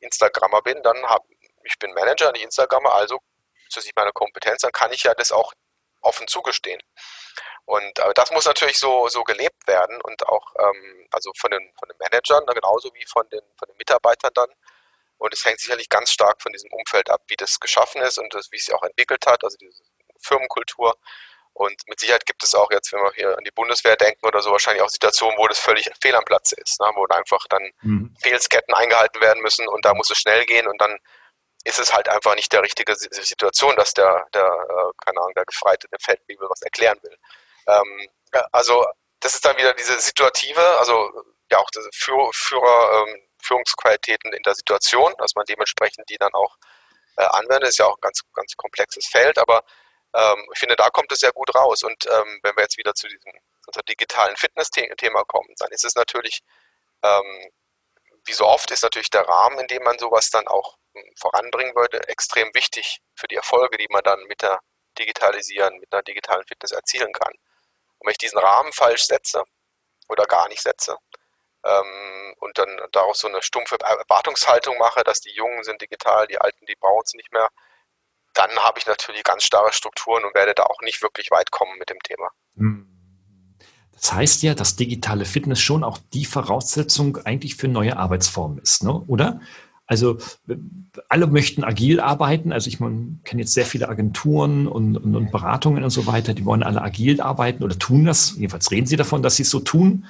Instagrammer 0.00 0.62
bin, 0.62 0.82
dann 0.82 1.04
habe 1.06 1.26
ich 1.64 1.78
bin 1.78 1.92
Manager, 1.92 2.32
nicht 2.32 2.44
Instagrammer, 2.44 2.94
also 2.94 3.20
ist 3.66 3.76
das 3.76 3.84
nicht 3.84 3.96
meine 3.96 4.12
Kompetenz, 4.12 4.62
dann 4.62 4.72
kann 4.72 4.92
ich 4.92 5.02
ja 5.02 5.14
das 5.14 5.32
auch 5.32 5.52
offen 6.00 6.26
zugestehen. 6.26 6.80
Und 7.64 8.00
aber 8.00 8.14
das 8.14 8.30
muss 8.30 8.46
natürlich 8.46 8.78
so, 8.78 9.08
so 9.08 9.24
gelebt 9.24 9.66
werden 9.66 10.00
und 10.00 10.26
auch 10.26 10.54
ähm, 10.58 11.06
also 11.10 11.32
von 11.36 11.50
den, 11.50 11.70
von 11.78 11.88
den 11.88 11.98
Managern 11.98 12.46
genauso 12.46 12.92
wie 12.94 13.04
von 13.06 13.28
den, 13.28 13.42
von 13.58 13.68
den 13.68 13.76
Mitarbeitern 13.76 14.32
dann. 14.34 14.48
Und 15.18 15.34
es 15.34 15.44
hängt 15.44 15.60
sicherlich 15.60 15.88
ganz 15.88 16.10
stark 16.10 16.40
von 16.40 16.52
diesem 16.52 16.70
Umfeld 16.72 17.10
ab, 17.10 17.22
wie 17.28 17.36
das 17.36 17.60
geschaffen 17.60 18.00
ist 18.02 18.18
und 18.18 18.32
das, 18.34 18.50
wie 18.52 18.56
es 18.56 18.66
sich 18.66 18.74
auch 18.74 18.82
entwickelt 18.82 19.26
hat, 19.26 19.44
also 19.44 19.56
diese 19.58 19.82
Firmenkultur. 20.20 20.96
Und 21.52 21.74
mit 21.88 21.98
Sicherheit 21.98 22.24
gibt 22.24 22.44
es 22.44 22.54
auch 22.54 22.70
jetzt, 22.70 22.92
wenn 22.92 23.00
wir 23.00 23.12
hier 23.14 23.36
an 23.36 23.42
die 23.42 23.50
Bundeswehr 23.50 23.96
denken 23.96 24.24
oder 24.26 24.40
so, 24.42 24.52
wahrscheinlich 24.52 24.82
auch 24.82 24.88
Situationen, 24.88 25.36
wo 25.38 25.48
das 25.48 25.58
völlig 25.58 25.90
fehl 26.00 26.14
am 26.14 26.24
Platz 26.24 26.52
ist, 26.52 26.80
ne? 26.80 26.88
wo 26.94 27.04
einfach 27.06 27.44
dann 27.48 27.72
mhm. 27.82 28.14
Fehlsketten 28.22 28.72
eingehalten 28.74 29.20
werden 29.20 29.42
müssen 29.42 29.66
und 29.66 29.84
da 29.84 29.92
muss 29.92 30.08
es 30.08 30.18
schnell 30.18 30.46
gehen 30.46 30.68
und 30.68 30.80
dann 30.80 30.98
ist 31.64 31.80
es 31.80 31.92
halt 31.92 32.08
einfach 32.08 32.36
nicht 32.36 32.52
der 32.52 32.62
richtige 32.62 32.94
Situation, 32.94 33.74
dass 33.74 33.92
der, 33.92 34.26
der 34.32 34.44
äh, 34.44 34.92
keine 35.04 35.18
Ahnung, 35.18 35.32
der 35.34 35.44
Gefreite 35.44 35.88
dem 35.88 35.98
Feldwebel 35.98 36.48
was 36.48 36.62
erklären 36.62 36.98
will. 37.02 37.16
Ähm, 37.66 38.08
also 38.52 38.86
das 39.20 39.34
ist 39.34 39.44
dann 39.44 39.56
wieder 39.56 39.74
diese 39.74 39.98
situative, 39.98 40.78
also 40.78 41.10
ja 41.50 41.58
auch 41.58 41.68
Führer, 41.92 42.30
Führer 42.32 43.06
ähm, 43.08 43.27
Führungsqualitäten 43.48 44.32
in 44.32 44.42
der 44.42 44.54
Situation, 44.54 45.14
dass 45.18 45.34
man 45.34 45.44
dementsprechend 45.46 46.08
die 46.10 46.18
dann 46.18 46.32
auch 46.34 46.56
äh, 47.16 47.24
anwendet. 47.24 47.70
Ist 47.70 47.78
ja 47.78 47.86
auch 47.86 47.96
ein 47.96 48.00
ganz, 48.02 48.22
ganz 48.32 48.54
komplexes 48.56 49.06
Feld, 49.06 49.38
aber 49.38 49.64
ähm, 50.14 50.46
ich 50.52 50.58
finde, 50.58 50.76
da 50.76 50.90
kommt 50.90 51.10
es 51.12 51.20
sehr 51.20 51.32
gut 51.32 51.54
raus. 51.54 51.82
Und 51.82 52.06
ähm, 52.06 52.40
wenn 52.42 52.56
wir 52.56 52.62
jetzt 52.62 52.78
wieder 52.78 52.94
zu 52.94 53.08
diesem 53.08 53.32
unser 53.66 53.82
digitalen 53.82 54.36
Fitness-Thema 54.36 55.24
kommen, 55.24 55.54
dann 55.58 55.70
ist 55.72 55.84
es 55.84 55.94
natürlich, 55.94 56.40
ähm, 57.02 57.50
wie 58.24 58.32
so 58.32 58.46
oft, 58.46 58.70
ist 58.70 58.82
natürlich 58.82 59.10
der 59.10 59.28
Rahmen, 59.28 59.58
in 59.58 59.66
dem 59.66 59.82
man 59.82 59.98
sowas 59.98 60.30
dann 60.30 60.48
auch 60.48 60.78
hm, 60.94 61.04
voranbringen 61.20 61.74
würde, 61.76 62.06
extrem 62.08 62.54
wichtig 62.54 63.00
für 63.14 63.28
die 63.28 63.36
Erfolge, 63.36 63.76
die 63.76 63.88
man 63.90 64.02
dann 64.02 64.22
mit 64.24 64.42
der 64.42 64.60
Digitalisieren, 64.98 65.78
mit 65.78 65.92
einer 65.92 66.02
digitalen 66.02 66.44
Fitness 66.46 66.72
erzielen 66.72 67.12
kann. 67.12 67.32
Und 67.98 68.06
wenn 68.06 68.12
ich 68.12 68.18
diesen 68.18 68.38
Rahmen 68.38 68.72
falsch 68.72 69.04
setze 69.04 69.44
oder 70.08 70.24
gar 70.24 70.48
nicht 70.48 70.62
setze, 70.62 70.96
ähm, 71.64 72.34
und 72.38 72.58
dann 72.58 72.68
daraus 72.92 73.18
so 73.18 73.28
eine 73.28 73.42
stumpfe 73.42 73.76
Erwartungshaltung 73.80 74.76
mache, 74.78 75.02
dass 75.04 75.20
die 75.20 75.34
Jungen 75.34 75.64
sind 75.64 75.80
digital, 75.80 76.26
die 76.26 76.40
Alten, 76.40 76.66
die 76.66 76.76
brauchen 76.76 77.02
es 77.04 77.14
nicht 77.14 77.32
mehr, 77.32 77.48
dann 78.34 78.50
habe 78.60 78.78
ich 78.78 78.86
natürlich 78.86 79.24
ganz 79.24 79.42
starre 79.42 79.72
Strukturen 79.72 80.24
und 80.24 80.34
werde 80.34 80.54
da 80.54 80.64
auch 80.64 80.80
nicht 80.82 81.02
wirklich 81.02 81.30
weit 81.30 81.50
kommen 81.50 81.76
mit 81.78 81.90
dem 81.90 81.98
Thema. 82.00 82.28
Hm. 82.56 82.86
Das 83.92 84.12
heißt 84.12 84.42
ja, 84.44 84.54
dass 84.54 84.76
digitale 84.76 85.24
Fitness 85.24 85.60
schon 85.60 85.82
auch 85.82 85.98
die 86.12 86.24
Voraussetzung 86.24 87.16
eigentlich 87.24 87.56
für 87.56 87.66
neue 87.66 87.96
Arbeitsformen 87.96 88.58
ist, 88.58 88.84
ne? 88.84 88.92
oder? 89.08 89.40
Also 89.88 90.18
alle 91.08 91.26
möchten 91.26 91.64
agil 91.64 91.98
arbeiten. 91.98 92.52
Also 92.52 92.68
ich 92.68 92.76
kenne 92.76 93.40
jetzt 93.40 93.54
sehr 93.54 93.64
viele 93.64 93.88
Agenturen 93.88 94.68
und, 94.68 94.98
und, 94.98 95.16
und, 95.16 95.32
Beratungen 95.32 95.82
und 95.82 95.90
so 95.90 96.06
weiter, 96.06 96.34
die 96.34 96.44
wollen 96.44 96.62
alle 96.62 96.82
agil 96.82 97.22
arbeiten 97.22 97.64
oder 97.64 97.76
tun 97.78 98.04
das. 98.04 98.36
Jedenfalls 98.36 98.70
reden 98.70 98.86
sie 98.86 98.96
davon, 98.96 99.22
dass 99.22 99.36
sie 99.36 99.44
es 99.44 99.50
so 99.50 99.60
tun. 99.60 100.04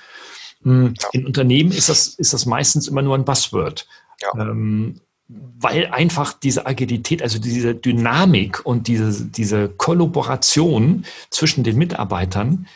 Hm, 0.62 0.94
in 1.12 1.26
Unternehmen 1.26 1.72
ist 1.72 1.88
das, 1.88 2.08
ist 2.08 2.32
das 2.32 2.46
meistens 2.46 2.88
immer 2.88 3.02
nur 3.02 3.16
ein 3.16 3.24
Buzzword. 3.24 3.86
Ja. 4.20 4.32
Ähm, 4.34 5.00
weil 5.28 5.86
einfach 5.88 6.32
diese 6.32 6.66
Agilität, 6.66 7.22
also 7.22 7.38
diese 7.38 7.74
Dynamik 7.74 8.64
und 8.64 8.88
diese, 8.88 9.26
diese 9.26 9.68
Kollaboration 9.68 11.04
zwischen 11.30 11.64
den 11.64 11.76
Mitarbeitern 11.76 12.66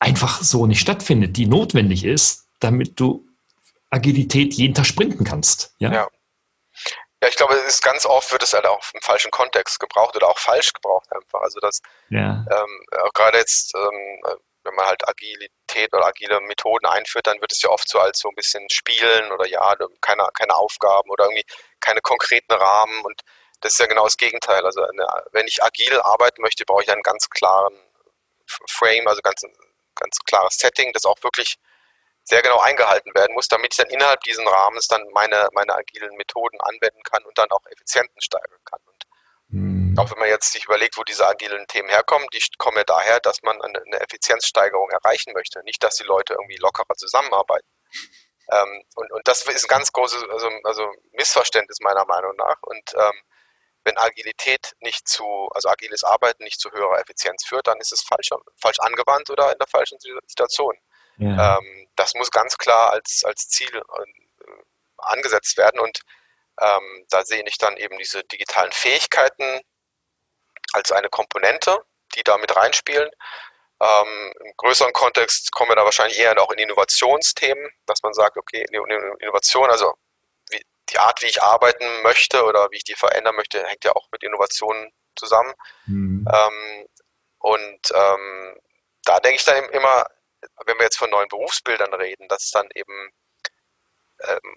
einfach 0.00 0.42
so 0.42 0.66
nicht 0.66 0.80
stattfindet, 0.80 1.36
die 1.36 1.46
notwendig 1.46 2.04
ist, 2.04 2.48
damit 2.58 2.98
du 2.98 3.26
Agilität 3.90 4.54
jeden 4.54 4.74
Tag 4.74 4.86
sprinten 4.86 5.24
kannst. 5.24 5.74
Ja. 5.78 5.92
ja. 5.92 6.08
Ja, 7.22 7.28
ich 7.28 7.36
glaube, 7.36 7.54
es 7.54 7.74
ist 7.74 7.82
ganz 7.82 8.06
oft 8.06 8.32
wird 8.32 8.42
es 8.42 8.54
halt 8.54 8.64
auch 8.64 8.80
im 8.94 9.00
falschen 9.02 9.30
Kontext 9.30 9.78
gebraucht 9.78 10.16
oder 10.16 10.28
auch 10.28 10.38
falsch 10.38 10.72
gebraucht 10.72 11.06
einfach. 11.12 11.42
Also 11.42 11.60
das 11.60 11.80
ja. 12.08 12.46
ähm, 12.50 13.10
gerade 13.12 13.36
jetzt 13.36 13.74
ähm, 13.74 14.38
wenn 14.64 14.74
man 14.74 14.86
halt 14.86 15.08
Agilität 15.08 15.92
oder 15.92 16.06
agile 16.06 16.40
Methoden 16.42 16.86
einführt, 16.86 17.26
dann 17.26 17.40
wird 17.40 17.52
es 17.52 17.62
ja 17.62 17.70
oft 17.70 17.88
so 17.88 17.98
als 17.98 18.18
so 18.18 18.28
ein 18.28 18.34
bisschen 18.34 18.68
Spielen 18.70 19.32
oder 19.32 19.46
ja, 19.46 19.74
keine, 20.00 20.28
keine 20.34 20.54
Aufgaben 20.54 21.10
oder 21.10 21.24
irgendwie 21.24 21.44
keine 21.80 22.00
konkreten 22.00 22.52
Rahmen 22.52 23.00
und 23.04 23.22
das 23.60 23.72
ist 23.72 23.78
ja 23.78 23.86
genau 23.86 24.04
das 24.04 24.16
Gegenteil. 24.16 24.64
Also 24.64 24.82
eine, 24.82 25.06
wenn 25.32 25.46
ich 25.46 25.62
agil 25.62 26.00
arbeiten 26.00 26.42
möchte, 26.42 26.64
brauche 26.64 26.82
ich 26.82 26.90
einen 26.90 27.02
ganz 27.02 27.28
klaren 27.28 27.74
Frame, 28.46 29.06
also 29.06 29.20
ganz, 29.22 29.42
ganz 29.94 30.18
klares 30.24 30.56
Setting, 30.56 30.92
das 30.92 31.04
auch 31.04 31.22
wirklich 31.22 31.56
sehr 32.24 32.42
genau 32.42 32.60
eingehalten 32.60 33.14
werden 33.14 33.34
muss, 33.34 33.48
damit 33.48 33.72
ich 33.74 33.78
dann 33.78 33.88
innerhalb 33.88 34.20
dieses 34.22 34.44
Rahmens 34.46 34.88
dann 34.88 35.02
meine, 35.12 35.48
meine 35.52 35.74
agilen 35.74 36.14
Methoden 36.16 36.58
anwenden 36.60 37.02
kann 37.02 37.24
und 37.24 37.36
dann 37.36 37.50
auch 37.50 37.64
Effizienten 37.66 38.20
steigern 38.20 38.60
kann. 38.64 38.80
Und 38.86 38.99
Mhm. 39.90 39.98
Auch 39.98 40.10
wenn 40.10 40.18
man 40.18 40.28
jetzt 40.28 40.52
sich 40.52 40.64
überlegt, 40.64 40.96
wo 40.96 41.04
diese 41.04 41.26
agilen 41.26 41.66
Themen 41.66 41.88
herkommen, 41.88 42.26
die 42.32 42.40
kommen 42.58 42.76
ja 42.76 42.84
daher, 42.84 43.20
dass 43.20 43.42
man 43.42 43.60
eine, 43.60 44.00
Effizienzsteigerung 44.00 44.90
erreichen 44.90 45.32
möchte. 45.32 45.62
Nicht, 45.64 45.82
dass 45.82 45.96
die 45.96 46.04
Leute 46.04 46.34
irgendwie 46.34 46.56
lockerer 46.56 46.94
zusammenarbeiten. 46.96 47.68
Ähm, 48.50 48.82
und, 48.96 49.12
und 49.12 49.28
das 49.28 49.46
ist 49.46 49.64
ein 49.64 49.68
ganz 49.68 49.92
großes 49.92 50.24
also, 50.30 50.50
also 50.64 50.90
Missverständnis 51.12 51.78
meiner 51.80 52.04
Meinung 52.04 52.34
nach. 52.36 52.56
Und 52.62 52.94
ähm, 52.94 53.20
wenn 53.84 53.96
Agilität 53.96 54.74
nicht 54.80 55.08
zu, 55.08 55.48
also 55.54 55.68
agiles 55.68 56.04
Arbeiten 56.04 56.44
nicht 56.44 56.60
zu 56.60 56.70
höherer 56.70 57.00
Effizienz 57.00 57.44
führt, 57.44 57.66
dann 57.66 57.78
ist 57.78 57.92
es 57.92 58.02
falsch, 58.02 58.30
falsch 58.56 58.78
angewandt 58.80 59.30
oder 59.30 59.52
in 59.52 59.58
der 59.58 59.68
falschen 59.68 59.98
Situation. 60.00 60.76
Ja. 61.16 61.58
Ähm, 61.58 61.88
das 61.96 62.14
muss 62.14 62.30
ganz 62.30 62.58
klar 62.58 62.90
als, 62.90 63.24
als 63.24 63.48
Ziel 63.48 63.74
äh, 63.74 63.82
angesetzt 64.98 65.56
werden 65.56 65.80
und 65.80 66.00
ähm, 66.60 67.06
da 67.08 67.24
sehe 67.24 67.42
ich 67.46 67.56
dann 67.56 67.76
eben 67.78 67.96
diese 67.98 68.22
digitalen 68.24 68.72
Fähigkeiten 68.72 69.60
als 70.72 70.92
eine 70.92 71.08
Komponente, 71.08 71.84
die 72.14 72.22
da 72.22 72.38
mit 72.38 72.54
reinspielen. 72.54 73.10
Ähm, 73.80 74.32
Im 74.44 74.52
größeren 74.56 74.92
Kontext 74.92 75.52
kommen 75.52 75.70
wir 75.70 75.76
da 75.76 75.84
wahrscheinlich 75.84 76.18
eher 76.18 76.40
auch 76.42 76.52
in 76.52 76.58
Innovationsthemen, 76.58 77.70
dass 77.86 78.02
man 78.02 78.12
sagt, 78.12 78.36
okay, 78.36 78.64
Innovation, 78.70 79.70
also 79.70 79.94
wie, 80.50 80.62
die 80.90 80.98
Art, 80.98 81.22
wie 81.22 81.26
ich 81.26 81.42
arbeiten 81.42 82.02
möchte 82.02 82.44
oder 82.44 82.70
wie 82.70 82.76
ich 82.76 82.84
die 82.84 82.94
verändern 82.94 83.36
möchte, 83.36 83.66
hängt 83.66 83.84
ja 83.84 83.92
auch 83.92 84.08
mit 84.12 84.22
Innovationen 84.22 84.92
zusammen. 85.16 85.54
Mhm. 85.86 86.26
Ähm, 86.30 86.86
und 87.38 87.90
ähm, 87.94 88.60
da 89.04 89.18
denke 89.20 89.36
ich 89.36 89.44
dann 89.44 89.64
immer, 89.70 90.06
wenn 90.66 90.76
wir 90.78 90.84
jetzt 90.84 90.98
von 90.98 91.10
neuen 91.10 91.28
Berufsbildern 91.28 91.94
reden, 91.94 92.28
dass 92.28 92.50
dann 92.50 92.68
eben 92.74 93.12
ähm, 94.20 94.56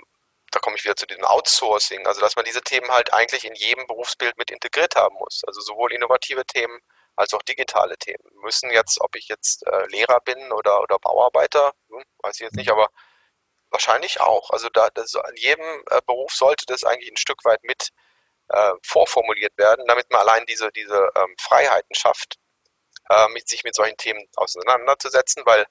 da 0.56 0.60
komme 0.60 0.76
ich 0.76 0.84
wieder 0.84 0.96
zu 0.96 1.06
diesem 1.06 1.26
Outsourcing, 1.26 2.06
also 2.08 2.22
dass 2.22 2.36
man 2.36 2.46
diese 2.46 2.62
Themen 2.62 2.90
halt 2.90 3.14
eigentlich 3.14 3.46
in 3.46 3.56
jedem 3.56 3.88
Berufsbild 3.88 4.38
mit 4.38 4.52
integriert 4.52 4.96
haben 4.96 5.16
muss. 5.16 5.42
Also 5.46 5.62
sowohl 5.62 5.94
innovative 5.94 6.46
Themen 6.46 6.80
als 7.16 7.34
auch 7.34 7.42
digitale 7.44 7.98
Themen. 7.98 8.24
Müssen 8.42 8.72
jetzt, 8.72 9.02
ob 9.02 9.16
ich 9.16 9.28
jetzt 9.28 9.66
äh, 9.68 9.86
Lehrer 9.88 10.20
bin 10.22 10.52
oder, 10.52 10.82
oder 10.82 11.00
Bauarbeiter, 11.00 11.74
hm, 11.90 12.04
weiß 12.20 12.36
ich 12.36 12.42
jetzt 12.42 12.56
nicht, 12.56 12.72
aber 12.72 12.90
wahrscheinlich 13.70 14.22
auch. 14.22 14.52
Also 14.52 14.70
da 14.70 14.90
das, 14.94 15.16
an 15.16 15.36
jedem 15.36 15.84
äh, 15.90 16.02
Beruf 16.06 16.34
sollte 16.34 16.66
das 16.66 16.84
eigentlich 16.84 17.12
ein 17.12 17.18
Stück 17.18 17.44
weit 17.46 17.64
mit 17.64 17.90
äh, 18.50 18.74
vorformuliert 18.84 19.58
werden, 19.58 19.86
damit 19.88 20.10
man 20.12 20.22
allein 20.22 20.46
diese, 20.46 20.72
diese 20.72 21.12
ähm, 21.16 21.36
Freiheiten 21.40 21.96
schafft, 21.96 22.38
äh, 23.10 23.28
mit 23.30 23.48
sich 23.48 23.64
mit 23.64 23.76
solchen 23.76 23.98
Themen 23.98 24.28
auseinanderzusetzen, 24.36 25.44
weil 25.46 25.66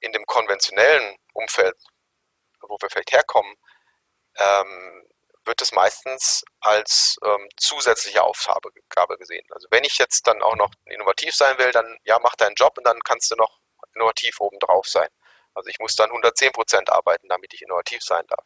in 0.00 0.12
dem 0.12 0.24
konventionellen 0.26 1.16
Umfeld, 1.32 1.76
wo 2.60 2.76
wir 2.80 2.88
vielleicht 2.90 3.12
herkommen, 3.12 3.54
ähm, 4.38 5.04
wird 5.44 5.62
es 5.62 5.72
meistens 5.72 6.44
als 6.60 7.16
ähm, 7.24 7.48
zusätzliche 7.56 8.22
Aufgabe 8.22 8.70
gesehen. 9.18 9.46
Also 9.50 9.66
wenn 9.70 9.84
ich 9.84 9.98
jetzt 9.98 10.26
dann 10.26 10.42
auch 10.42 10.56
noch 10.56 10.70
innovativ 10.84 11.34
sein 11.34 11.58
will, 11.58 11.72
dann 11.72 11.98
ja, 12.04 12.18
mach 12.22 12.36
deinen 12.36 12.54
Job 12.54 12.76
und 12.76 12.86
dann 12.86 13.00
kannst 13.00 13.30
du 13.30 13.36
noch 13.36 13.58
innovativ 13.94 14.40
obendrauf 14.40 14.86
sein. 14.86 15.08
Also 15.54 15.70
ich 15.70 15.78
muss 15.80 15.96
dann 15.96 16.10
110 16.10 16.52
Prozent 16.52 16.90
arbeiten, 16.90 17.28
damit 17.28 17.52
ich 17.54 17.62
innovativ 17.62 18.02
sein 18.02 18.24
darf. 18.28 18.44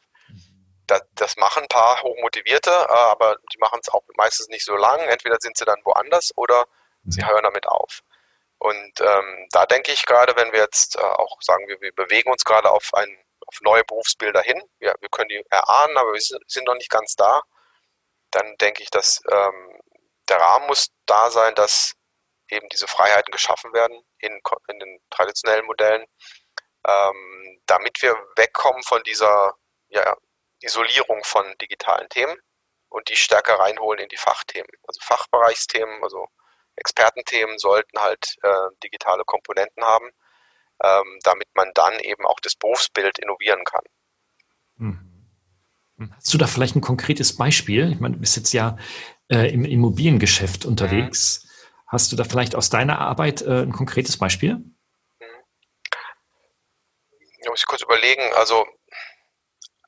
Das, 0.87 1.03
das 1.15 1.37
machen 1.37 1.65
ein 1.65 1.69
paar 1.69 2.03
Hochmotivierte, 2.03 2.71
äh, 2.71 2.93
aber 2.93 3.37
die 3.53 3.59
machen 3.59 3.81
es 3.83 3.89
auch 3.89 4.03
meistens 4.17 4.49
nicht 4.49 4.65
so 4.65 4.77
lang. 4.77 5.01
Entweder 5.01 5.37
sind 5.41 5.59
sie 5.59 5.65
dann 5.65 5.81
woanders 5.85 6.33
oder 6.37 6.67
sie 7.05 7.25
hören 7.25 7.43
damit 7.43 7.67
auf. 7.67 8.03
Und 8.59 9.01
ähm, 9.01 9.49
da 9.51 9.67
denke 9.67 9.91
ich 9.93 10.07
gerade, 10.07 10.37
wenn 10.37 10.53
wir 10.53 10.61
jetzt 10.61 10.97
äh, 10.97 11.01
auch 11.01 11.43
sagen, 11.43 11.67
wir, 11.67 11.81
wir 11.81 11.93
bewegen 11.93 12.31
uns 12.31 12.45
gerade 12.45 12.71
auf 12.71 12.95
einen 12.95 13.19
auf 13.53 13.61
neue 13.63 13.85
Berufsbilder 13.85 14.43
hin. 14.43 14.61
Ja, 14.81 14.95
wir 15.01 15.09
können 15.09 15.29
die 15.29 15.43
erahnen, 15.51 15.97
aber 15.97 16.13
wir 16.13 16.21
sind 16.21 16.67
noch 16.67 16.75
nicht 16.75 16.91
ganz 16.91 17.15
da. 17.15 17.43
Dann 18.31 18.57
denke 18.57 18.83
ich, 18.83 18.91
dass 18.91 19.21
ähm, 19.31 19.81
der 20.29 20.39
Rahmen 20.39 20.67
muss 20.67 20.89
da 21.07 21.31
sein, 21.31 21.55
dass 21.55 21.95
eben 22.49 22.69
diese 22.71 22.87
Freiheiten 22.87 23.31
geschaffen 23.31 23.73
werden 23.73 24.03
in, 24.19 24.41
in 24.69 24.79
den 24.79 25.01
traditionellen 25.11 25.67
Modellen, 25.67 26.07
ähm, 26.87 27.63
damit 27.67 28.01
wir 28.03 28.15
wegkommen 28.37 28.83
von 28.83 29.03
dieser 29.05 29.55
ja, 29.89 30.17
Isolierung 30.61 31.23
von 31.25 31.45
digitalen 31.59 32.09
Themen 32.09 32.37
und 32.89 33.09
die 33.09 33.17
stärker 33.17 33.59
reinholen 33.59 34.01
in 34.01 34.09
die 34.09 34.17
Fachthemen. 34.17 34.71
Also 34.87 35.01
Fachbereichsthemen, 35.03 36.03
also 36.03 36.27
Expertenthemen 36.77 37.59
sollten 37.59 38.01
halt 38.01 38.37
äh, 38.43 38.69
digitale 38.83 39.25
Komponenten 39.25 39.85
haben 39.85 40.11
ähm, 40.83 41.19
damit 41.23 41.49
man 41.55 41.71
dann 41.75 41.99
eben 42.01 42.27
auch 42.27 42.41
das 42.41 42.55
Berufsbild 42.55 43.19
innovieren 43.19 43.65
kann. 43.65 43.85
Mhm. 44.77 45.13
Hast 46.17 46.33
du 46.35 46.39
da 46.39 46.47
vielleicht 46.47 46.77
ein 46.77 46.81
konkretes 46.81 47.37
Beispiel? 47.37 47.93
Ich 47.93 48.01
meine, 48.01 48.15
du 48.15 48.21
bist 48.21 48.37
jetzt 48.37 48.53
ja 48.53 48.77
äh, 49.29 49.53
im 49.53 49.65
Immobiliengeschäft 49.65 50.65
unterwegs. 50.65 51.45
Mhm. 51.45 51.49
Hast 51.87 52.13
du 52.13 52.17
da 52.17 52.25
vielleicht 52.25 52.55
aus 52.55 52.71
deiner 52.71 52.99
Arbeit 53.01 53.43
äh, 53.43 53.63
ein 53.63 53.73
konkretes 53.73 54.19
Beispiel? 54.19 54.55
Mhm. 54.55 54.73
Da 57.43 57.51
muss 57.51 57.61
ich 57.61 57.67
kurz 57.67 57.83
überlegen. 57.83 58.23
Also, 58.35 58.67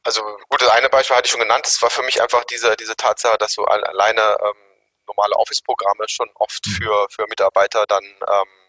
also 0.02 0.22
gut, 0.48 0.60
das 0.60 0.68
eine 0.68 0.88
Beispiel 0.88 1.16
hatte 1.16 1.26
ich 1.26 1.32
schon 1.32 1.40
genannt. 1.40 1.66
Das 1.66 1.80
war 1.82 1.90
für 1.90 2.02
mich 2.02 2.20
einfach 2.22 2.44
diese, 2.44 2.76
diese 2.76 2.94
Tatsache, 2.96 3.38
dass 3.38 3.54
so 3.54 3.64
alleine 3.64 4.36
ähm, 4.40 4.64
normale 5.06 5.34
Office-Programme 5.36 6.04
schon 6.08 6.30
oft 6.34 6.66
mhm. 6.66 6.70
für, 6.72 7.06
für 7.10 7.26
Mitarbeiter 7.28 7.86
dann 7.86 8.04
ähm, 8.04 8.63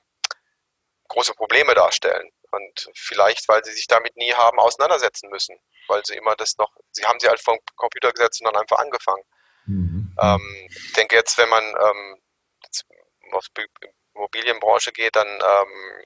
große 1.08 1.34
Probleme 1.34 1.74
darstellen. 1.74 2.32
Und 2.52 2.90
vielleicht, 2.96 3.48
weil 3.50 3.64
sie 3.66 3.74
sich 3.74 3.88
damit 3.88 4.16
nie 4.16 4.34
haben 4.34 4.60
auseinandersetzen 4.60 5.30
müssen, 5.30 5.60
weil 5.88 6.06
sie 6.06 6.16
immer 6.16 6.36
das 6.36 6.58
noch, 6.58 6.72
sie 6.92 7.06
haben 7.06 7.20
sie 7.20 7.28
halt 7.28 7.42
vom 7.42 7.58
Computer 7.76 8.12
gesetzt 8.12 8.42
und 8.42 8.46
dann 8.46 8.62
einfach 8.62 8.80
angefangen. 8.80 9.24
Mhm. 9.66 10.16
Ähm, 10.22 10.68
ich 10.70 10.94
denke 10.94 11.16
jetzt, 11.16 11.38
wenn 11.38 11.50
man 11.50 11.64
ähm, 11.64 12.22
jetzt 12.64 12.86
auf 13.32 13.48
die 13.58 13.68
Immobilienbranche 14.14 14.92
geht, 14.94 15.16
dann 15.16 15.28
ähm, 15.28 16.04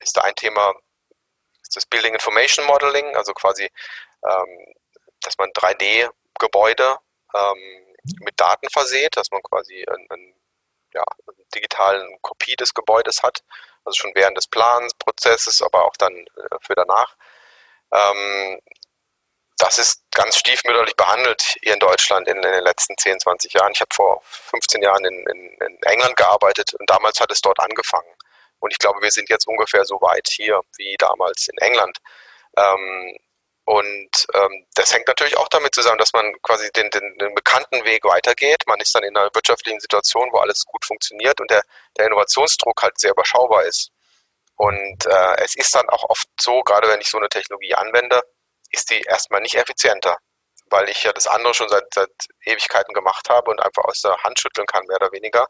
ist 0.00 0.16
da 0.16 0.22
ein 0.22 0.34
Thema, 0.34 0.74
ist 1.62 1.76
das 1.76 1.86
Building 1.86 2.14
Information 2.14 2.66
Modeling, 2.66 3.14
also 3.14 3.32
quasi, 3.32 3.64
ähm, 4.24 4.74
dass 5.20 5.38
man 5.38 5.50
3D-Gebäude 5.50 6.98
ähm, 7.34 7.94
mit 8.20 8.40
Daten 8.40 8.68
verseht, 8.70 9.16
dass 9.16 9.30
man 9.30 9.42
quasi 9.42 9.84
einen, 9.86 10.10
einen 10.10 10.34
ja, 10.94 11.04
eine 11.26 11.44
digitalen 11.54 12.18
Kopie 12.22 12.56
des 12.56 12.74
Gebäudes 12.74 13.22
hat 13.22 13.42
also 13.86 13.96
schon 13.96 14.12
während 14.14 14.36
des 14.36 14.48
Planprozesses, 14.48 15.62
aber 15.62 15.84
auch 15.84 15.96
dann 15.96 16.12
äh, 16.14 16.56
für 16.60 16.74
danach. 16.74 17.16
Ähm, 17.92 18.60
das 19.58 19.78
ist 19.78 20.02
ganz 20.10 20.36
stiefmütterlich 20.36 20.96
behandelt 20.96 21.56
hier 21.62 21.72
in 21.72 21.78
Deutschland 21.78 22.28
in, 22.28 22.36
in, 22.36 22.42
den 22.42 22.64
letzten 22.64 22.96
10, 22.98 23.20
20 23.20 23.54
Jahren. 23.54 23.72
Ich 23.72 23.80
habe 23.80 23.94
vor 23.94 24.20
15 24.24 24.82
Jahren 24.82 25.04
in, 25.04 25.26
in, 25.28 25.56
in, 25.66 25.82
England 25.82 26.16
gearbeitet 26.16 26.74
und 26.74 26.88
damals 26.90 27.20
hat 27.20 27.30
es 27.30 27.40
dort 27.40 27.58
angefangen. 27.60 28.12
Und 28.58 28.70
ich 28.72 28.78
glaube, 28.78 29.00
wir 29.00 29.10
sind 29.10 29.30
jetzt 29.30 29.46
ungefähr 29.46 29.84
so 29.84 29.96
weit 30.00 30.28
hier 30.30 30.60
wie 30.76 30.96
damals 30.98 31.48
in 31.48 31.56
England. 31.58 31.98
Ähm, 32.56 33.16
und 33.66 34.26
ähm, 34.32 34.64
das 34.74 34.94
hängt 34.94 35.08
natürlich 35.08 35.36
auch 35.36 35.48
damit 35.48 35.74
zusammen, 35.74 35.98
dass 35.98 36.12
man 36.12 36.32
quasi 36.42 36.70
den, 36.70 36.88
den, 36.90 37.18
den, 37.18 37.34
bekannten 37.34 37.84
Weg 37.84 38.04
weitergeht. 38.04 38.62
Man 38.68 38.78
ist 38.78 38.94
dann 38.94 39.02
in 39.02 39.16
einer 39.16 39.28
wirtschaftlichen 39.34 39.80
Situation, 39.80 40.28
wo 40.30 40.38
alles 40.38 40.64
gut 40.64 40.84
funktioniert 40.84 41.40
und 41.40 41.50
der, 41.50 41.64
der 41.98 42.06
Innovationsdruck 42.06 42.80
halt 42.80 42.96
sehr 43.00 43.10
überschaubar 43.10 43.64
ist. 43.64 43.90
Und 44.54 45.06
äh, 45.06 45.42
es 45.42 45.56
ist 45.56 45.74
dann 45.74 45.88
auch 45.88 46.04
oft 46.08 46.28
so, 46.40 46.62
gerade 46.62 46.86
wenn 46.86 47.00
ich 47.00 47.08
so 47.08 47.18
eine 47.18 47.28
Technologie 47.28 47.74
anwende, 47.74 48.22
ist 48.70 48.88
die 48.90 49.00
erstmal 49.00 49.40
nicht 49.40 49.56
effizienter, 49.56 50.16
weil 50.66 50.88
ich 50.88 51.02
ja 51.02 51.12
das 51.12 51.26
andere 51.26 51.52
schon 51.52 51.68
seit, 51.68 51.92
seit 51.92 52.12
Ewigkeiten 52.44 52.94
gemacht 52.94 53.28
habe 53.28 53.50
und 53.50 53.60
einfach 53.60 53.82
aus 53.82 54.00
der 54.00 54.16
Hand 54.22 54.38
schütteln 54.38 54.68
kann, 54.68 54.86
mehr 54.86 54.98
oder 54.98 55.10
weniger. 55.10 55.48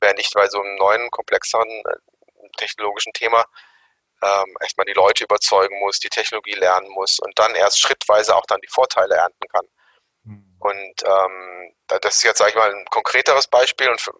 Während 0.00 0.18
ich 0.18 0.28
bei 0.34 0.48
so 0.48 0.60
einem 0.60 0.74
neuen, 0.74 1.08
komplexeren 1.12 1.68
äh, 1.68 2.48
technologischen 2.56 3.12
Thema 3.12 3.44
ähm, 4.22 4.56
erstmal 4.60 4.86
die 4.86 4.92
Leute 4.92 5.24
überzeugen 5.24 5.78
muss, 5.80 5.98
die 5.98 6.08
Technologie 6.08 6.54
lernen 6.54 6.88
muss 6.90 7.18
und 7.18 7.38
dann 7.38 7.54
erst 7.54 7.80
schrittweise 7.80 8.34
auch 8.36 8.46
dann 8.46 8.60
die 8.60 8.68
Vorteile 8.68 9.16
ernten 9.16 9.48
kann. 9.48 9.66
Mhm. 10.24 10.56
Und 10.58 11.02
ähm, 11.04 11.74
das 11.86 12.16
ist 12.16 12.22
jetzt, 12.22 12.38
sage 12.38 12.50
ich 12.50 12.56
mal, 12.56 12.74
ein 12.74 12.86
konkreteres 12.86 13.46
Beispiel 13.48 13.88
und 13.88 14.00
für, 14.00 14.14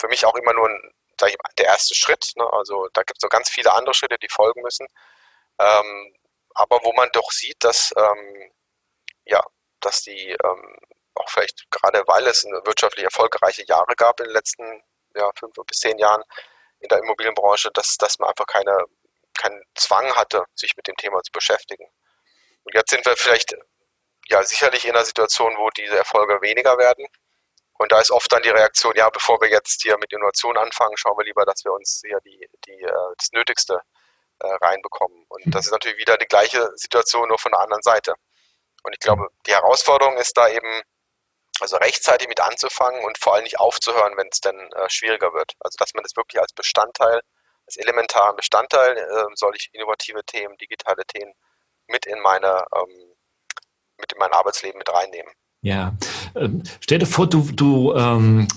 für 0.00 0.08
mich 0.08 0.24
auch 0.24 0.34
immer 0.34 0.52
nur 0.54 0.68
ein, 0.68 0.94
ich, 1.26 1.36
der 1.58 1.66
erste 1.66 1.94
Schritt. 1.94 2.32
Ne? 2.36 2.50
Also 2.52 2.88
da 2.92 3.02
gibt 3.02 3.18
es 3.18 3.22
noch 3.22 3.30
ganz 3.30 3.50
viele 3.50 3.72
andere 3.72 3.94
Schritte, 3.94 4.16
die 4.18 4.28
folgen 4.30 4.62
müssen. 4.62 4.86
Ähm, 5.58 6.14
aber 6.54 6.80
wo 6.82 6.92
man 6.92 7.10
doch 7.12 7.30
sieht, 7.30 7.62
dass, 7.62 7.92
ähm, 7.96 8.52
ja, 9.26 9.42
dass 9.80 10.02
die 10.02 10.30
ähm, 10.30 10.76
auch 11.14 11.28
vielleicht 11.28 11.70
gerade 11.70 12.02
weil 12.06 12.26
es 12.26 12.44
wirtschaftlich 12.64 13.04
erfolgreiche 13.04 13.64
Jahre 13.66 13.94
gab 13.96 14.20
in 14.20 14.26
den 14.26 14.32
letzten 14.32 14.82
ja, 15.14 15.30
fünf 15.38 15.54
bis 15.66 15.78
zehn 15.78 15.98
Jahren 15.98 16.22
in 16.78 16.88
der 16.88 16.98
Immobilienbranche, 16.98 17.70
dass, 17.72 17.96
dass 17.96 18.18
man 18.18 18.30
einfach 18.30 18.46
keine 18.46 18.84
keinen 19.38 19.62
Zwang 19.74 20.12
hatte, 20.14 20.44
sich 20.54 20.76
mit 20.76 20.86
dem 20.86 20.96
Thema 20.96 21.22
zu 21.22 21.32
beschäftigen. 21.32 21.86
Und 22.64 22.74
jetzt 22.74 22.90
sind 22.90 23.04
wir 23.06 23.16
vielleicht 23.16 23.56
ja 24.28 24.42
sicherlich 24.42 24.84
in 24.84 24.94
einer 24.94 25.04
Situation, 25.04 25.56
wo 25.56 25.70
diese 25.70 25.96
Erfolge 25.96 26.40
weniger 26.42 26.78
werden. 26.78 27.06
Und 27.74 27.92
da 27.92 28.00
ist 28.00 28.10
oft 28.10 28.30
dann 28.30 28.42
die 28.42 28.50
Reaktion, 28.50 28.94
ja, 28.94 29.08
bevor 29.08 29.40
wir 29.40 29.48
jetzt 29.48 29.82
hier 29.82 29.96
mit 29.98 30.12
Innovation 30.12 30.58
anfangen, 30.58 30.96
schauen 30.96 31.16
wir 31.16 31.24
lieber, 31.24 31.44
dass 31.46 31.64
wir 31.64 31.72
uns 31.72 32.02
hier 32.04 32.20
die, 32.20 32.46
die, 32.66 32.82
äh, 32.82 33.14
das 33.16 33.32
Nötigste 33.32 33.80
äh, 34.40 34.48
reinbekommen. 34.60 35.24
Und 35.28 35.42
das 35.46 35.66
ist 35.66 35.72
natürlich 35.72 35.98
wieder 35.98 36.18
die 36.18 36.26
gleiche 36.26 36.70
Situation, 36.76 37.28
nur 37.28 37.38
von 37.38 37.52
der 37.52 37.60
anderen 37.60 37.82
Seite. 37.82 38.14
Und 38.82 38.92
ich 38.92 38.98
glaube, 38.98 39.28
die 39.46 39.52
Herausforderung 39.52 40.16
ist 40.18 40.36
da 40.36 40.48
eben, 40.48 40.82
also 41.60 41.76
rechtzeitig 41.76 42.28
mit 42.28 42.40
anzufangen 42.40 43.02
und 43.04 43.18
vor 43.18 43.34
allem 43.34 43.44
nicht 43.44 43.60
aufzuhören, 43.60 44.16
wenn 44.16 44.28
es 44.30 44.40
dann 44.40 44.72
äh, 44.72 44.88
schwieriger 44.88 45.32
wird. 45.32 45.54
Also 45.60 45.76
dass 45.78 45.94
man 45.94 46.02
das 46.02 46.16
wirklich 46.16 46.40
als 46.40 46.52
Bestandteil 46.52 47.20
als 47.70 47.76
elementaren 47.76 48.34
Bestandteil 48.34 48.96
äh, 48.96 49.24
soll 49.34 49.52
ich 49.56 49.70
innovative 49.72 50.24
Themen, 50.24 50.56
digitale 50.58 51.04
Themen 51.06 51.32
mit 51.86 52.06
in 52.06 52.20
meine 52.20 52.64
ähm, 52.74 53.14
mit 54.00 54.12
in 54.12 54.18
mein 54.18 54.32
Arbeitsleben 54.32 54.78
mit 54.78 54.92
reinnehmen. 54.92 55.32
Ja, 55.62 55.94
ähm, 56.34 56.62
stell 56.80 56.98
dir 56.98 57.06
vor, 57.06 57.28
du, 57.28 57.42
du 57.52 57.94
ähm, 57.94 58.48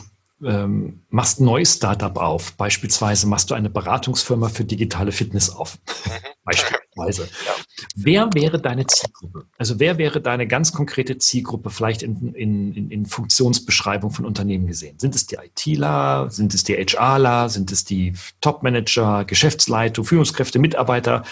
ähm, 0.46 1.04
machst 1.10 1.40
ein 1.40 1.46
neues 1.46 1.76
Startup 1.76 2.16
auf. 2.18 2.54
Beispielsweise 2.54 3.28
machst 3.28 3.50
du 3.50 3.56
eine 3.56 3.70
Beratungsfirma 3.70 4.50
für 4.50 4.64
digitale 4.64 5.12
Fitness 5.12 5.50
auf. 5.50 5.78
Mhm. 6.06 6.12
Beispielsweise. 6.46 7.24
ja. 7.46 7.54
Wer 7.96 8.30
wäre 8.34 8.60
deine 8.60 8.86
Zielgruppe? 8.86 9.46
Also 9.58 9.80
wer 9.80 9.98
wäre 9.98 10.22
deine 10.22 10.46
ganz 10.48 10.74
konkrete 10.74 11.18
Zielgruppe 11.18 11.70
vielleicht 11.70 12.04
in, 12.04 12.34
in, 12.34 12.92
in 12.92 13.06
Funktionsbeschreibung 13.06 14.12
von 14.12 14.26
Unternehmen 14.26 14.68
gesehen? 14.68 15.00
Sind 15.00 15.16
es 15.16 15.26
die 15.26 15.36
ITler? 15.36 16.30
Sind 16.30 16.54
es 16.54 16.64
die 16.64 16.76
HRler? 16.76 17.50
Sind 17.50 17.72
es 17.72 17.86
die 17.86 18.14
Topmanager, 18.42 19.26
Geschäftsleitung, 19.26 20.04
Führungskräfte, 20.06 20.60
Mitarbeiter? 20.60 21.24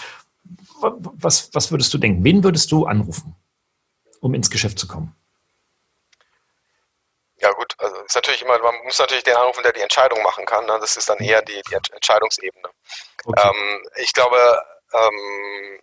Was, 0.80 1.50
was 1.52 1.70
würdest 1.70 1.92
du 1.94 1.98
denken? 1.98 2.24
Wen 2.24 2.42
würdest 2.42 2.72
du 2.72 2.86
anrufen, 2.86 3.36
um 4.20 4.34
ins 4.34 4.50
Geschäft 4.50 4.78
zu 4.78 4.88
kommen? 4.88 5.14
Ja 7.42 7.52
gut, 7.52 7.74
also 7.78 7.91
ist 8.06 8.14
natürlich 8.14 8.42
immer, 8.42 8.58
man 8.58 8.74
muss 8.84 8.98
natürlich 8.98 9.24
den 9.24 9.36
anrufen, 9.36 9.62
der 9.62 9.72
die 9.72 9.80
Entscheidung 9.80 10.22
machen 10.22 10.44
kann. 10.46 10.66
Ne? 10.66 10.78
Das 10.80 10.96
ist 10.96 11.08
dann 11.08 11.18
eher 11.18 11.42
die, 11.42 11.60
die 11.62 11.74
Entscheidungsebene. 11.74 12.68
Okay. 13.24 13.48
Ähm, 13.48 13.88
ich 13.96 14.12
glaube, 14.12 14.62
ähm, 14.94 15.80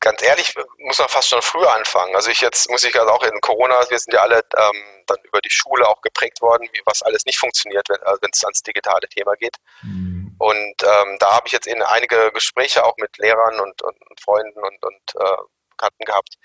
ganz 0.00 0.22
ehrlich, 0.22 0.54
muss 0.78 0.98
man 0.98 1.08
fast 1.08 1.28
schon 1.28 1.42
früher 1.42 1.72
anfangen. 1.74 2.14
Also 2.16 2.30
ich 2.30 2.40
jetzt 2.40 2.70
muss 2.70 2.84
ich 2.84 2.98
also 2.98 3.12
auch 3.12 3.22
in 3.22 3.40
Corona, 3.40 3.88
wir 3.88 3.98
sind 3.98 4.14
ja 4.14 4.22
alle 4.22 4.42
ähm, 4.56 5.04
dann 5.06 5.18
über 5.24 5.40
die 5.40 5.50
Schule 5.50 5.86
auch 5.86 6.00
geprägt 6.00 6.40
worden, 6.40 6.68
wie 6.72 6.82
was 6.86 7.02
alles 7.02 7.24
nicht 7.26 7.38
funktioniert, 7.38 7.88
wenn 7.88 8.02
also 8.02 8.20
es 8.32 8.44
ans 8.44 8.62
digitale 8.62 9.08
Thema 9.08 9.34
geht. 9.34 9.56
Mhm. 9.82 10.34
Und 10.38 10.74
ähm, 10.82 11.16
da 11.18 11.34
habe 11.34 11.46
ich 11.46 11.52
jetzt 11.52 11.66
in 11.66 11.82
einige 11.82 12.32
Gespräche 12.32 12.84
auch 12.84 12.96
mit 12.96 13.18
Lehrern 13.18 13.60
und, 13.60 13.82
und, 13.82 13.96
und 14.08 14.20
Freunden 14.20 14.58
und, 14.58 14.82
und 14.82 15.14
äh, 15.20 15.36
Bekannten 15.70 16.04
gehabt. 16.04 16.36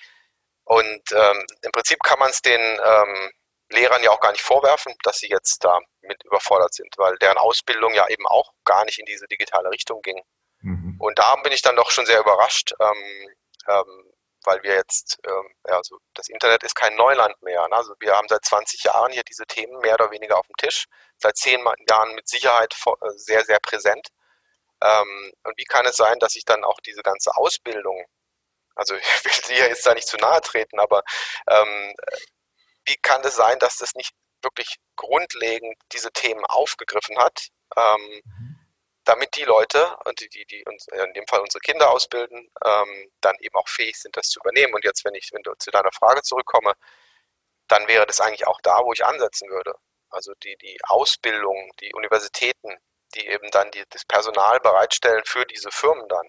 Und 0.66 1.12
ähm, 1.14 1.46
im 1.62 1.72
Prinzip 1.72 2.00
kann 2.04 2.20
man 2.20 2.32
es 2.32 2.42
den 2.42 2.60
ähm, 2.60 3.32
Lehrern 3.70 4.04
ja 4.04 4.12
auch 4.12 4.20
gar 4.20 4.32
nicht 4.32 4.44
vorwerfen, 4.44 4.96
dass 5.04 5.18
sie 5.18 5.30
jetzt 5.30 5.64
da 5.64 5.80
mit 6.02 6.24
überfordert 6.24 6.74
sind, 6.74 6.94
weil 6.98 7.18
deren 7.18 7.38
Ausbildung 7.38 7.94
ja 7.94 8.08
eben 8.08 8.28
auch 8.28 8.52
gar 8.64 8.86
nicht 8.86 9.00
in 9.00 9.06
diese 9.06 9.28
digitale 9.28 9.70
Richtung 9.72 10.02
ging. 10.02 10.22
Mhm. 10.62 10.98
Und 11.00 11.20
da 11.20 11.36
bin 11.38 11.52
ich 11.52 11.62
dann 11.62 11.76
doch 11.76 11.92
schon 11.92 12.06
sehr 12.06 12.20
überrascht, 12.20 12.74
ähm, 12.80 13.30
ähm, 13.68 14.12
weil 14.44 14.62
wir 14.64 14.76
jetzt, 14.76 15.18
ähm, 15.26 15.56
ja, 15.68 15.78
also 15.78 15.98
das 16.14 16.30
Internet 16.30 16.64
ist 16.64 16.76
kein 16.76 16.96
Neuland 16.96 17.42
mehr. 17.42 17.68
Ne? 17.68 17.76
Also 17.76 17.94
wir 18.00 18.14
haben 18.14 18.28
seit 18.28 18.46
20 18.46 18.84
Jahren 18.84 19.12
hier 19.12 19.24
diese 19.24 19.46
Themen 19.46 19.80
mehr 19.80 19.96
oder 19.96 20.12
weniger 20.12 20.38
auf 20.38 20.46
dem 20.48 20.56
Tisch, 20.58 20.86
seit 21.18 21.36
zehn 21.36 21.64
Jahren 21.90 22.14
mit 22.16 22.28
Sicherheit 22.28 22.76
äh, 22.86 23.10
sehr, 23.16 23.44
sehr 23.44 23.60
präsent. 23.60 24.10
Ähm, 24.82 25.34
und 25.44 25.58
wie 25.58 25.64
kann 25.66 25.86
es 25.86 25.96
sein, 25.96 26.20
dass 26.20 26.36
ich 26.36 26.46
dann 26.46 26.64
auch 26.64 26.80
diese 26.86 27.02
ganze 27.02 27.36
Ausbildung, 27.36 28.06
also 28.76 28.96
ich 29.26 29.26
will 29.26 29.56
dir 29.58 29.68
jetzt 29.68 29.86
da 29.86 29.94
nicht 29.94 30.08
zu 30.08 30.18
nahe 30.18 30.42
treten, 30.42 30.80
aber 30.80 31.04
ähm, 31.48 31.94
wie 32.86 32.98
kann 32.98 33.24
es 33.24 33.36
sein, 33.36 33.60
dass 33.60 33.78
das 33.78 33.96
nicht 33.96 34.14
wirklich 34.42 34.76
grundlegend 34.96 35.76
diese 35.92 36.12
Themen 36.12 36.46
aufgegriffen 36.46 37.18
hat, 37.18 37.50
ähm, 37.76 38.22
damit 39.04 39.36
die 39.36 39.44
Leute, 39.44 39.96
und 40.06 40.20
die, 40.20 40.30
die, 40.30 40.46
die 40.46 40.64
uns, 40.66 40.88
in 40.88 41.14
dem 41.14 41.28
Fall 41.28 41.40
unsere 41.40 41.60
Kinder 41.62 41.92
ausbilden, 41.92 42.50
ähm, 42.64 43.12
dann 43.22 43.36
eben 43.40 43.56
auch 43.56 43.68
fähig 43.68 43.98
sind, 43.98 44.18
das 44.18 44.30
zu 44.30 44.40
übernehmen. 44.40 44.74
Und 44.74 44.84
jetzt, 44.84 45.06
wenn 45.06 45.16
ich 45.16 45.32
wenn 45.32 45.44
zu 45.60 45.72
deiner 45.72 45.92
Frage 45.92 46.22
zurückkomme, 46.24 46.74
dann 47.68 47.88
wäre 47.88 48.06
das 48.06 48.22
eigentlich 48.22 48.48
auch 48.48 48.60
da, 48.62 48.80
wo 48.84 48.94
ich 48.94 49.06
ansetzen 49.06 49.50
würde. 49.50 49.76
Also 50.10 50.34
die, 50.44 50.56
die 50.58 50.78
Ausbildung, 50.84 51.72
die 51.82 51.94
Universitäten, 51.94 52.78
die 53.16 53.28
eben 53.28 53.50
dann 53.52 53.70
die, 53.72 53.84
das 53.90 54.06
Personal 54.06 54.60
bereitstellen 54.60 55.24
für 55.26 55.46
diese 55.46 55.72
Firmen 55.72 56.08
dann. 56.08 56.28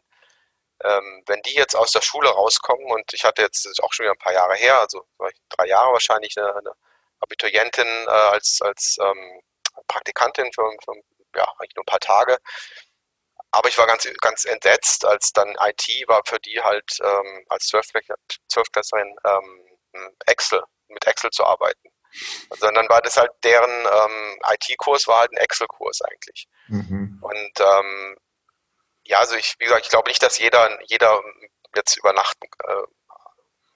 Ähm, 0.84 1.22
wenn 1.26 1.40
die 1.42 1.54
jetzt 1.54 1.74
aus 1.74 1.90
der 1.92 2.02
Schule 2.02 2.28
rauskommen 2.28 2.84
und 2.90 3.12
ich 3.14 3.24
hatte 3.24 3.42
jetzt, 3.42 3.64
das 3.64 3.72
ist 3.72 3.82
auch 3.82 3.92
schon 3.92 4.04
wieder 4.04 4.12
ein 4.12 4.18
paar 4.18 4.34
Jahre 4.34 4.54
her, 4.56 4.78
also 4.80 5.06
drei 5.48 5.66
Jahre 5.66 5.92
wahrscheinlich, 5.92 6.36
eine, 6.36 6.54
eine 6.54 6.72
Abiturientin 7.20 7.86
äh, 8.06 8.10
als, 8.10 8.60
als 8.62 8.98
ähm, 9.00 9.40
Praktikantin 9.88 10.52
für, 10.52 10.70
für 10.84 10.94
ja, 11.34 11.46
eigentlich 11.58 11.76
nur 11.76 11.82
ein 11.82 11.86
paar 11.86 12.00
Tage. 12.00 12.38
Aber 13.50 13.68
ich 13.68 13.78
war 13.78 13.86
ganz, 13.86 14.08
ganz 14.20 14.44
entsetzt, 14.44 15.04
als 15.04 15.32
dann 15.32 15.56
IT 15.60 15.88
war 16.08 16.22
für 16.26 16.38
die 16.40 16.60
halt 16.60 16.98
ähm, 17.02 17.44
als 17.48 17.68
Zwölfklässlerin 17.68 19.16
ähm, 19.24 20.16
Excel, 20.26 20.62
mit 20.88 21.06
Excel 21.06 21.30
zu 21.30 21.44
arbeiten. 21.44 21.88
Sondern 22.58 22.88
war 22.88 23.02
das 23.02 23.16
halt 23.16 23.30
deren 23.44 23.70
ähm, 23.70 24.40
IT-Kurs 24.52 25.06
war 25.06 25.20
halt 25.20 25.32
ein 25.32 25.38
Excel-Kurs 25.38 26.02
eigentlich. 26.02 26.48
Mhm. 26.68 27.18
Und 27.22 27.60
ähm, 27.60 28.16
ja, 29.06 29.18
also 29.18 29.36
ich, 29.36 29.54
wie 29.58 29.64
gesagt, 29.64 29.84
ich 29.84 29.90
glaube 29.90 30.08
nicht, 30.08 30.22
dass 30.22 30.38
jeder, 30.38 30.78
jeder 30.84 31.20
jetzt 31.74 31.96
über 31.96 32.12
Nacht 32.12 32.36
äh, 32.42 32.82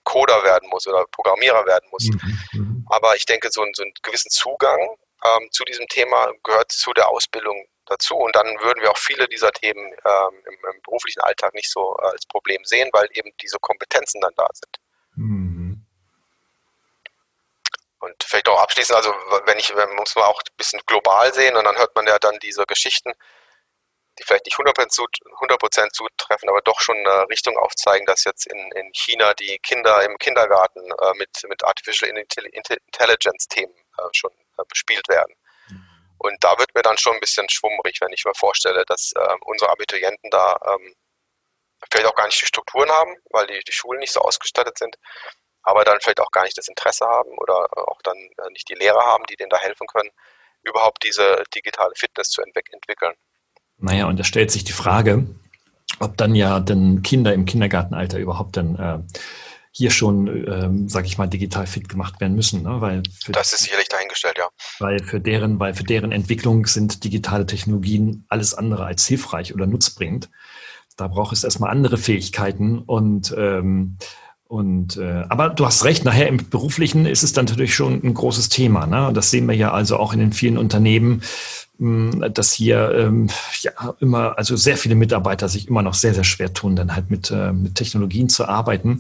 Coder 0.04 0.42
werden 0.42 0.68
muss 0.70 0.86
oder 0.86 1.04
Programmierer 1.06 1.66
werden 1.66 1.88
muss. 1.90 2.04
Mhm. 2.04 2.38
mhm. 2.52 2.86
Aber 2.88 3.14
ich 3.14 3.26
denke, 3.26 3.50
so, 3.52 3.64
so 3.72 3.82
einen 3.82 3.92
gewissen 4.02 4.30
Zugang 4.30 4.96
ähm, 5.24 5.48
zu 5.52 5.64
diesem 5.64 5.86
Thema 5.86 6.32
gehört 6.42 6.72
zu 6.72 6.92
der 6.92 7.08
Ausbildung 7.08 7.66
dazu. 7.86 8.16
Und 8.16 8.34
dann 8.34 8.46
würden 8.60 8.82
wir 8.82 8.90
auch 8.90 8.98
viele 8.98 9.28
dieser 9.28 9.52
Themen 9.52 9.92
ähm, 10.04 10.42
im, 10.46 10.54
im, 10.72 10.82
beruflichen 10.82 11.20
Alltag 11.20 11.54
nicht 11.54 11.70
so 11.70 11.96
äh, 12.00 12.06
als 12.06 12.26
Problem 12.26 12.64
sehen, 12.64 12.88
weil 12.92 13.08
eben 13.12 13.30
diese 13.40 13.58
Kompetenzen 13.58 14.20
dann 14.20 14.34
da 14.36 14.48
sind. 14.52 14.76
Mhm. 15.16 15.86
Und 18.00 18.24
vielleicht 18.24 18.48
auch 18.48 18.60
abschließend, 18.60 18.96
also 18.96 19.10
wenn 19.44 19.58
ich, 19.58 19.74
muss 19.96 20.16
man 20.16 20.24
auch 20.24 20.40
ein 20.40 20.56
bisschen 20.56 20.80
global 20.86 21.34
sehen 21.34 21.54
und 21.56 21.64
dann 21.64 21.76
hört 21.76 21.94
man 21.94 22.06
ja 22.06 22.18
dann 22.18 22.38
diese 22.38 22.64
Geschichten, 22.64 23.12
die 24.20 24.26
vielleicht 24.26 24.46
nicht 24.46 24.56
100% 24.56 25.90
zutreffen, 25.92 26.48
aber 26.48 26.60
doch 26.62 26.80
schon 26.80 26.96
eine 26.96 27.28
Richtung 27.28 27.56
aufzeigen, 27.56 28.06
dass 28.06 28.24
jetzt 28.24 28.46
in, 28.46 28.72
in 28.72 28.92
China 28.92 29.34
die 29.34 29.58
Kinder 29.58 30.02
im 30.04 30.16
Kindergarten 30.18 30.80
äh, 30.80 31.14
mit, 31.14 31.30
mit 31.48 31.64
Artificial 31.64 32.10
Intelligence-Themen 32.10 33.74
äh, 33.98 34.02
schon 34.12 34.30
äh, 34.58 34.64
bespielt 34.68 35.08
werden. 35.08 35.34
Mhm. 35.68 35.88
Und 36.18 36.44
da 36.44 36.58
wird 36.58 36.74
mir 36.74 36.82
dann 36.82 36.98
schon 36.98 37.14
ein 37.14 37.20
bisschen 37.20 37.48
schwummrig, 37.48 38.00
wenn 38.00 38.12
ich 38.12 38.24
mir 38.24 38.34
vorstelle, 38.34 38.84
dass 38.86 39.12
äh, 39.16 39.36
unsere 39.42 39.70
Abiturienten 39.70 40.30
da 40.30 40.58
ähm, 40.66 40.94
vielleicht 41.90 42.06
auch 42.06 42.14
gar 42.14 42.26
nicht 42.26 42.40
die 42.40 42.46
Strukturen 42.46 42.90
haben, 42.90 43.16
weil 43.30 43.46
die, 43.46 43.60
die 43.60 43.72
Schulen 43.72 44.00
nicht 44.00 44.12
so 44.12 44.20
ausgestattet 44.20 44.78
sind, 44.78 44.96
aber 45.62 45.84
dann 45.84 46.00
vielleicht 46.00 46.20
auch 46.20 46.30
gar 46.30 46.44
nicht 46.44 46.58
das 46.58 46.68
Interesse 46.68 47.06
haben 47.06 47.30
oder 47.38 47.66
auch 47.88 48.02
dann 48.02 48.16
äh, 48.18 48.50
nicht 48.50 48.68
die 48.68 48.74
Lehrer 48.74 49.04
haben, 49.06 49.24
die 49.24 49.36
denen 49.36 49.50
da 49.50 49.58
helfen 49.58 49.86
können, 49.86 50.10
überhaupt 50.62 51.02
diese 51.02 51.42
digitale 51.54 51.94
Fitness 51.96 52.28
zu 52.28 52.42
entwickeln. 52.42 53.14
Naja, 53.80 54.06
und 54.06 54.18
da 54.18 54.24
stellt 54.24 54.50
sich 54.50 54.64
die 54.64 54.72
Frage, 54.72 55.26
ob 55.98 56.16
dann 56.16 56.34
ja 56.34 56.60
dann 56.60 57.02
Kinder 57.02 57.34
im 57.34 57.44
Kindergartenalter 57.44 58.18
überhaupt 58.18 58.56
dann 58.56 58.76
äh, 58.76 58.98
hier 59.72 59.90
schon, 59.90 60.26
ähm, 60.48 60.88
sage 60.88 61.06
ich 61.06 61.16
mal, 61.16 61.28
digital 61.28 61.66
fit 61.66 61.88
gemacht 61.88 62.20
werden 62.20 62.34
müssen, 62.34 62.62
ne? 62.62 62.80
weil 62.80 63.02
das 63.28 63.52
ist 63.52 63.60
sicherlich 63.60 63.88
dahingestellt, 63.88 64.36
ja. 64.38 64.48
Weil 64.80 64.98
für 65.00 65.20
deren, 65.20 65.60
weil 65.60 65.74
für 65.74 65.84
deren 65.84 66.10
Entwicklung 66.10 66.66
sind 66.66 67.04
digitale 67.04 67.46
Technologien 67.46 68.24
alles 68.28 68.54
andere 68.54 68.84
als 68.84 69.06
hilfreich 69.06 69.54
oder 69.54 69.66
nutzbringend. 69.66 70.28
Da 70.96 71.06
braucht 71.06 71.32
es 71.32 71.44
erstmal 71.44 71.70
andere 71.70 71.98
Fähigkeiten 71.98 72.80
und 72.80 73.34
ähm, 73.38 73.96
und 74.50 74.96
äh, 74.96 75.24
aber 75.28 75.50
du 75.50 75.64
hast 75.64 75.84
recht, 75.84 76.04
nachher 76.04 76.26
im 76.26 76.50
beruflichen 76.50 77.06
ist 77.06 77.22
es 77.22 77.32
dann 77.32 77.44
natürlich 77.44 77.72
schon 77.72 78.02
ein 78.02 78.14
großes 78.14 78.48
Thema. 78.48 78.84
Ne? 78.84 79.12
Das 79.14 79.30
sehen 79.30 79.46
wir 79.46 79.54
ja 79.54 79.70
also 79.70 79.96
auch 79.96 80.12
in 80.12 80.18
den 80.18 80.32
vielen 80.32 80.58
Unternehmen, 80.58 81.22
dass 81.78 82.52
hier 82.52 82.92
ähm, 82.98 83.28
ja 83.60 83.70
immer, 84.00 84.36
also 84.36 84.56
sehr 84.56 84.76
viele 84.76 84.96
Mitarbeiter 84.96 85.48
sich 85.48 85.68
immer 85.68 85.82
noch 85.82 85.94
sehr, 85.94 86.14
sehr 86.14 86.24
schwer 86.24 86.52
tun, 86.52 86.74
dann 86.74 86.96
halt 86.96 87.12
mit, 87.12 87.30
äh, 87.30 87.52
mit 87.52 87.76
Technologien 87.76 88.28
zu 88.28 88.48
arbeiten. 88.48 88.98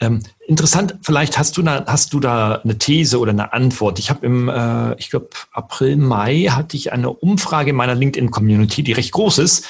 Ähm, 0.00 0.22
interessant, 0.46 0.96
vielleicht 1.00 1.38
hast 1.38 1.56
du 1.56 1.62
da, 1.62 1.86
hast 1.86 2.12
du 2.12 2.20
da 2.20 2.56
eine 2.56 2.76
These 2.76 3.18
oder 3.18 3.30
eine 3.32 3.54
Antwort. 3.54 3.98
Ich 3.98 4.10
habe 4.10 4.26
im, 4.26 4.50
äh, 4.50 4.96
ich 4.96 5.08
glaube, 5.08 5.30
April, 5.52 5.96
Mai 5.96 6.48
hatte 6.50 6.76
ich 6.76 6.92
eine 6.92 7.08
Umfrage 7.08 7.70
in 7.70 7.76
meiner 7.76 7.94
LinkedIn-Community, 7.94 8.82
die 8.82 8.92
recht 8.92 9.12
groß 9.12 9.38
ist, 9.38 9.64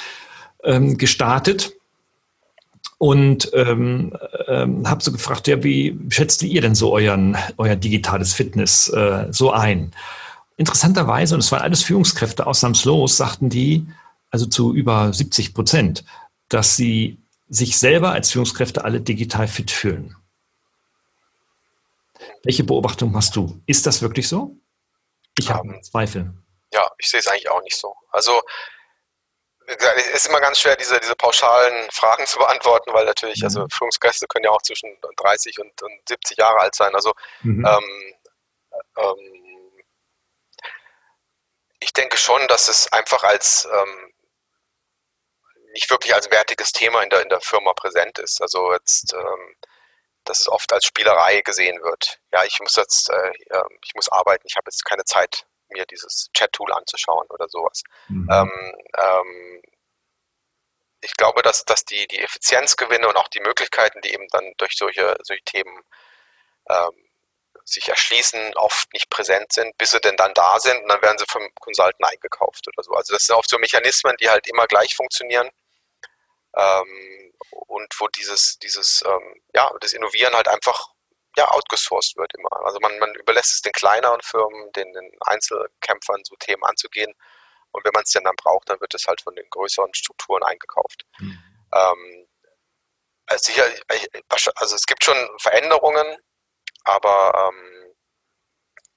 ähm, 0.64 0.98
gestartet 0.98 1.79
und 3.00 3.50
ähm, 3.54 4.14
ähm, 4.46 4.86
habe 4.86 5.02
so 5.02 5.10
gefragt, 5.10 5.48
ja, 5.48 5.64
wie 5.64 5.98
schätzt 6.10 6.42
ihr 6.42 6.60
denn 6.60 6.74
so 6.74 6.92
euren, 6.92 7.34
euer 7.56 7.74
digitales 7.74 8.34
Fitness 8.34 8.90
äh, 8.90 9.26
so 9.30 9.52
ein? 9.52 9.92
Interessanterweise, 10.58 11.34
und 11.34 11.40
es 11.40 11.50
waren 11.50 11.62
alles 11.62 11.82
Führungskräfte 11.82 12.46
ausnahmslos, 12.46 13.16
sagten 13.16 13.48
die, 13.48 13.86
also 14.30 14.44
zu 14.44 14.74
über 14.74 15.14
70 15.14 15.54
Prozent, 15.54 16.04
dass 16.50 16.76
sie 16.76 17.16
sich 17.48 17.78
selber 17.78 18.12
als 18.12 18.32
Führungskräfte 18.32 18.84
alle 18.84 19.00
digital 19.00 19.48
fit 19.48 19.70
fühlen. 19.70 20.14
Welche 22.42 22.64
Beobachtung 22.64 23.12
machst 23.12 23.34
du? 23.34 23.62
Ist 23.64 23.86
das 23.86 24.02
wirklich 24.02 24.28
so? 24.28 24.58
Ich 25.38 25.50
habe 25.50 25.66
ähm, 25.66 25.82
Zweifel. 25.82 26.34
Ja, 26.70 26.86
ich 26.98 27.08
sehe 27.08 27.20
es 27.20 27.28
eigentlich 27.28 27.50
auch 27.50 27.62
nicht 27.62 27.78
so. 27.78 27.94
Also 28.10 28.32
es 29.78 30.08
ist 30.08 30.26
immer 30.26 30.40
ganz 30.40 30.58
schwer, 30.58 30.76
diese, 30.76 30.98
diese 31.00 31.14
pauschalen 31.14 31.90
Fragen 31.90 32.26
zu 32.26 32.38
beantworten, 32.38 32.92
weil 32.92 33.04
natürlich, 33.04 33.42
also 33.42 33.60
mhm. 33.60 33.64
also 33.64 33.76
Führungskräfte 33.76 34.26
können 34.26 34.44
ja 34.44 34.50
auch 34.50 34.62
zwischen 34.62 34.96
30 35.16 35.58
und, 35.60 35.82
und 35.82 36.08
70 36.08 36.38
Jahre 36.38 36.60
alt 36.60 36.74
sein. 36.74 36.94
Also 36.94 37.12
mhm. 37.42 37.64
ähm, 37.66 38.14
ähm, 38.96 39.40
ich 41.80 41.92
denke 41.92 42.16
schon, 42.16 42.46
dass 42.48 42.68
es 42.68 42.92
einfach 42.92 43.24
als 43.24 43.68
ähm, 43.72 44.12
nicht 45.72 45.90
wirklich 45.90 46.14
als 46.14 46.30
wertiges 46.30 46.72
Thema 46.72 47.02
in 47.02 47.10
der, 47.10 47.22
in 47.22 47.28
der 47.28 47.40
Firma 47.40 47.72
präsent 47.72 48.18
ist. 48.18 48.42
Also 48.42 48.72
jetzt, 48.72 49.14
ähm, 49.14 49.54
dass 50.24 50.40
es 50.40 50.48
oft 50.48 50.72
als 50.72 50.84
Spielerei 50.84 51.40
gesehen 51.40 51.82
wird. 51.82 52.20
Ja, 52.32 52.44
ich 52.44 52.58
muss 52.60 52.76
jetzt, 52.76 53.10
äh, 53.10 53.32
ich 53.84 53.94
muss 53.94 54.08
arbeiten, 54.08 54.46
ich 54.46 54.56
habe 54.56 54.66
jetzt 54.66 54.84
keine 54.84 55.04
Zeit, 55.04 55.46
mir 55.70 55.86
dieses 55.86 56.30
Chat-Tool 56.34 56.72
anzuschauen 56.72 57.26
oder 57.28 57.48
sowas. 57.48 57.82
Mhm. 58.08 58.28
Ähm, 58.30 58.74
ähm, 58.98 59.62
ich 61.02 61.14
glaube, 61.16 61.42
dass, 61.42 61.64
dass 61.64 61.84
die, 61.84 62.06
die 62.08 62.18
Effizienzgewinne 62.18 63.08
und 63.08 63.16
auch 63.16 63.28
die 63.28 63.40
Möglichkeiten, 63.40 64.00
die 64.02 64.12
eben 64.12 64.28
dann 64.28 64.52
durch 64.58 64.76
solche, 64.76 65.16
solche 65.22 65.44
Themen 65.44 65.82
ähm, 66.68 67.10
sich 67.64 67.88
erschließen, 67.88 68.54
oft 68.56 68.92
nicht 68.92 69.10
präsent 69.10 69.52
sind, 69.52 69.76
bis 69.78 69.92
sie 69.92 70.00
denn 70.00 70.16
dann 70.16 70.34
da 70.34 70.58
sind 70.58 70.82
und 70.82 70.88
dann 70.88 71.02
werden 71.02 71.18
sie 71.18 71.26
vom 71.28 71.48
Consultant 71.60 72.04
eingekauft 72.04 72.66
oder 72.68 72.82
so. 72.82 72.92
Also 72.92 73.14
das 73.14 73.26
sind 73.26 73.36
oft 73.36 73.48
so 73.48 73.58
Mechanismen, 73.58 74.16
die 74.20 74.28
halt 74.28 74.46
immer 74.46 74.66
gleich 74.66 74.94
funktionieren 74.94 75.50
ähm, 76.56 77.32
und 77.50 77.94
wo 77.98 78.08
dieses, 78.08 78.58
dieses, 78.58 79.02
ähm, 79.06 79.42
ja, 79.54 79.70
das 79.80 79.92
Innovieren 79.92 80.34
halt 80.34 80.48
einfach 80.48 80.90
ja, 81.36 81.48
outgesourced 81.50 82.16
wird 82.16 82.32
immer. 82.34 82.52
Also 82.64 82.78
man, 82.80 82.98
man 82.98 83.14
überlässt 83.14 83.54
es 83.54 83.62
den 83.62 83.72
kleineren 83.72 84.20
Firmen, 84.22 84.72
den, 84.72 84.92
den 84.92 85.10
Einzelkämpfern 85.20 86.22
so 86.24 86.34
Themen 86.36 86.64
anzugehen 86.64 87.14
und 87.72 87.84
wenn 87.84 87.92
man 87.94 88.02
es 88.02 88.10
denn 88.10 88.24
dann 88.24 88.36
braucht, 88.36 88.68
dann 88.68 88.80
wird 88.80 88.94
es 88.94 89.06
halt 89.06 89.20
von 89.20 89.34
den 89.34 89.48
größeren 89.50 89.94
Strukturen 89.94 90.42
eingekauft. 90.42 91.04
Mhm. 91.18 91.42
Ähm, 91.72 92.28
also, 93.26 93.44
sicher, 93.44 93.64
also 94.56 94.74
es 94.74 94.86
gibt 94.86 95.04
schon 95.04 95.16
Veränderungen, 95.38 96.16
aber 96.84 97.52
ähm, 97.52 97.94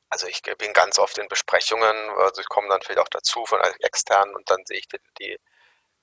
also 0.10 0.28
ich 0.28 0.42
bin 0.42 0.74
ganz 0.74 1.00
oft 1.00 1.18
in 1.18 1.28
Besprechungen, 1.28 2.10
also 2.18 2.42
ich 2.42 2.50
komme 2.50 2.68
dann 2.70 2.82
vielleicht 2.82 3.00
auch 3.00 3.10
dazu 3.10 3.46
von 3.46 3.60
externen 3.80 4.36
und 4.36 4.50
dann 4.50 4.64
sehe 4.66 4.78
ich 4.78 4.88
die, 4.88 5.00
die, 5.20 5.40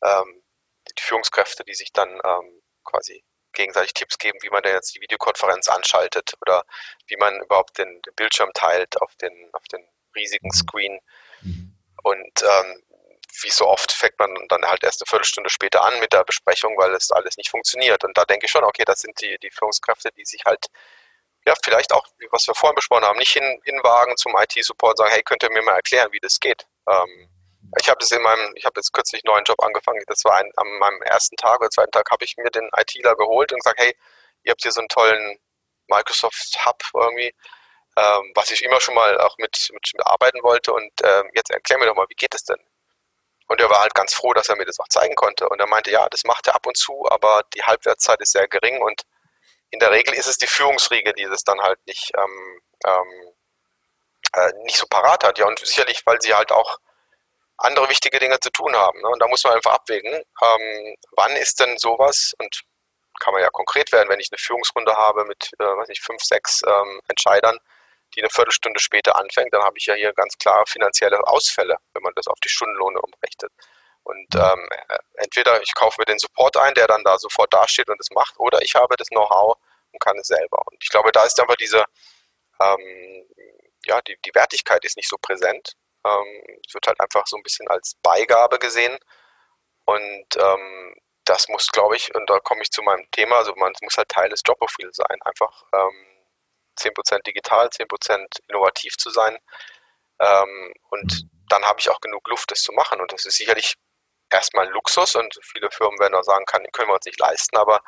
ähm, 0.03 0.43
die 0.89 1.03
Führungskräfte, 1.03 1.65
die 1.65 1.75
sich 1.75 1.93
dann 1.93 2.09
ähm, 2.25 2.63
quasi 2.85 3.25
gegenseitig 3.53 3.95
Tipps 3.95 4.19
geben, 4.19 4.39
wie 4.43 4.51
man 4.51 4.63
denn 4.63 4.75
jetzt 4.75 4.95
die 4.95 5.01
Videokonferenz 5.01 5.69
anschaltet 5.69 6.35
oder 6.41 6.65
wie 7.07 7.17
man 7.17 7.41
überhaupt 7.41 7.79
den, 7.79 8.01
den 8.03 8.15
Bildschirm 8.15 8.51
teilt 8.55 9.01
auf 9.01 9.15
den, 9.17 9.51
auf 9.53 9.65
den 9.65 9.87
riesigen 10.15 10.49
mhm. 10.49 10.57
Screen. 10.57 11.01
Mhm. 11.43 11.77
Und 12.03 12.43
ähm, 12.43 12.83
wie 13.43 13.51
so 13.51 13.67
oft 13.67 13.93
fängt 13.93 14.19
man 14.19 14.35
dann 14.49 14.65
halt 14.65 14.83
erst 14.83 15.01
eine 15.01 15.07
Viertelstunde 15.07 15.51
später 15.51 15.85
an 15.85 15.99
mit 16.01 16.13
der 16.13 16.25
Besprechung, 16.25 16.77
weil 16.77 16.93
es 16.95 17.11
alles 17.11 17.37
nicht 17.37 17.51
funktioniert. 17.51 18.05
Und 18.05 18.17
da 18.17 18.25
denke 18.25 18.47
ich 18.47 18.51
schon, 18.53 18.65
okay, 18.65 18.85
das 18.85 19.01
sind 19.01 19.21
die, 19.21 19.39
die 19.39 19.51
Führungskräfte, 19.51 20.11
die 20.13 20.25
sich 20.25 20.45
halt 20.45 20.67
ja, 21.47 21.55
vielleicht 21.63 21.93
auch, 21.93 22.07
was 22.31 22.47
wir 22.47 22.55
vorhin 22.55 22.75
besprochen 22.75 23.05
haben, 23.05 23.19
nicht 23.19 23.33
hin, 23.33 23.61
hinwagen 23.65 24.17
zum 24.17 24.37
IT-Support 24.37 24.93
und 24.93 24.97
sagen, 24.99 25.13
hey, 25.13 25.23
könnt 25.23 25.43
ihr 25.43 25.51
mir 25.51 25.63
mal 25.63 25.77
erklären, 25.77 26.13
wie 26.13 26.21
das 26.21 26.39
geht? 26.39 26.67
Ähm, 26.87 27.30
ich 27.79 27.89
habe 27.89 27.99
das 28.01 28.11
in 28.11 28.23
meinem, 28.23 28.53
ich 28.57 28.65
habe 28.65 28.79
jetzt 28.79 28.93
kürzlich 28.93 29.23
einen 29.25 29.35
neuen 29.35 29.45
Job 29.45 29.63
angefangen, 29.63 30.03
das 30.07 30.25
war 30.25 30.37
ein, 30.37 30.51
an 30.57 30.69
meinem 30.79 31.03
ersten 31.03 31.37
Tag 31.37 31.61
oder 31.61 31.71
zweiten 31.71 31.93
Tag, 31.93 32.11
habe 32.11 32.25
ich 32.25 32.37
mir 32.37 32.51
den 32.51 32.69
ITler 32.77 33.15
geholt 33.17 33.53
und 33.53 33.59
gesagt, 33.59 33.79
hey, 33.79 33.97
ihr 34.45 34.53
habt 34.53 34.63
hier 34.63 34.73
so 34.73 34.81
einen 34.81 34.89
tollen 34.89 35.39
Microsoft 35.89 36.65
Hub 36.65 36.83
irgendwie, 36.95 37.35
ähm, 37.97 38.33
was 38.35 38.51
ich 38.51 38.63
immer 38.65 38.81
schon 38.81 38.95
mal 38.95 39.21
auch 39.21 39.37
mit, 39.39 39.71
mit, 39.73 39.91
mit 39.95 40.07
arbeiten 40.07 40.43
wollte 40.43 40.73
und 40.73 40.93
ähm, 41.03 41.31
jetzt 41.35 41.51
erklär 41.51 41.79
mir 41.79 41.87
doch 41.87 41.97
mal, 41.97 42.07
wie 42.09 42.15
geht 42.15 42.35
das 42.35 42.45
denn? 42.45 42.61
Und 43.51 43.61
er 43.61 43.69
war 43.69 43.81
halt 43.81 43.95
ganz 43.95 44.15
froh, 44.15 44.33
dass 44.33 44.49
er 44.49 44.55
mir 44.55 44.65
das 44.65 44.79
auch 44.79 44.87
zeigen 44.87 45.17
konnte. 45.17 45.49
Und 45.49 45.59
er 45.61 45.67
meinte, 45.67 45.91
ja, 45.91 46.09
das 46.09 46.23
macht 46.23 46.47
er 46.47 46.55
ab 46.55 46.67
und 46.69 46.77
zu, 46.77 47.05
aber 47.11 47.43
die 47.53 47.65
Halbwertszeit 47.65 48.21
ist 48.21 48.31
sehr 48.31 48.47
gering 48.47 48.81
und 48.81 49.03
in 49.71 49.81
der 49.81 49.91
Regel 49.91 50.15
ist 50.15 50.29
es 50.29 50.39
die 50.39 50.47
Führungsriege, 50.47 51.13
die 51.15 51.25
das 51.25 51.43
dann 51.43 51.61
halt 51.61 51.85
nicht, 51.85 52.13
ähm, 52.17 52.61
ähm, 52.87 53.33
äh, 54.35 54.53
nicht 54.63 54.77
so 54.77 54.87
parat 54.87 55.25
hat. 55.25 55.39
Ja, 55.39 55.47
und 55.47 55.59
sicherlich, 55.59 56.07
weil 56.07 56.21
sie 56.21 56.33
halt 56.33 56.53
auch 56.53 56.79
andere 57.61 57.89
wichtige 57.89 58.19
Dinge 58.19 58.39
zu 58.41 58.51
tun 58.51 58.75
haben. 58.75 59.01
Ne? 59.01 59.09
Und 59.09 59.21
da 59.21 59.29
muss 59.29 59.45
man 59.45 59.55
einfach 59.55 59.73
abwägen, 59.73 60.13
ähm, 60.15 60.97
wann 61.13 61.37
ist 61.37 61.61
denn 61.61 61.79
sowas, 61.79 62.35
und 62.39 62.63
kann 63.21 63.35
man 63.35 63.43
ja 63.43 63.51
konkret 63.51 63.93
werden, 63.93 64.09
wenn 64.09 64.21
ich 64.21 64.31
eine 64.33 64.39
Führungsrunde 64.39 64.97
habe 64.97 65.25
mit, 65.25 65.51
äh, 65.59 65.65
weiß 65.65 65.89
nicht, 65.89 66.03
fünf, 66.03 66.23
sechs 66.23 66.63
ähm, 66.67 67.01
Entscheidern, 67.09 67.59
die 68.15 68.23
eine 68.23 68.31
Viertelstunde 68.31 68.81
später 68.81 69.17
anfängt, 69.17 69.53
dann 69.53 69.63
habe 69.63 69.79
ich 69.79 69.87
ja 69.87 69.95
hier 69.95 70.13
ganz 70.15 70.37
klar 70.39 70.65
finanzielle 70.67 71.25
Ausfälle, 71.27 71.77
wenn 71.93 72.03
man 72.03 72.13
das 72.17 72.27
auf 72.27 72.41
die 72.41 72.49
Stundenlohne 72.49 73.01
umrechnet. 73.01 73.53
Und 74.03 74.35
ähm, 74.35 74.69
äh, 74.89 74.99
entweder 75.15 75.63
ich 75.63 75.75
kaufe 75.75 76.01
mir 76.01 76.07
den 76.07 76.19
Support 76.19 76.57
ein, 76.57 76.75
der 76.75 76.87
dann 76.89 77.05
da 77.05 77.19
sofort 77.19 77.53
dasteht 77.53 77.89
und 77.89 78.01
es 78.01 78.11
macht, 78.11 78.39
oder 78.39 78.61
ich 78.63 78.75
habe 78.75 78.97
das 78.97 79.09
Know-how 79.09 79.57
und 79.93 80.01
kann 80.01 80.19
es 80.19 80.27
selber. 80.27 80.63
Und 80.67 80.83
ich 80.83 80.89
glaube, 80.89 81.13
da 81.13 81.25
ist 81.25 81.39
einfach 81.39 81.57
diese, 81.57 81.85
ähm, 82.61 83.27
ja, 83.85 84.01
die, 84.03 84.17
die 84.25 84.35
Wertigkeit 84.35 84.85
ist 84.85 84.97
nicht 84.97 85.09
so 85.09 85.17
präsent. 85.21 85.75
Ähm, 86.05 86.61
es 86.67 86.75
wird 86.75 86.87
halt 86.87 87.01
einfach 87.01 87.27
so 87.27 87.37
ein 87.37 87.43
bisschen 87.43 87.69
als 87.69 87.97
Beigabe 88.03 88.59
gesehen. 88.59 88.99
Und 89.85 90.27
ähm, 90.37 90.95
das 91.25 91.49
muss, 91.49 91.69
glaube 91.69 91.97
ich, 91.97 92.15
und 92.15 92.29
da 92.31 92.41
komme 92.41 92.63
ich 92.63 92.71
zu 92.71 92.83
meinem 92.83 93.09
Thema, 93.11 93.37
also 93.37 93.55
man 93.57 93.73
muss 93.83 93.97
halt 93.97 94.09
Teil 94.09 94.29
des 94.29 94.43
Jobprofils 94.47 94.97
sein. 94.97 95.23
Einfach 95.23 95.65
ähm, 95.75 96.07
10% 96.79 97.23
digital, 97.25 97.69
10% 97.69 98.41
innovativ 98.49 98.97
zu 98.97 99.11
sein. 99.11 99.39
Ähm, 100.21 100.75
und 100.91 101.27
dann 101.49 101.65
habe 101.65 101.81
ich 101.81 101.91
auch 101.91 102.01
genug 102.01 102.29
Luft, 102.29 102.51
das 102.51 102.63
zu 102.63 102.73
machen. 102.73 103.01
Und 103.01 103.13
das 103.13 103.27
ist 103.27 103.37
sicherlich 103.37 103.77
erstmal 104.31 104.67
ein 104.67 104.73
Luxus 104.73 105.17
und 105.17 105.39
viele 105.43 105.71
Firmen 105.71 105.99
werden 105.99 106.15
auch 106.15 106.23
sagen, 106.23 106.45
kann, 106.47 106.65
können 106.73 106.89
wir 106.89 106.95
uns 106.95 107.07
nicht 107.07 107.19
leisten, 107.19 107.57
aber 107.57 107.83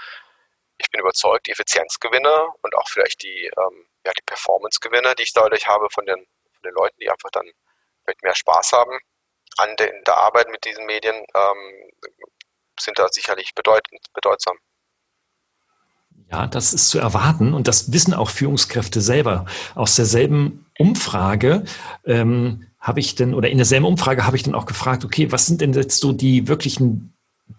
ich 0.79 0.91
bin 0.91 1.01
überzeugt, 1.01 1.47
die 1.47 1.53
Effizienzgewinne 1.53 2.49
und 2.63 2.75
auch 2.75 2.89
vielleicht 2.89 3.23
die, 3.23 3.47
ähm, 3.57 3.87
ja, 4.05 4.13
die 4.13 4.23
Performancegewinne, 4.23 5.15
die 5.15 5.23
ich 5.23 5.33
dadurch 5.33 5.67
habe 5.69 5.89
von 5.91 6.05
den, 6.07 6.17
von 6.17 6.63
den 6.65 6.75
Leuten, 6.75 6.99
die 7.01 7.11
einfach 7.11 7.31
dann 7.31 7.51
vielleicht 8.05 8.23
mehr 8.23 8.35
Spaß 8.35 8.73
haben 8.73 8.99
an 9.59 9.69
der, 9.79 9.93
der 10.07 10.17
Arbeit 10.17 10.49
mit 10.51 10.65
diesen 10.65 10.87
Medien, 10.87 11.15
ähm, 11.15 11.91
sind 12.81 12.99
da 12.99 13.07
sicherlich 13.11 13.55
bedeutend, 13.55 14.01
bedeutsam. 14.15 14.57
Ja, 16.31 16.47
das 16.47 16.73
ist 16.73 16.89
zu 16.89 16.99
erwarten 16.99 17.53
und 17.53 17.69
das 17.69 17.93
wissen 17.93 18.15
auch 18.15 18.31
Führungskräfte 18.31 19.01
selber. 19.01 19.45
Aus 19.75 19.97
derselben 19.97 20.67
Umfrage 20.79 21.65
ähm, 22.07 22.69
habe 22.81 23.01
ich 23.01 23.15
denn, 23.15 23.35
oder 23.35 23.51
in 23.51 23.59
derselben 23.59 23.85
Umfrage 23.85 24.27
habe 24.27 24.37
ich 24.37 24.43
dann 24.43 24.55
auch 24.55 24.67
gefragt, 24.67 25.05
okay, 25.05 25.31
was 25.31 25.47
sind 25.47 25.61
denn 25.61 25.75
jetzt 25.75 26.01
so 26.01 26.13
die 26.13 26.49
wirklichen 26.49 27.15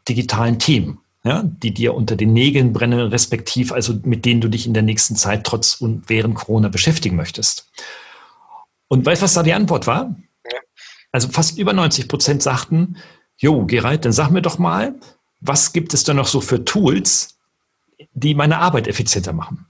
digitalen 0.10 0.58
Themen, 0.58 1.00
ja, 1.24 1.44
die 1.44 1.72
dir 1.72 1.94
unter 1.94 2.16
den 2.16 2.34
Nägeln 2.34 2.74
brennen, 2.74 3.00
respektiv, 3.00 3.72
also 3.72 3.94
mit 4.04 4.26
denen 4.26 4.42
du 4.42 4.48
dich 4.48 4.66
in 4.66 4.74
der 4.74 4.84
nächsten 4.84 5.16
Zeit 5.16 5.44
trotz 5.44 5.76
und 5.76 6.10
während 6.10 6.34
Corona 6.36 6.70
beschäftigen 6.70 7.16
möchtest? 7.16 7.70
Und 8.88 9.06
weißt 9.06 9.22
du, 9.22 9.24
was 9.24 9.34
da 9.36 9.44
die 9.44 9.54
Antwort 9.54 9.86
war? 9.86 10.16
Also 11.14 11.30
fast 11.30 11.58
über 11.58 11.72
90 11.72 12.10
Prozent 12.10 12.44
sagten, 12.44 12.98
Jo, 13.38 13.66
Gerald, 13.66 14.04
dann 14.04 14.12
sag 14.12 14.30
mir 14.30 14.42
doch 14.42 14.58
mal, 14.58 14.96
was 15.40 15.74
gibt 15.74 15.94
es 15.94 16.04
da 16.04 16.14
noch 16.14 16.28
so 16.28 16.42
für 16.42 16.66
Tools, 16.66 17.38
die 18.14 18.36
meine 18.36 18.60
Arbeit 18.60 18.88
effizienter 18.88 19.34
machen? 19.34 19.68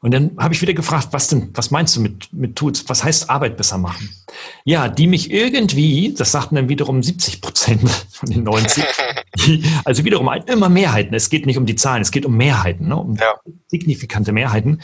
Und 0.00 0.12
dann 0.12 0.36
habe 0.38 0.54
ich 0.54 0.62
wieder 0.62 0.74
gefragt, 0.74 1.08
was 1.10 1.28
denn, 1.28 1.50
was 1.54 1.72
meinst 1.72 1.96
du 1.96 2.00
mit, 2.00 2.32
mit 2.32 2.54
Tools? 2.54 2.88
Was 2.88 3.02
heißt 3.02 3.30
Arbeit 3.30 3.56
besser 3.56 3.78
machen? 3.78 4.08
Ja, 4.64 4.88
die 4.88 5.08
mich 5.08 5.32
irgendwie, 5.32 6.14
das 6.16 6.30
sagten 6.30 6.54
dann 6.54 6.68
wiederum 6.68 7.02
70 7.02 7.40
Prozent 7.40 7.90
von 8.10 8.30
den 8.30 8.44
90, 8.44 8.84
die, 9.38 9.64
also 9.84 10.04
wiederum 10.04 10.30
immer 10.46 10.68
Mehrheiten. 10.68 11.14
Es 11.14 11.30
geht 11.30 11.46
nicht 11.46 11.58
um 11.58 11.66
die 11.66 11.74
Zahlen, 11.74 12.02
es 12.02 12.12
geht 12.12 12.26
um 12.26 12.36
Mehrheiten, 12.36 12.88
ne, 12.88 12.96
um 12.96 13.16
ja. 13.16 13.34
signifikante 13.66 14.30
Mehrheiten. 14.30 14.82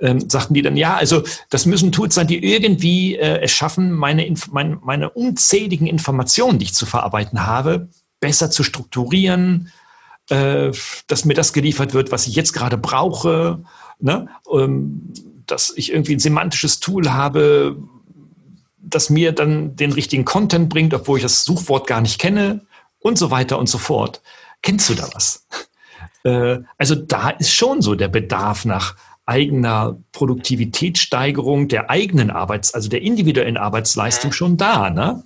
Ähm, 0.00 0.30
sagten 0.30 0.54
die 0.54 0.62
dann, 0.62 0.76
ja, 0.76 0.94
also 0.94 1.24
das 1.50 1.66
müssen 1.66 1.90
Tools 1.90 2.14
sein, 2.14 2.28
die 2.28 2.44
irgendwie 2.44 3.16
äh, 3.16 3.40
es 3.42 3.50
schaffen, 3.50 3.90
meine, 3.90 4.32
meine, 4.52 4.78
meine 4.82 5.10
unzähligen 5.10 5.88
Informationen, 5.88 6.60
die 6.60 6.66
ich 6.66 6.74
zu 6.74 6.86
verarbeiten 6.86 7.46
habe, 7.46 7.88
besser 8.20 8.50
zu 8.50 8.62
strukturieren, 8.62 9.72
äh, 10.30 10.70
dass 11.08 11.24
mir 11.24 11.34
das 11.34 11.52
geliefert 11.52 11.94
wird, 11.94 12.12
was 12.12 12.28
ich 12.28 12.36
jetzt 12.36 12.52
gerade 12.52 12.78
brauche 12.78 13.60
ne? 14.00 14.28
Ähm, 14.52 15.12
dass 15.46 15.72
ich 15.76 15.92
irgendwie 15.92 16.14
ein 16.14 16.20
semantisches 16.20 16.80
Tool 16.80 17.10
habe, 17.10 17.76
das 18.78 19.10
mir 19.10 19.32
dann 19.32 19.76
den 19.76 19.92
richtigen 19.92 20.24
Content 20.24 20.68
bringt, 20.68 20.92
obwohl 20.94 21.18
ich 21.18 21.22
das 21.22 21.44
Suchwort 21.44 21.86
gar 21.86 22.00
nicht 22.00 22.20
kenne 22.20 22.66
und 22.98 23.18
so 23.18 23.30
weiter 23.30 23.58
und 23.58 23.68
so 23.68 23.78
fort. 23.78 24.22
Kennst 24.62 24.88
du 24.90 24.94
da 24.94 25.08
was? 25.12 25.46
Äh, 26.24 26.58
also 26.76 26.96
da 26.96 27.30
ist 27.30 27.52
schon 27.54 27.80
so 27.80 27.94
der 27.94 28.08
Bedarf 28.08 28.64
nach 28.64 28.96
eigener 29.28 29.98
Produktivitätssteigerung 30.12 31.68
der 31.68 31.90
eigenen 31.90 32.30
Arbeits-, 32.30 32.74
also 32.74 32.88
der 32.88 33.02
individuellen 33.02 33.56
Arbeitsleistung 33.56 34.32
schon 34.32 34.56
da. 34.56 34.90
Ne? 34.90 35.22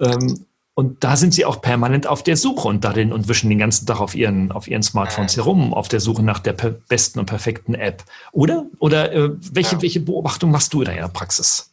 Ähm, 0.00 0.46
und 0.74 1.02
da 1.04 1.16
sind 1.16 1.32
sie 1.32 1.46
auch 1.46 1.62
permanent 1.62 2.06
auf 2.06 2.22
der 2.22 2.36
Suche 2.36 2.68
und 2.68 2.84
darin 2.84 3.12
und 3.12 3.28
wischen 3.28 3.48
den 3.48 3.58
ganzen 3.58 3.86
Tag 3.86 4.00
auf 4.00 4.14
ihren, 4.14 4.52
auf 4.52 4.68
ihren 4.68 4.82
Smartphones 4.82 5.36
herum, 5.36 5.72
auf 5.72 5.88
der 5.88 6.00
Suche 6.00 6.22
nach 6.22 6.40
der 6.40 6.52
besten 6.52 7.18
und 7.18 7.26
perfekten 7.26 7.74
App. 7.74 8.02
Oder? 8.32 8.66
Oder 8.78 9.12
äh, 9.12 9.30
welche, 9.52 9.76
ja. 9.76 9.82
welche 9.82 10.00
Beobachtung 10.00 10.50
machst 10.50 10.74
du 10.74 10.82
in 10.82 10.86
deiner 10.86 11.08
Praxis? 11.08 11.70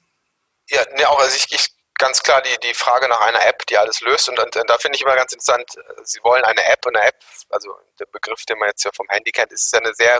Ja, 0.69 0.81
ne, 0.95 1.09
auch 1.09 1.19
also 1.19 1.35
ich, 1.35 1.51
ich 1.51 1.67
ganz 1.97 2.21
klar 2.23 2.41
die, 2.41 2.67
die 2.67 2.73
Frage 2.73 3.09
nach 3.09 3.19
einer 3.21 3.45
App, 3.45 3.65
die 3.67 3.77
alles 3.77 4.01
löst. 4.01 4.29
Und, 4.29 4.39
und, 4.39 4.55
und 4.55 4.69
da 4.69 4.77
finde 4.77 4.95
ich 4.95 5.01
immer 5.01 5.15
ganz 5.15 5.33
interessant, 5.33 5.75
Sie 6.03 6.19
wollen 6.23 6.43
eine 6.43 6.63
App 6.65 6.85
und 6.85 6.95
eine 6.95 7.07
App, 7.07 7.15
also 7.49 7.73
der 7.99 8.05
Begriff, 8.05 8.45
den 8.45 8.59
man 8.59 8.69
jetzt 8.69 8.83
ja 8.83 8.91
vom 8.93 9.07
Handy 9.09 9.31
kennt, 9.31 9.51
ist 9.51 9.75
eine 9.75 9.93
sehr, 9.93 10.19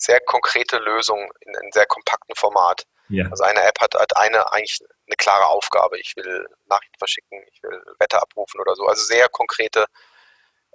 sehr 0.00 0.20
konkrete 0.20 0.78
Lösung 0.78 1.30
in 1.40 1.56
einem 1.56 1.70
sehr 1.72 1.86
kompakten 1.86 2.34
Format. 2.34 2.86
Ja. 3.08 3.26
Also 3.30 3.44
eine 3.44 3.62
App 3.62 3.80
hat, 3.80 3.94
hat 3.94 4.16
eine 4.16 4.50
eigentlich 4.52 4.80
eine 5.06 5.16
klare 5.16 5.46
Aufgabe. 5.46 5.98
Ich 5.98 6.16
will 6.16 6.46
Nachrichten 6.66 6.98
verschicken, 6.98 7.44
ich 7.52 7.62
will 7.62 7.82
Wetter 7.98 8.22
abrufen 8.22 8.60
oder 8.60 8.74
so. 8.74 8.86
Also 8.86 9.04
sehr 9.04 9.28
konkrete 9.28 9.86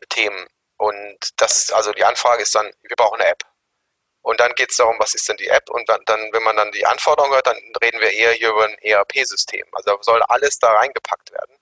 Themen. 0.09 0.47
Und 0.77 1.17
das 1.37 1.57
ist, 1.57 1.73
also 1.73 1.91
die 1.93 2.03
Anfrage 2.03 2.43
ist 2.43 2.53
dann, 2.53 2.71
wir 2.83 2.95
brauchen 2.95 3.19
eine 3.19 3.29
App. 3.29 3.43
Und 4.21 4.39
dann 4.39 4.53
geht 4.55 4.71
es 4.71 4.77
darum, 4.77 4.97
was 4.99 5.13
ist 5.13 5.29
denn 5.29 5.37
die 5.37 5.47
App? 5.47 5.69
Und 5.69 5.87
dann, 5.87 6.01
dann, 6.05 6.19
wenn 6.33 6.43
man 6.43 6.55
dann 6.55 6.71
die 6.71 6.85
Anforderungen 6.85 7.33
hört, 7.33 7.47
dann 7.47 7.57
reden 7.81 8.01
wir 8.01 8.11
eher 8.11 8.31
hier 8.33 8.49
über 8.49 8.65
ein 8.65 8.77
ERP-System. 8.79 9.65
Also 9.71 9.97
soll 10.01 10.21
alles 10.23 10.59
da 10.59 10.71
reingepackt 10.73 11.31
werden. 11.31 11.55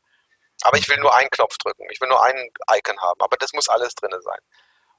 Aber 0.63 0.77
ich 0.77 0.87
will 0.87 0.97
nur 0.97 1.13
einen 1.13 1.29
Knopf 1.29 1.57
drücken, 1.57 1.85
ich 1.91 1.99
will 1.99 2.07
nur 2.07 2.23
ein 2.23 2.49
Icon 2.71 2.99
haben, 3.01 3.19
aber 3.19 3.35
das 3.37 3.51
muss 3.53 3.67
alles 3.67 3.95
drin 3.95 4.11
sein. 4.21 4.39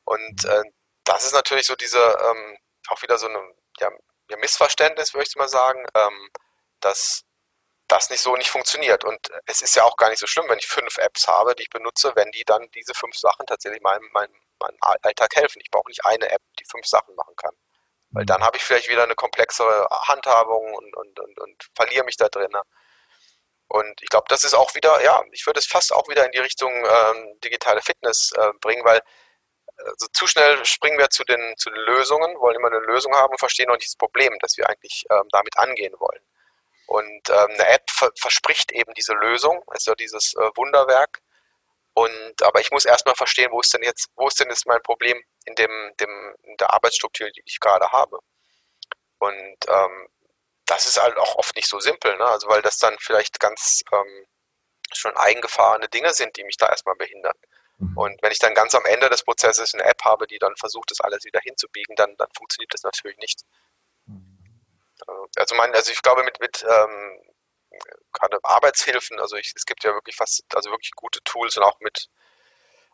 Und 0.04 0.44
äh, 0.44 0.62
das 1.04 1.24
ist 1.24 1.32
natürlich 1.32 1.66
so 1.66 1.76
diese, 1.76 1.98
ähm, 1.98 2.58
auch 2.88 3.02
wieder 3.02 3.18
so 3.18 3.28
eine, 3.28 3.40
ja, 3.80 3.90
Missverständnis, 4.38 5.14
würde 5.14 5.26
ich 5.28 5.36
mal 5.36 5.48
sagen, 5.48 5.86
ähm, 5.94 6.30
dass 6.80 7.24
das 7.88 8.10
nicht 8.10 8.20
so 8.20 8.36
nicht 8.36 8.50
funktioniert. 8.50 9.04
Und 9.04 9.28
es 9.46 9.60
ist 9.60 9.76
ja 9.76 9.84
auch 9.84 9.96
gar 9.96 10.10
nicht 10.10 10.18
so 10.18 10.26
schlimm, 10.26 10.48
wenn 10.48 10.58
ich 10.58 10.66
fünf 10.66 10.98
Apps 10.98 11.28
habe, 11.28 11.54
die 11.54 11.64
ich 11.64 11.70
benutze, 11.70 12.12
wenn 12.14 12.30
die 12.32 12.44
dann 12.44 12.68
diese 12.74 12.94
fünf 12.94 13.16
Sachen 13.16 13.46
tatsächlich 13.46 13.82
meinem, 13.82 14.08
meinem, 14.12 14.34
meinem 14.58 14.78
Alltag 14.80 15.36
helfen. 15.36 15.60
Ich 15.62 15.70
brauche 15.70 15.88
nicht 15.88 16.04
eine 16.04 16.30
App, 16.30 16.42
die 16.58 16.64
fünf 16.64 16.86
Sachen 16.86 17.14
machen 17.14 17.36
kann. 17.36 17.54
Weil 18.10 18.24
dann 18.24 18.42
habe 18.42 18.56
ich 18.56 18.64
vielleicht 18.64 18.88
wieder 18.88 19.02
eine 19.02 19.16
komplexere 19.16 19.88
Handhabung 19.90 20.72
und, 20.74 20.96
und, 20.96 21.20
und, 21.20 21.40
und 21.40 21.68
verliere 21.74 22.04
mich 22.04 22.16
da 22.16 22.28
drin. 22.28 22.52
Und 23.68 24.02
ich 24.02 24.08
glaube, 24.08 24.26
das 24.28 24.44
ist 24.44 24.54
auch 24.54 24.74
wieder, 24.74 25.02
ja, 25.02 25.22
ich 25.32 25.46
würde 25.46 25.58
es 25.58 25.66
fast 25.66 25.92
auch 25.92 26.08
wieder 26.08 26.24
in 26.24 26.30
die 26.30 26.38
Richtung 26.38 26.72
ähm, 26.72 27.40
digitale 27.40 27.82
Fitness 27.82 28.32
äh, 28.36 28.52
bringen, 28.60 28.84
weil 28.84 29.00
also 29.78 30.06
zu 30.12 30.26
schnell 30.26 30.64
springen 30.64 30.98
wir 30.98 31.10
zu 31.10 31.24
den, 31.24 31.54
zu 31.56 31.70
den 31.70 31.80
Lösungen, 31.82 32.38
wollen 32.38 32.56
immer 32.56 32.68
eine 32.68 32.80
Lösung 32.80 33.14
haben 33.14 33.32
und 33.32 33.38
verstehen 33.38 33.68
noch 33.68 33.76
nicht 33.76 33.88
das 33.88 33.96
Problem, 33.96 34.36
das 34.40 34.56
wir 34.56 34.68
eigentlich 34.68 35.04
ähm, 35.10 35.28
damit 35.30 35.56
angehen 35.58 35.94
wollen. 35.98 36.22
Und 36.86 37.30
ähm, 37.30 37.50
eine 37.50 37.66
App 37.68 37.90
ver 37.90 38.10
verspricht 38.16 38.72
eben 38.72 38.94
diese 38.94 39.14
Lösung, 39.14 39.62
also 39.68 39.94
dieses 39.94 40.34
äh, 40.34 40.50
Wunderwerk. 40.56 41.20
Und 41.94 42.42
aber 42.42 42.60
ich 42.60 42.70
muss 42.72 42.84
erstmal 42.84 43.14
verstehen, 43.14 43.52
wo 43.52 43.60
ist 43.60 43.72
denn 43.72 43.82
jetzt, 43.82 44.10
wo 44.16 44.28
ist 44.28 44.38
denn 44.40 44.50
jetzt 44.50 44.66
mein 44.66 44.82
Problem 44.82 45.22
in 45.46 45.54
dem, 45.54 45.92
dem 46.00 46.34
in 46.42 46.56
der 46.56 46.72
Arbeitsstruktur, 46.74 47.30
die 47.30 47.42
ich 47.44 47.60
gerade 47.60 47.90
habe. 47.92 48.18
Und 49.18 49.56
ähm, 49.68 50.08
das 50.66 50.86
ist 50.86 51.00
halt 51.00 51.16
auch 51.18 51.36
oft 51.36 51.56
nicht 51.56 51.68
so 51.68 51.78
simpel, 51.80 52.16
ne? 52.16 52.24
Also 52.24 52.48
weil 52.48 52.62
das 52.62 52.78
dann 52.78 52.96
vielleicht 53.00 53.40
ganz 53.40 53.82
ähm, 53.92 54.26
schon 54.92 55.16
eingefahrene 55.16 55.88
Dinge 55.88 56.12
sind, 56.14 56.36
die 56.36 56.44
mich 56.44 56.56
da 56.56 56.68
erstmal 56.68 56.96
behindern. 56.96 57.36
Mhm. 57.90 57.96
Und 57.96 58.22
wenn 58.22 58.32
ich 58.32 58.38
dann 58.38 58.54
ganz 58.54 58.74
am 58.74 58.84
Ende 58.84 59.08
des 59.08 59.22
Prozesses 59.22 59.74
eine 59.74 59.84
App 59.84 60.02
habe, 60.04 60.26
die 60.26 60.38
dann 60.38 60.56
versucht, 60.56 60.90
das 60.90 61.00
alles 61.00 61.24
wieder 61.24 61.40
hinzubiegen, 61.40 61.96
dann, 61.96 62.16
dann 62.16 62.28
funktioniert 62.36 62.72
das 62.72 62.82
natürlich 62.82 63.18
nicht. 63.18 63.42
Mhm. 64.06 64.38
Also, 65.36 65.54
mein, 65.54 65.74
also 65.74 65.92
ich 65.92 66.02
glaube, 66.02 66.22
mit, 66.22 66.40
mit 66.40 66.64
ähm, 66.68 67.20
gerade 68.12 68.38
Arbeitshilfen, 68.42 69.18
also 69.20 69.36
ich, 69.36 69.52
es 69.56 69.66
gibt 69.66 69.84
ja 69.84 69.92
wirklich 69.92 70.16
fast, 70.16 70.44
also 70.54 70.70
wirklich 70.70 70.92
gute 70.92 71.22
Tools 71.24 71.56
und 71.56 71.64
auch 71.64 71.80
mit 71.80 72.08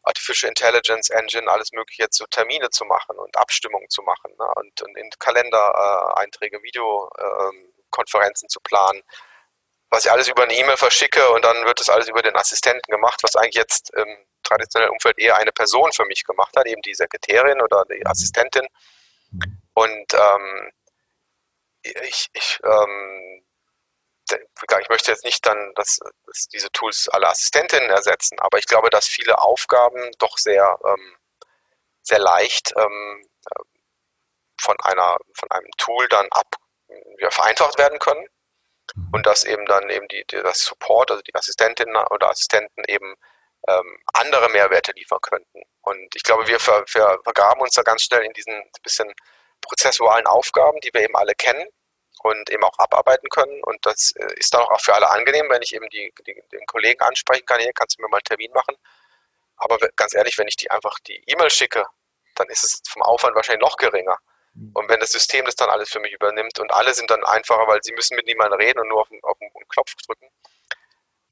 Artificial 0.03 0.49
Intelligence 0.49 1.11
Engine 1.11 1.51
alles 1.51 1.72
mögliche 1.72 2.03
jetzt 2.03 2.16
so 2.16 2.24
Termine 2.26 2.70
zu 2.70 2.86
machen 2.86 3.18
und 3.18 3.36
Abstimmungen 3.36 3.91
zu 3.91 4.01
machen 4.03 4.32
ne? 4.38 4.47
und, 4.57 4.80
und 4.80 4.97
in 4.97 5.11
Kalendereinträge, 5.18 6.57
äh, 6.57 6.62
Videokonferenzen 6.62 8.47
ähm, 8.47 8.49
zu 8.49 8.61
planen 8.61 9.03
was 9.91 10.05
ich 10.05 10.11
alles 10.11 10.28
über 10.28 10.45
eine 10.45 10.55
E-Mail 10.55 10.76
verschicke 10.76 11.30
und 11.30 11.45
dann 11.45 11.64
wird 11.66 11.80
das 11.80 11.88
alles 11.88 12.09
über 12.09 12.22
den 12.22 12.36
Assistenten 12.36 12.91
gemacht, 12.91 13.22
was 13.22 13.36
eigentlich 13.36 13.57
jetzt 13.57 13.91
im 13.91 14.07
traditionellen 14.51 14.93
Umfeld 14.93 15.19
eher 15.19 15.37
eine 15.37 15.53
Person 15.53 15.93
für 15.93 16.05
mich 16.05 16.25
gemacht 16.25 16.57
hat, 16.57 16.67
eben 16.67 16.83
die 16.83 16.95
Sekretärin 16.95 17.61
oder 17.61 17.85
die 17.85 18.05
Assistentin. 18.07 18.67
Und 19.75 20.15
ähm, 20.15 20.73
ich, 21.83 22.29
ich, 22.33 22.61
ähm, 22.65 23.43
ich 24.33 24.89
möchte 24.89 25.11
jetzt 25.11 25.25
nicht 25.25 25.45
dann, 25.47 25.73
dass, 25.75 25.99
dass, 26.27 26.49
diese 26.49 26.71
Tools 26.73 27.09
alle 27.09 27.29
Assistentinnen 27.29 27.91
ersetzen, 27.91 28.39
aber 28.41 28.59
ich 28.59 28.67
glaube, 28.67 28.91
dass 28.91 29.07
viele 29.07 29.41
Aufgaben 29.41 30.11
doch 30.19 30.37
sehr, 30.39 30.79
ähm, 30.85 31.17
sehr 32.03 32.19
leicht 32.19 32.73
ähm, 32.77 33.29
von, 34.61 34.77
einer, 34.81 35.17
von 35.35 35.51
einem 35.51 35.71
Tool 35.79 36.07
dann 36.09 36.29
ab, 36.31 36.57
ja, 37.19 37.31
vereinfacht 37.31 37.79
werden 37.79 37.99
können. 37.99 38.27
Und 39.13 39.25
dass 39.25 39.45
eben 39.45 39.67
dann 39.67 39.89
eben 39.89 40.09
die, 40.09 40.25
die 40.31 40.43
das 40.43 40.65
Support, 40.65 41.13
also 41.13 41.23
die 41.23 41.35
Assistentinnen 41.35 41.97
oder 42.11 42.29
Assistenten 42.29 42.83
eben 42.89 43.15
ähm, 43.69 43.99
andere 44.13 44.49
Mehrwerte 44.51 44.93
liefern 44.93 45.21
könnten. 45.21 45.63
Und 45.83 46.15
ich 46.15 46.23
glaube, 46.23 46.47
wir 46.47 46.61
ver, 46.61 46.85
ver, 46.87 47.19
vergraben 47.23 47.63
uns 47.63 47.75
da 47.75 47.83
ganz 47.83 48.03
schnell 48.03 48.23
in 48.23 48.33
diesen 48.33 48.55
bisschen 48.83 49.13
prozessualen 49.61 50.27
Aufgaben, 50.27 50.81
die 50.81 50.91
wir 50.93 51.03
eben 51.03 51.17
alle 51.17 51.35
kennen 51.35 51.67
und 52.23 52.51
eben 52.51 52.65
auch 52.65 52.79
abarbeiten 52.79 53.29
können. 53.29 53.63
Und 53.65 53.85
das 53.87 54.13
äh, 54.17 54.35
ist 54.37 54.53
dann 54.55 54.63
auch 54.63 54.81
für 54.81 54.95
alle 54.95 55.11
angenehm, 55.11 55.49
wenn 55.49 55.63
ich 55.63 55.75
eben 55.75 55.89
die, 55.91 56.13
die, 56.27 56.43
den 56.53 56.67
Kollegen 56.67 57.01
ansprechen 57.01 57.47
kann, 57.47 57.61
hier 57.61 57.73
kannst 57.73 57.99
du 57.99 58.03
mir 58.03 58.09
mal 58.09 58.19
einen 58.19 58.25
Termin 58.25 58.53
machen. 58.53 58.77
Aber 59.57 59.79
ganz 59.97 60.15
ehrlich, 60.15 60.39
wenn 60.39 60.49
ich 60.49 60.57
die 60.57 60.71
einfach 60.71 60.99
die 61.01 61.23
E-Mail 61.27 61.51
schicke, 61.51 61.87
dann 62.37 62.49
ist 62.49 62.65
es 62.65 62.83
vom 62.89 63.03
Aufwand 63.03 63.35
wahrscheinlich 63.37 63.63
noch 63.63 63.77
geringer. 63.77 64.17
Mhm. 64.55 64.73
Und 64.75 64.89
wenn 64.89 65.01
das 65.01 65.13
System 65.13 65.45
das 65.45 65.57
dann 65.57 65.71
alles 65.71 65.91
für 65.91 66.01
mich 66.01 66.13
übernimmt 66.13 66.59
und 66.59 66.73
alle 66.73 66.95
sind 66.95 67.11
dann 67.11 67.25
einfacher, 67.25 67.67
weil 67.67 67.81
sie 67.83 67.93
müssen 67.93 68.17
mit 68.17 68.27
niemandem 68.27 68.59
reden 68.59 68.81
und 68.81 68.89
nur 68.89 69.03
auf, 69.03 69.09
auf 69.23 69.37
einen 69.41 69.69
Knopf 69.69 69.95
drücken. 70.07 70.31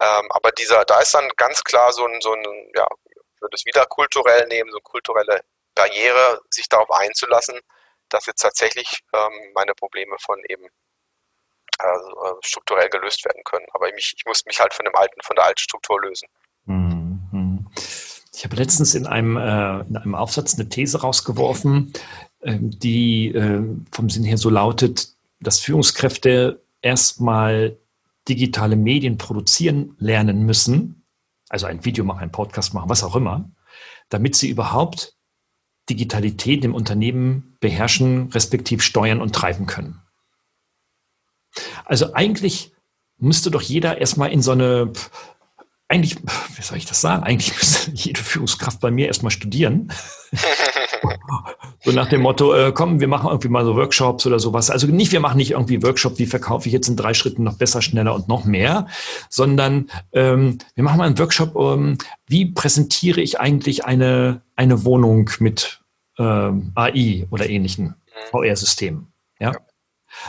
Ähm, 0.01 0.31
aber 0.31 0.53
dieser, 0.53 0.85
da 0.85 1.01
ist 1.01 1.15
dann 1.15 1.29
ganz 1.37 1.65
klar 1.65 1.93
so 1.93 2.07
ein, 2.07 2.21
so 2.21 2.33
ein, 2.33 2.45
ja, 2.75 2.87
ich 3.35 3.43
würde 3.43 3.55
es 3.55 3.65
wieder 3.65 3.87
kulturell 3.87 4.47
nehmen, 4.47 4.71
so 4.71 4.77
eine 4.77 4.83
kulturelle 4.83 5.41
Barriere, 5.75 6.41
sich 6.51 6.69
darauf 6.69 6.91
einzulassen, 6.91 7.61
dass 8.09 8.27
jetzt 8.27 8.41
tatsächlich 8.41 9.01
ähm, 9.13 9.53
meine 9.55 9.75
Probleme 9.75 10.17
von 10.21 10.39
eben 10.49 10.67
äh, 11.79 12.35
strukturell 12.43 12.89
gelöst 12.89 13.25
werden 13.25 13.43
können. 13.45 13.67
Aber 13.73 13.89
ich, 13.95 14.15
ich 14.17 14.25
muss 14.27 14.45
mich 14.47 14.61
halt 14.61 14.75
von 14.75 14.85
dem 14.85 14.95
alten, 14.95 15.21
von 15.23 15.37
der 15.37 15.47
alten 15.47 15.59
Struktur 15.59 16.01
lösen. 16.01 16.29
Mhm. 16.65 17.67
Ich 18.39 18.45
habe 18.45 18.55
letztens 18.55 18.95
in 18.95 19.07
einem, 19.07 19.37
äh, 19.37 19.81
in 19.89 19.97
einem 19.97 20.15
Aufsatz 20.15 20.55
eine 20.55 20.69
These 20.69 21.01
rausgeworfen, 21.01 21.93
äh, 22.41 22.57
die 22.61 23.35
äh, 23.35 23.63
vom 23.91 24.09
Sinn 24.09 24.23
her 24.23 24.39
so 24.39 24.49
lautet, 24.49 25.09
dass 25.41 25.59
Führungskräfte 25.59 26.61
erstmal 26.81 27.77
digitale 28.29 28.77
Medien 28.77 29.19
produzieren 29.19 29.95
lernen 29.99 30.45
müssen, 30.45 31.07
also 31.49 31.67
ein 31.67 31.85
Video 31.85 32.05
machen, 32.05 32.21
ein 32.21 32.33
Podcast 32.33 32.75
machen, 32.75 32.89
was 32.89 33.05
auch 33.05 33.17
immer, 33.17 33.51
damit 34.09 34.37
sie 34.37 34.49
überhaupt 34.49 35.15
Digitalität 35.89 36.65
im 36.65 36.75
Unternehmen 36.75 37.57
beherrschen, 37.61 38.31
respektiv 38.33 38.83
steuern 38.83 39.21
und 39.21 39.35
treiben 39.35 39.67
können. 39.67 40.03
Also 41.85 42.13
eigentlich 42.13 42.73
müsste 43.17 43.51
doch 43.51 43.63
jeder 43.63 43.99
erstmal 43.99 44.31
in 44.33 44.43
so 44.43 44.53
eine, 44.53 44.93
eigentlich, 45.89 46.17
wie 46.57 46.63
soll 46.63 46.79
ich 46.79 46.87
das 46.87 47.01
sagen? 47.01 47.23
Eigentlich 47.23 47.55
müsste 47.57 47.91
jede 47.93 48.23
Führungskraft 48.23 48.81
bei 48.81 48.91
mir 48.91 49.07
erstmal 49.07 49.33
studieren. 49.33 49.93
so 51.85 51.93
nach 51.93 52.09
dem 52.09 52.23
Motto, 52.23 52.55
äh, 52.55 52.73
komm, 52.73 53.01
wir 53.01 53.09
machen 53.09 53.29
irgendwie 53.29 53.49
mal 53.49 53.65
so 53.65 53.77
Workshops 53.77 54.27
oder 54.27 54.39
sowas. 54.39 54.71
Also 54.71 54.87
nicht, 54.87 55.13
wir 55.13 55.21
machen 55.21 55.37
nicht 55.37 55.53
irgendwie 55.53 55.83
Workshop, 55.83 56.19
wie 56.19 56.27
verkaufe 56.27 56.69
ich 56.69 56.73
jetzt 56.73 56.89
in 56.89 56.97
drei 56.97 57.15
Schritten 57.15 57.45
noch 57.45 57.57
besser, 57.57 57.83
schneller 57.83 58.15
und 58.15 58.29
noch 58.29 58.45
mehr, 58.45 58.87
sondern 59.29 59.91
ähm, 60.13 60.59
wir 60.75 60.85
machen 60.85 60.99
mal 60.99 61.07
einen 61.07 61.19
Workshop, 61.19 61.57
ähm, 61.57 61.99
wie 62.27 62.47
präsentiere 62.47 63.21
ich 63.21 63.41
eigentlich 63.41 63.85
eine, 63.85 64.43
eine 64.57 64.85
Wohnung 64.85 65.31
mit 65.39 65.81
ähm, 66.19 66.73
AI 66.75 67.27
oder 67.31 67.49
ähnlichen 67.49 67.87
mhm. 67.87 67.95
VR-Systemen. 68.31 69.13
Ja? 69.39 69.53
ja. 69.53 69.59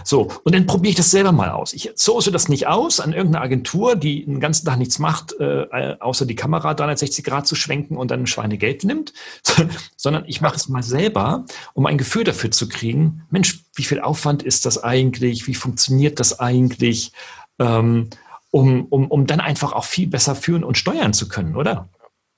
So, 0.04 0.30
und 0.44 0.56
dann 0.56 0.66
probiere 0.66 0.92
ich 0.92 0.96
das 0.96 1.12
selber 1.12 1.32
mal 1.32 1.50
aus. 1.50 1.74
Ich 1.74 1.92
source 1.96 2.30
das 2.32 2.50
nicht 2.50 2.68
aus 2.68 3.00
an 3.00 3.14
irgendeine 3.14 3.44
Agentur, 3.44 3.96
die 3.96 4.26
den 4.26 4.40
ganzen 4.40 4.66
Tag 4.66 4.78
nichts 4.78 5.00
macht, 5.00 5.34
äh, 5.40 5.96
außer 6.00 6.26
die 6.26 6.36
Kamera 6.36 6.74
360 6.74 7.26
Grad 7.26 7.48
zu 7.48 7.56
schwenken 7.56 7.98
und 7.98 8.12
dann 8.12 8.28
Schweinegeld 8.28 8.84
nimmt, 8.84 9.14
sondern 9.98 10.26
ich 10.28 10.42
mache 10.42 10.56
es 10.56 10.70
mal 10.70 10.84
selber, 10.84 11.46
um 11.74 11.86
ein 11.86 11.98
Gefühl 11.98 12.24
dafür 12.24 12.52
zu 12.52 12.70
kriegen, 12.70 13.26
Mensch, 13.30 13.64
wie 13.76 13.84
viel 13.84 14.02
Aufwand 14.02 14.44
ist 14.44 14.66
das 14.66 14.84
eigentlich? 14.84 15.48
Wie 15.48 15.56
funktioniert 15.56 16.20
das 16.20 16.40
eigentlich? 16.40 17.12
Ähm, 17.60 18.10
um, 18.52 18.88
um, 18.88 19.12
um 19.12 19.28
dann 19.28 19.42
einfach 19.42 19.74
auch 19.74 19.86
viel 19.86 20.08
besser 20.08 20.36
führen 20.36 20.64
und 20.64 20.78
steuern 20.78 21.14
zu 21.14 21.28
können, 21.28 21.56
oder? 21.56 21.90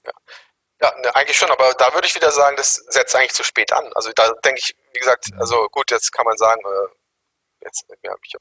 Ja. 0.06 0.92
Ne, 1.04 1.16
eigentlich 1.16 1.38
schon, 1.38 1.52
aber 1.52 1.74
da 1.78 1.94
würde 1.94 2.08
ich 2.08 2.16
wieder 2.16 2.32
sagen, 2.32 2.56
das 2.58 2.74
setzt 2.90 3.16
eigentlich 3.16 3.34
zu 3.34 3.44
spät 3.44 3.72
an. 3.72 3.86
Also 3.94 4.12
da 4.16 4.32
denke 4.44 4.62
ich, 4.64 4.76
wie 4.94 5.00
gesagt, 5.00 5.30
also 5.38 5.68
gut, 5.72 5.92
jetzt 5.92 6.12
kann 6.12 6.26
man 6.26 6.38
sagen, 6.38 6.60
äh, 6.62 7.01
jetzt, 7.62 7.86
ja, 8.04 8.14
ich, 8.24 8.34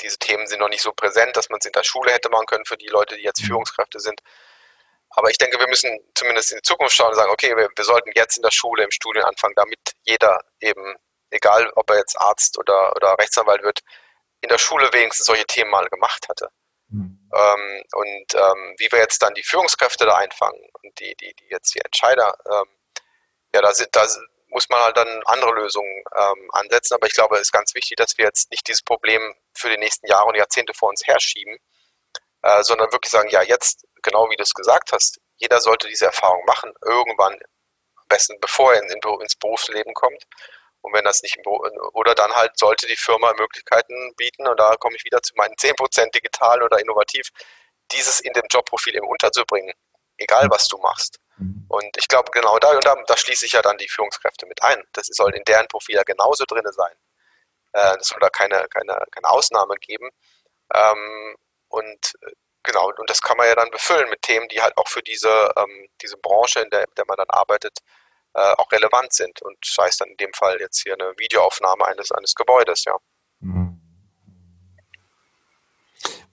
diese 0.00 0.18
Themen 0.18 0.46
sind 0.46 0.60
noch 0.60 0.68
nicht 0.68 0.82
so 0.82 0.92
präsent, 0.92 1.36
dass 1.36 1.48
man 1.48 1.58
es 1.58 1.66
in 1.66 1.72
der 1.72 1.84
Schule 1.84 2.12
hätte 2.12 2.28
machen 2.28 2.46
können 2.46 2.64
für 2.64 2.76
die 2.76 2.88
Leute, 2.88 3.16
die 3.16 3.22
jetzt 3.22 3.42
mhm. 3.42 3.46
Führungskräfte 3.46 4.00
sind. 4.00 4.20
Aber 5.10 5.30
ich 5.30 5.38
denke, 5.38 5.58
wir 5.58 5.68
müssen 5.68 5.98
zumindest 6.14 6.52
in 6.52 6.58
die 6.58 6.62
Zukunft 6.62 6.94
schauen 6.94 7.08
und 7.08 7.14
sagen, 7.14 7.30
okay, 7.30 7.56
wir, 7.56 7.70
wir 7.74 7.84
sollten 7.84 8.10
jetzt 8.14 8.36
in 8.36 8.42
der 8.42 8.50
Schule, 8.50 8.84
im 8.84 8.90
Studium 8.90 9.24
anfangen, 9.24 9.54
damit 9.56 9.78
jeder 10.02 10.40
eben, 10.60 10.96
egal 11.30 11.70
ob 11.74 11.88
er 11.90 11.96
jetzt 11.96 12.20
Arzt 12.20 12.58
oder, 12.58 12.94
oder 12.94 13.16
Rechtsanwalt 13.18 13.62
wird, 13.62 13.80
in 14.42 14.48
der 14.48 14.58
Schule 14.58 14.92
wenigstens 14.92 15.26
solche 15.26 15.46
Themen 15.46 15.70
mal 15.70 15.88
gemacht 15.88 16.28
hatte. 16.28 16.50
Mhm. 16.88 17.30
Ähm, 17.34 17.82
und 17.92 18.34
ähm, 18.34 18.74
wie 18.78 18.90
wir 18.92 18.98
jetzt 18.98 19.22
dann 19.22 19.34
die 19.34 19.42
Führungskräfte 19.42 20.04
da 20.04 20.16
einfangen 20.16 20.60
und 20.82 20.98
die, 21.00 21.14
die, 21.16 21.34
die 21.34 21.48
jetzt 21.48 21.74
die 21.74 21.80
Entscheider, 21.80 22.34
ähm, 22.50 22.68
ja, 23.54 23.62
da 23.62 23.72
sind, 23.72 23.88
da 23.96 24.06
muss 24.56 24.70
man 24.70 24.80
halt 24.80 24.96
dann 24.96 25.22
andere 25.26 25.52
Lösungen 25.52 26.02
ähm, 26.16 26.48
ansetzen. 26.52 26.94
Aber 26.94 27.06
ich 27.06 27.12
glaube, 27.12 27.34
es 27.34 27.42
ist 27.42 27.52
ganz 27.52 27.74
wichtig, 27.74 27.96
dass 27.96 28.16
wir 28.16 28.24
jetzt 28.24 28.50
nicht 28.50 28.66
dieses 28.66 28.82
Problem 28.82 29.34
für 29.52 29.68
die 29.68 29.76
nächsten 29.76 30.06
Jahre 30.06 30.28
und 30.28 30.34
Jahrzehnte 30.34 30.72
vor 30.72 30.88
uns 30.88 31.06
herschieben, 31.06 31.58
äh, 32.40 32.62
sondern 32.62 32.90
wirklich 32.90 33.10
sagen, 33.10 33.28
ja, 33.28 33.42
jetzt, 33.42 33.84
genau 34.02 34.30
wie 34.30 34.36
du 34.36 34.42
es 34.42 34.54
gesagt 34.54 34.92
hast, 34.92 35.20
jeder 35.36 35.60
sollte 35.60 35.88
diese 35.88 36.06
Erfahrung 36.06 36.42
machen, 36.46 36.72
irgendwann, 36.82 37.34
am 37.34 38.08
besten 38.08 38.40
bevor 38.40 38.72
er 38.72 38.82
in, 38.82 38.88
in, 38.88 39.20
ins 39.20 39.36
Berufsleben 39.36 39.92
kommt. 39.92 40.24
Und 40.80 40.94
wenn 40.94 41.04
das 41.04 41.20
nicht, 41.20 41.36
oder 41.92 42.14
dann 42.14 42.34
halt 42.34 42.58
sollte 42.58 42.86
die 42.86 42.96
Firma 42.96 43.34
Möglichkeiten 43.34 44.14
bieten, 44.16 44.46
und 44.48 44.58
da 44.58 44.76
komme 44.76 44.96
ich 44.96 45.04
wieder 45.04 45.20
zu 45.20 45.34
meinen 45.34 45.54
10% 45.56 46.12
digital 46.12 46.62
oder 46.62 46.80
innovativ, 46.80 47.28
dieses 47.92 48.20
in 48.20 48.32
dem 48.32 48.46
Jobprofil 48.50 48.96
eben 48.96 49.06
unterzubringen, 49.06 49.74
egal 50.16 50.46
was 50.48 50.66
du 50.68 50.78
machst. 50.78 51.18
Mhm. 51.36 51.66
Und 51.68 51.96
ich 51.96 52.08
glaube, 52.08 52.30
genau 52.32 52.58
da, 52.58 52.70
und 52.70 52.84
da, 52.84 52.96
da 53.06 53.16
schließe 53.16 53.46
ich 53.46 53.52
ja 53.52 53.62
dann 53.62 53.78
die 53.78 53.88
Führungskräfte 53.88 54.46
mit 54.46 54.62
ein. 54.62 54.82
Das 54.92 55.06
soll 55.06 55.34
in 55.34 55.44
deren 55.44 55.68
Profil 55.68 55.96
ja 55.96 56.02
genauso 56.02 56.44
drin 56.44 56.64
sein. 56.72 56.94
Äh, 57.72 57.96
es 58.00 58.08
soll 58.08 58.20
da 58.20 58.30
keine, 58.30 58.66
keine, 58.68 58.98
keine 59.10 59.28
Ausnahme 59.30 59.74
geben. 59.76 60.10
Ähm, 60.74 61.36
und 61.68 62.14
äh, 62.22 62.32
genau, 62.62 62.90
und 62.96 63.10
das 63.10 63.20
kann 63.20 63.36
man 63.36 63.46
ja 63.46 63.54
dann 63.54 63.70
befüllen 63.70 64.08
mit 64.10 64.22
Themen, 64.22 64.48
die 64.48 64.62
halt 64.62 64.76
auch 64.76 64.88
für 64.88 65.02
diese, 65.02 65.52
ähm, 65.56 65.88
diese 66.02 66.16
Branche, 66.16 66.60
in 66.60 66.70
der, 66.70 66.84
in 66.84 66.94
der 66.96 67.04
man 67.06 67.16
dann 67.16 67.30
arbeitet, 67.30 67.78
äh, 68.34 68.52
auch 68.56 68.70
relevant 68.72 69.12
sind. 69.12 69.42
Und 69.42 69.58
sei 69.64 69.88
es 69.88 69.96
dann 69.98 70.08
in 70.10 70.16
dem 70.16 70.32
Fall 70.34 70.60
jetzt 70.60 70.82
hier 70.82 70.94
eine 70.94 71.12
Videoaufnahme 71.18 71.86
eines, 71.86 72.12
eines 72.12 72.34
Gebäudes, 72.34 72.84
ja. 72.84 72.96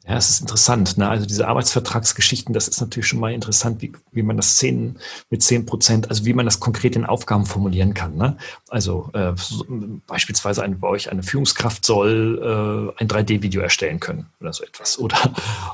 Ja, 0.06 0.18
es 0.18 0.30
ist 0.30 0.42
interessant. 0.42 0.98
Ne? 0.98 1.08
Also 1.08 1.26
diese 1.26 1.48
Arbeitsvertragsgeschichten, 1.48 2.54
das 2.54 2.68
ist 2.68 2.82
natürlich 2.82 3.08
schon 3.08 3.22
mal 3.22 3.32
interessant, 3.32 3.82
wie, 3.82 3.94
wie 4.12 4.22
man 4.24 4.36
das 4.36 4.58
zehn, 4.58 4.98
mit 5.30 5.42
zehn 5.42 5.66
Prozent, 5.66 6.10
also 6.10 6.26
wie 6.26 6.34
man 6.34 6.46
das 6.46 6.60
konkret 6.60 6.98
in 6.98 7.06
Aufgaben 7.06 7.46
formulieren 7.46 7.94
kann. 7.94 8.18
Ne? 8.18 8.36
Also 8.68 9.10
äh, 9.14 9.32
so, 9.38 9.66
beispielsweise 10.06 10.62
eine, 10.62 10.76
bei 10.76 10.90
euch 10.90 11.10
eine 11.10 11.24
Führungskraft 11.24 11.86
soll 11.86 12.94
äh, 12.98 13.02
ein 13.02 13.08
3D-Video 13.08 13.62
erstellen 13.62 14.02
können 14.02 14.28
oder 14.42 14.52
so 14.52 14.66
etwas 14.66 15.00
oder 15.00 15.18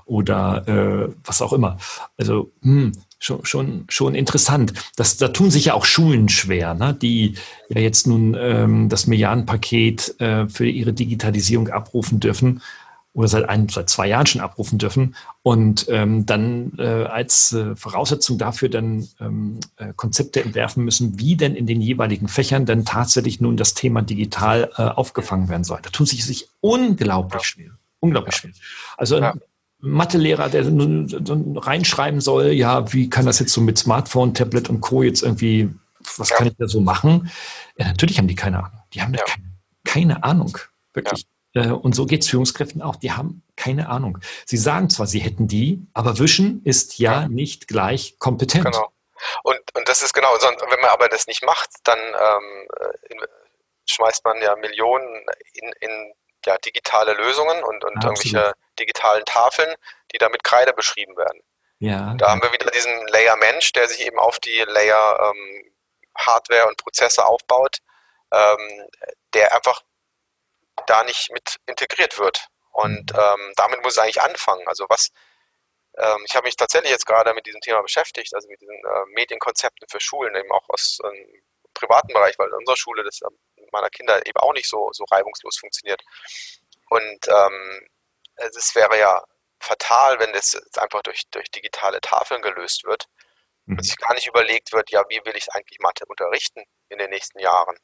oder 0.05 0.67
äh, 0.67 1.13
was 1.23 1.41
auch 1.41 1.53
immer. 1.53 1.77
Also 2.15 2.51
hm, 2.61 2.91
schon, 3.17 3.45
schon, 3.45 3.86
schon 3.89 4.13
interessant. 4.13 4.73
Das, 4.95 5.17
da 5.17 5.30
tun 5.30 5.49
sich 5.49 5.65
ja 5.65 5.73
auch 5.73 5.86
Schulen 5.86 6.30
schwer, 6.30 6.75
ne? 6.75 6.93
die 6.93 7.34
ja 7.69 7.82
jetzt 7.82 8.05
nun 8.05 8.38
ähm, 8.39 8.89
das 8.89 9.07
Milliardenpaket 9.07 10.19
äh, 10.21 10.47
für 10.47 10.67
ihre 10.67 10.93
Digitalisierung 10.93 11.69
abrufen 11.69 12.19
dürfen 12.19 12.61
oder 13.14 13.28
seit, 13.28 13.49
ein, 13.49 13.68
seit 13.70 13.89
zwei 13.89 14.07
Jahren 14.07 14.28
schon 14.28 14.41
abrufen 14.41 14.78
dürfen 14.78 15.16
und 15.41 15.88
ähm, 15.89 16.26
dann 16.26 16.74
äh, 16.78 17.05
als 17.05 17.53
äh, 17.53 17.76
Voraussetzung 17.76 18.38
dafür 18.38 18.70
dann 18.70 19.07
ähm, 19.20 19.60
äh, 19.78 19.93
Konzepte 19.95 20.43
entwerfen 20.43 20.86
müssen, 20.86 21.20
wie 21.20 21.36
denn 21.36 21.55
in 21.55 21.66
den 21.66 21.82
jeweiligen 21.82 22.28
Fächern 22.28 22.66
dann 22.66 22.86
tatsächlich 22.86 23.41
nun 23.41 23.57
das 23.57 23.74
Thema 23.74 24.01
digital 24.01 24.72
äh, 24.78 24.84
aufgefangen 24.84 25.49
werden 25.49 25.64
soll. 25.64 25.80
Da 25.82 25.89
tun 25.89 26.05
sich 26.05 26.24
sich 26.26 26.49
unglaublich 26.62 27.43
schwer. 27.43 27.72
Unglaublich 27.99 28.36
schwer. 28.36 28.51
Also 28.95 29.20
ja. 29.20 29.34
Mathelehrer, 29.80 30.49
der 30.49 30.66
nun 30.66 31.57
reinschreiben 31.57 32.22
soll, 32.22 32.51
ja, 32.51 32.91
wie 32.93 33.10
kann 33.10 33.26
das 33.26 33.39
jetzt 33.39 33.53
so 33.53 33.62
mit 33.62 33.78
Smartphone, 33.78 34.34
Tablet 34.34 34.70
und 34.70 34.82
Co. 34.82 35.03
jetzt 35.03 35.24
irgendwie, 35.24 35.70
was 36.18 36.30
ja. 36.30 36.36
kann 36.36 36.47
ich 36.47 36.53
da 36.57 36.68
so 36.68 36.82
machen? 36.82 37.30
Ja, 37.78 37.88
natürlich 37.88 38.18
haben 38.18 38.28
die 38.28 38.36
keine 38.36 38.60
Ahnung. 38.60 38.80
Die 38.93 39.01
haben 39.01 39.14
ja. 39.14 39.24
keine, 39.26 39.45
keine 39.86 40.24
Ahnung. 40.24 40.57
Wirklich. 40.93 41.26
Äh, 41.54 41.70
und 41.70 41.95
so 41.95 42.06
geht 42.06 42.22
es 42.22 42.30
Führungskräften 42.30 42.82
auch. 42.82 42.95
Die 42.95 43.12
haben 43.12 43.43
keine 43.56 43.89
Ahnung. 43.89 44.20
Sie 44.45 44.58
sagen 44.58 44.89
zwar, 44.89 45.08
sie 45.08 45.20
hätten 45.20 45.47
die, 45.47 45.88
aber 45.93 46.20
wischen 46.20 46.64
ist 46.64 47.00
ja, 47.00 47.22
ja. 47.22 47.28
nicht 47.28 47.68
gleich 47.68 48.18
kompetent. 48.20 48.66
Genau. 48.66 48.91
Und, 49.43 49.60
und 49.76 49.89
das 49.89 50.02
ist 50.02 50.14
genau, 50.14 50.30
wenn 50.30 50.80
man 50.80 50.89
aber 50.91 51.10
das 51.10 51.28
nicht 51.28 51.43
macht, 51.43 51.70
dann 51.84 52.00
ähm, 52.00 52.68
in, 53.10 53.20
schmeißt 53.86 54.24
man 54.24 54.41
ja 54.41 54.56
Millionen 54.56 55.26
in, 55.54 55.72
in 55.82 56.14
ja, 56.45 56.58
digitale 56.58 57.14
Lösungen 57.14 57.64
und, 57.64 57.84
und 57.84 58.04
irgendwelche 58.04 58.54
digitalen 58.80 59.26
Tafeln, 59.26 59.76
die 60.14 60.18
da 60.18 60.30
mit 60.30 60.43
Kreide 60.43 60.74
beschrieben 60.74 61.18
werden. 61.18 61.41
Ja. 61.80 62.14
Da 62.18 62.30
haben 62.30 62.41
wir 62.41 62.52
wieder 62.52 62.70
diesen 62.72 63.08
Layer 63.08 63.36
Mensch, 63.38 63.72
der 63.74 63.88
sich 63.88 64.06
eben 64.06 64.20
auf 64.20 64.39
die 64.39 64.64
Layer 64.68 65.32
ähm, 65.32 65.72
Hardware 66.18 66.68
und 66.68 66.78
Prozesse 66.78 67.26
aufbaut, 67.26 67.78
ähm, 68.32 68.88
der 69.34 69.56
einfach 69.56 69.82
da 70.88 71.03
nicht 71.03 71.32
mit 71.32 71.57
integriert 71.65 72.17
wird. 72.19 72.47
Und 72.71 73.13
mhm. 73.13 73.19
ähm, 73.19 73.53
damit 73.55 73.82
muss 73.84 73.93
es 73.93 73.97
eigentlich 73.99 74.21
anfangen. 74.21 74.67
Also 74.67 74.86
was, 74.89 75.09
ähm, 75.97 76.23
ich 76.25 76.36
habe 76.36 76.45
mich 76.45 76.55
tatsächlich 76.55 76.91
jetzt 76.91 77.05
gerade 77.05 77.34
mit 77.34 77.45
diesem 77.45 77.61
Thema 77.61 77.82
beschäftigt, 77.82 78.34
also 78.34 78.47
mit 78.47 78.61
diesen 78.61 78.75
äh, 78.75 79.05
Medienkonzepten 79.13 79.88
für 79.89 79.99
Schulen, 79.99 80.36
eben 80.36 80.51
auch 80.51 80.67
aus 80.69 80.99
ähm, 81.03 81.43
privaten 81.73 82.13
Bereich, 82.13 82.38
weil 82.38 82.47
in 82.47 82.55
unserer 82.55 82.77
Schule 82.77 83.03
das 83.03 83.21
ähm, 83.21 83.38
meiner 83.71 83.89
Kinder 83.89 84.25
eben 84.25 84.39
auch 84.39 84.53
nicht 84.53 84.69
so, 84.69 84.89
so 84.93 85.03
reibungslos 85.05 85.57
funktioniert. 85.57 86.01
Und 86.89 87.27
ähm, 87.27 87.88
es 88.36 88.73
wäre 88.75 88.97
ja 88.97 89.23
fatal, 89.59 90.19
wenn 90.19 90.34
das 90.34 90.55
einfach 90.77 91.01
durch, 91.03 91.23
durch 91.32 91.51
digitale 91.51 92.01
Tafeln 92.01 92.41
gelöst 92.41 92.84
wird 92.86 93.05
mhm. 93.65 93.77
und 93.77 93.84
sich 93.84 93.97
gar 93.97 94.13
nicht 94.13 94.27
überlegt 94.27 94.71
wird, 94.73 94.89
ja, 94.91 95.03
wie 95.09 95.21
will 95.25 95.36
ich 95.36 95.51
eigentlich 95.53 95.80
Mathe 95.80 96.05
unterrichten 96.05 96.63
in 96.89 96.97
den 96.97 97.09
nächsten 97.09 97.39
Jahren. 97.39 97.77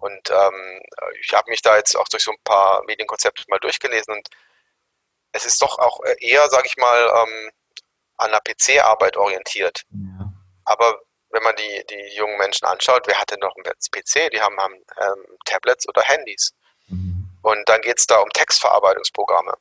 Und 0.00 0.30
ähm, 0.30 0.82
ich 1.20 1.32
habe 1.32 1.50
mich 1.50 1.62
da 1.62 1.76
jetzt 1.76 1.94
auch 1.96 2.08
durch 2.08 2.24
so 2.24 2.32
ein 2.32 2.42
paar 2.42 2.82
Medienkonzepte 2.84 3.44
mal 3.48 3.60
durchgelesen 3.60 4.14
und 4.14 4.28
es 5.32 5.44
ist 5.44 5.62
doch 5.62 5.78
auch 5.78 6.00
eher, 6.18 6.48
sage 6.48 6.66
ich 6.66 6.76
mal, 6.76 7.22
ähm, 7.22 7.50
an 8.16 8.32
der 8.32 8.40
PC-Arbeit 8.40 9.16
orientiert. 9.16 9.84
Ja. 9.90 10.32
Aber 10.64 11.00
wenn 11.30 11.42
man 11.42 11.54
die, 11.56 11.84
die 11.88 12.16
jungen 12.16 12.36
Menschen 12.38 12.66
anschaut, 12.66 13.06
wer 13.06 13.20
hat 13.20 13.30
denn 13.30 13.38
noch 13.40 13.54
einen 13.56 13.64
PC? 13.64 14.30
Die 14.32 14.40
haben, 14.40 14.58
haben 14.58 14.74
ähm, 15.00 15.26
Tablets 15.44 15.88
oder 15.88 16.02
Handys. 16.02 16.52
Mhm. 16.88 17.30
Und 17.42 17.68
dann 17.68 17.80
geht 17.80 17.98
es 17.98 18.06
da 18.06 18.18
um 18.18 18.28
Textverarbeitungsprogramme. 18.30 19.54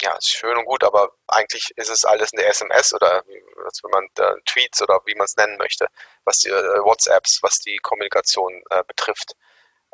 Ja, 0.00 0.16
ist 0.16 0.30
schön 0.30 0.56
und 0.56 0.64
gut, 0.64 0.82
aber 0.82 1.10
eigentlich 1.28 1.70
ist 1.76 1.90
es 1.90 2.06
alles 2.06 2.32
eine 2.32 2.44
SMS 2.44 2.94
oder 2.94 3.22
wenn 3.26 3.90
man 3.90 4.04
äh, 4.16 4.40
Tweets 4.46 4.80
oder 4.80 5.00
wie 5.04 5.14
man 5.14 5.26
es 5.26 5.36
nennen 5.36 5.58
möchte, 5.58 5.88
was 6.24 6.38
die 6.38 6.48
äh, 6.48 6.82
WhatsApps, 6.82 7.42
was 7.42 7.58
die 7.58 7.76
Kommunikation 7.76 8.62
äh, 8.70 8.82
betrifft. 8.84 9.34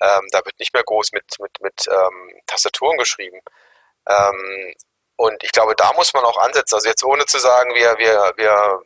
Ähm, 0.00 0.28
da 0.30 0.44
wird 0.44 0.58
nicht 0.58 0.74
mehr 0.74 0.84
groß 0.84 1.12
mit, 1.12 1.24
mit, 1.40 1.60
mit 1.60 1.88
ähm, 1.88 2.40
Tastaturen 2.46 2.98
geschrieben. 2.98 3.40
Ähm, 4.08 4.74
und 5.16 5.42
ich 5.42 5.52
glaube, 5.52 5.74
da 5.74 5.92
muss 5.94 6.12
man 6.12 6.24
auch 6.24 6.36
ansetzen. 6.38 6.74
Also 6.74 6.88
jetzt 6.88 7.04
ohne 7.04 7.24
zu 7.26 7.38
sagen, 7.38 7.74
wir, 7.74 7.96
wir, 7.98 8.34
wir 8.36 8.82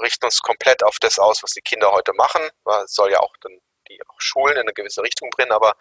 richten 0.00 0.24
uns 0.24 0.40
komplett 0.40 0.82
auf 0.82 0.98
das 1.00 1.18
aus, 1.18 1.42
was 1.42 1.52
die 1.52 1.60
Kinder 1.60 1.90
heute 1.92 2.12
machen. 2.14 2.48
Es 2.84 2.94
soll 2.94 3.10
ja 3.10 3.20
auch 3.20 3.34
dann 3.40 3.58
die 3.88 4.00
auch 4.08 4.20
Schulen 4.20 4.54
in 4.54 4.62
eine 4.62 4.72
gewisse 4.72 5.02
Richtung 5.02 5.30
bringen, 5.30 5.52
aber 5.52 5.74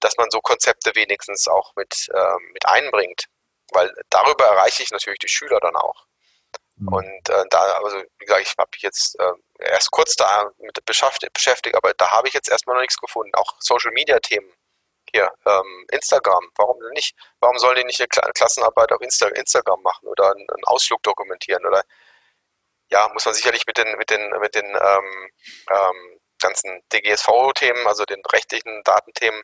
dass 0.00 0.16
man 0.16 0.30
so 0.30 0.40
Konzepte 0.40 0.94
wenigstens 0.94 1.48
auch 1.48 1.74
mit, 1.76 2.08
äh, 2.12 2.36
mit 2.52 2.66
einbringt. 2.66 3.26
Weil 3.72 3.92
darüber 4.10 4.46
erreiche 4.46 4.82
ich 4.82 4.90
natürlich 4.90 5.20
die 5.20 5.28
Schüler 5.28 5.60
dann 5.60 5.76
auch. 5.76 6.06
Mhm. 6.80 6.88
Und 6.88 7.28
äh, 7.28 7.44
da, 7.50 7.60
also 7.84 8.02
wie 8.18 8.24
gesagt, 8.24 8.42
ich 8.42 8.54
habe 8.58 8.70
mich 8.72 8.82
jetzt 8.82 9.18
äh, 9.20 9.32
erst 9.58 9.90
kurz 9.90 10.14
da 10.16 10.50
mit 10.58 10.78
beschäftigt, 10.84 11.76
aber 11.76 11.92
da 11.94 12.10
habe 12.10 12.28
ich 12.28 12.34
jetzt 12.34 12.48
erstmal 12.48 12.76
noch 12.76 12.82
nichts 12.82 12.98
gefunden. 12.98 13.34
Auch 13.34 13.56
Social 13.60 13.92
Media 13.92 14.18
Themen 14.18 14.52
hier, 15.12 15.32
ähm, 15.44 15.86
Instagram, 15.90 16.50
warum 16.56 16.80
denn 16.80 16.92
nicht? 16.92 17.16
Warum 17.40 17.58
sollen 17.58 17.76
die 17.76 17.84
nicht 17.84 18.00
eine 18.00 18.32
Klassenarbeit 18.32 18.92
auf 18.92 19.00
Insta 19.00 19.28
Instagram 19.28 19.82
machen 19.82 20.06
oder 20.08 20.30
einen, 20.30 20.48
einen, 20.48 20.64
Ausflug 20.64 21.02
dokumentieren? 21.02 21.64
Oder 21.66 21.82
ja, 22.90 23.08
muss 23.12 23.24
man 23.24 23.34
sicherlich 23.34 23.66
mit 23.66 23.76
den, 23.76 23.96
mit 23.98 24.10
den, 24.10 24.30
mit 24.40 24.54
den 24.54 24.66
ähm, 24.66 25.30
ähm, 25.70 26.20
ganzen 26.40 26.82
DGSV-Themen, 26.92 27.86
also 27.86 28.04
den 28.04 28.22
rechtlichen 28.32 28.82
Datenthemen, 28.84 29.42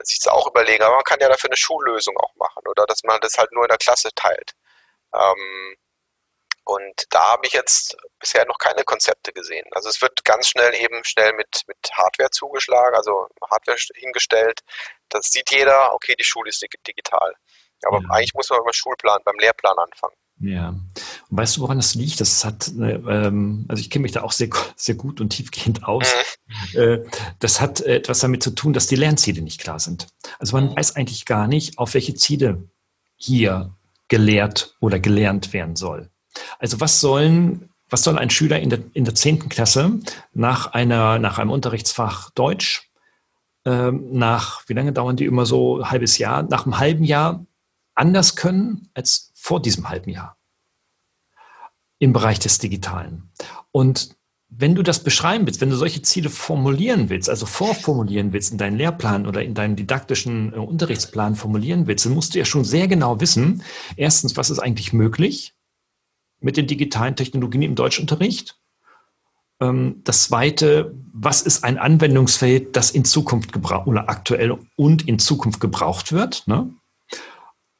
sich 0.00 0.20
das 0.20 0.32
auch 0.32 0.48
überlegen. 0.48 0.82
Aber 0.82 0.96
man 0.96 1.04
kann 1.04 1.20
ja 1.20 1.28
dafür 1.28 1.50
eine 1.50 1.56
Schullösung 1.56 2.16
auch 2.18 2.34
machen 2.36 2.62
oder 2.66 2.86
dass 2.86 3.02
man 3.04 3.20
das 3.20 3.38
halt 3.38 3.52
nur 3.52 3.64
in 3.64 3.68
der 3.68 3.78
Klasse 3.78 4.10
teilt. 4.14 4.52
Ähm, 5.14 5.76
und 6.64 7.06
da 7.10 7.32
habe 7.32 7.46
ich 7.46 7.52
jetzt 7.52 7.96
bisher 8.20 8.46
noch 8.46 8.58
keine 8.58 8.84
Konzepte 8.84 9.32
gesehen. 9.32 9.66
Also 9.72 9.88
es 9.88 10.00
wird 10.00 10.24
ganz 10.24 10.48
schnell 10.48 10.74
eben 10.74 11.02
schnell 11.04 11.32
mit, 11.32 11.62
mit 11.66 11.78
Hardware 11.92 12.30
zugeschlagen, 12.30 12.94
also 12.94 13.26
Hardware 13.50 13.78
hingestellt. 13.94 14.60
Das 15.08 15.26
sieht 15.26 15.50
jeder, 15.50 15.92
okay, 15.94 16.14
die 16.18 16.24
Schule 16.24 16.50
ist 16.50 16.64
digital. 16.86 17.34
Aber 17.84 18.00
ja. 18.00 18.08
eigentlich 18.10 18.34
muss 18.34 18.48
man 18.50 18.60
beim 18.62 18.72
Schulplan, 18.72 19.20
beim 19.24 19.38
Lehrplan 19.40 19.76
anfangen. 19.76 20.14
Ja. 20.38 20.68
Und 20.68 21.38
weißt 21.38 21.56
du, 21.56 21.62
woran 21.62 21.78
das 21.78 21.94
liegt? 21.94 22.20
Das 22.20 22.44
hat, 22.44 22.68
ähm, 22.68 23.64
also 23.68 23.80
ich 23.80 23.90
kenne 23.90 24.02
mich 24.02 24.12
da 24.12 24.22
auch 24.22 24.32
sehr, 24.32 24.48
sehr 24.76 24.94
gut 24.94 25.20
und 25.20 25.30
tiefgehend 25.30 25.84
aus. 25.84 26.14
Mhm. 26.74 26.80
Äh, 26.80 27.04
das 27.38 27.60
hat 27.60 27.80
etwas 27.80 28.20
damit 28.20 28.42
zu 28.42 28.50
tun, 28.50 28.72
dass 28.72 28.86
die 28.86 28.96
Lernziele 28.96 29.42
nicht 29.42 29.60
klar 29.60 29.78
sind. 29.78 30.06
Also 30.38 30.56
man 30.56 30.70
mhm. 30.70 30.76
weiß 30.76 30.96
eigentlich 30.96 31.24
gar 31.24 31.48
nicht, 31.48 31.78
auf 31.78 31.94
welche 31.94 32.14
Ziele 32.14 32.68
hier 33.16 33.76
gelehrt 34.08 34.76
oder 34.80 35.00
gelernt 35.00 35.52
werden 35.52 35.76
soll. 35.76 36.11
Also 36.58 36.80
was 36.80 37.00
sollen, 37.00 37.70
was 37.88 38.02
soll 38.02 38.18
ein 38.18 38.30
Schüler 38.30 38.60
in 38.60 38.70
der, 38.70 38.80
in 38.94 39.04
der 39.04 39.14
10. 39.14 39.48
Klasse 39.48 40.00
nach 40.32 40.68
einer, 40.68 41.18
nach 41.18 41.38
einem 41.38 41.50
Unterrichtsfach 41.50 42.30
Deutsch, 42.30 42.90
ähm, 43.64 44.08
nach, 44.12 44.62
wie 44.68 44.74
lange 44.74 44.92
dauern 44.92 45.16
die 45.16 45.26
immer 45.26 45.46
so, 45.46 45.88
halbes 45.88 46.18
Jahr, 46.18 46.42
nach 46.42 46.64
einem 46.64 46.78
halben 46.78 47.04
Jahr 47.04 47.44
anders 47.94 48.36
können 48.36 48.88
als 48.94 49.30
vor 49.34 49.60
diesem 49.60 49.88
halben 49.88 50.10
Jahr 50.10 50.36
im 51.98 52.12
Bereich 52.12 52.38
des 52.38 52.58
Digitalen. 52.58 53.30
Und 53.70 54.16
wenn 54.54 54.74
du 54.74 54.82
das 54.82 55.02
beschreiben 55.02 55.46
willst, 55.46 55.60
wenn 55.60 55.70
du 55.70 55.76
solche 55.76 56.02
Ziele 56.02 56.28
formulieren 56.28 57.08
willst, 57.08 57.30
also 57.30 57.46
vorformulieren 57.46 58.32
willst 58.32 58.52
in 58.52 58.58
deinen 58.58 58.76
Lehrplan 58.76 59.26
oder 59.26 59.42
in 59.42 59.54
deinen 59.54 59.76
didaktischen 59.76 60.52
äh, 60.52 60.56
Unterrichtsplan 60.56 61.36
formulieren 61.36 61.86
willst, 61.86 62.04
dann 62.04 62.12
musst 62.12 62.34
du 62.34 62.38
ja 62.38 62.44
schon 62.44 62.64
sehr 62.64 62.86
genau 62.86 63.20
wissen, 63.20 63.62
erstens, 63.96 64.36
was 64.36 64.50
ist 64.50 64.58
eigentlich 64.58 64.92
möglich? 64.92 65.54
Mit 66.42 66.56
den 66.56 66.66
digitalen 66.66 67.16
Technologien 67.16 67.62
im 67.62 67.74
Deutschunterricht. 67.74 68.58
Ähm, 69.60 70.00
das 70.04 70.24
zweite, 70.24 70.94
was 71.12 71.42
ist 71.42 71.64
ein 71.64 71.78
Anwendungsfeld, 71.78 72.76
das 72.76 72.90
in 72.90 73.04
Zukunft 73.04 73.52
gebraucht 73.52 73.86
oder 73.86 74.08
aktuell 74.08 74.58
und 74.76 75.08
in 75.08 75.18
Zukunft 75.18 75.60
gebraucht 75.60 76.12
wird? 76.12 76.46
Ne? 76.46 76.70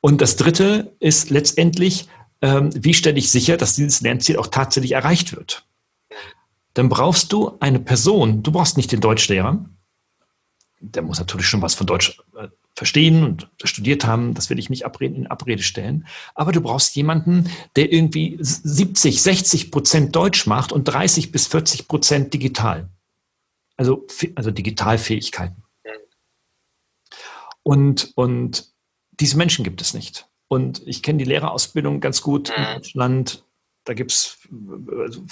Und 0.00 0.20
das 0.20 0.36
dritte 0.36 0.94
ist 1.00 1.30
letztendlich, 1.30 2.08
ähm, 2.40 2.70
wie 2.74 2.94
stelle 2.94 3.18
ich 3.18 3.30
sicher, 3.30 3.56
dass 3.56 3.76
dieses 3.76 4.00
Lernziel 4.00 4.36
auch 4.36 4.48
tatsächlich 4.48 4.92
erreicht 4.92 5.34
wird? 5.34 5.66
Dann 6.74 6.88
brauchst 6.88 7.32
du 7.32 7.56
eine 7.60 7.80
Person, 7.80 8.42
du 8.42 8.50
brauchst 8.52 8.76
nicht 8.76 8.92
den 8.92 9.00
Deutschlehrer, 9.00 9.64
der 10.80 11.02
muss 11.02 11.18
natürlich 11.18 11.46
schon 11.46 11.62
was 11.62 11.74
von 11.74 11.86
Deutsch 11.86 12.20
äh, 12.36 12.48
verstehen 12.74 13.22
und 13.22 13.50
studiert 13.64 14.04
haben, 14.04 14.34
das 14.34 14.48
will 14.48 14.58
ich 14.58 14.70
nicht 14.70 14.84
in 15.00 15.26
Abrede 15.26 15.62
stellen. 15.62 16.06
Aber 16.34 16.52
du 16.52 16.60
brauchst 16.60 16.96
jemanden, 16.96 17.50
der 17.76 17.92
irgendwie 17.92 18.38
70, 18.40 19.22
60 19.22 19.70
Prozent 19.70 20.16
Deutsch 20.16 20.46
macht 20.46 20.72
und 20.72 20.84
30 20.84 21.32
bis 21.32 21.46
40 21.46 21.86
Prozent 21.86 22.32
digital. 22.32 22.88
Also, 23.76 24.06
also 24.34 24.50
Digitalfähigkeiten. 24.50 25.62
Und, 27.62 28.12
und 28.16 28.72
diese 29.12 29.36
Menschen 29.36 29.64
gibt 29.64 29.80
es 29.80 29.94
nicht. 29.94 30.28
Und 30.48 30.86
ich 30.86 31.02
kenne 31.02 31.18
die 31.18 31.24
Lehrerausbildung 31.24 32.00
ganz 32.00 32.22
gut 32.22 32.50
in 32.50 32.60
mhm. 32.60 32.74
Deutschland. 32.74 33.44
Da 33.84 33.94
gibt 33.94 34.12
es 34.12 34.38
also 34.98 35.24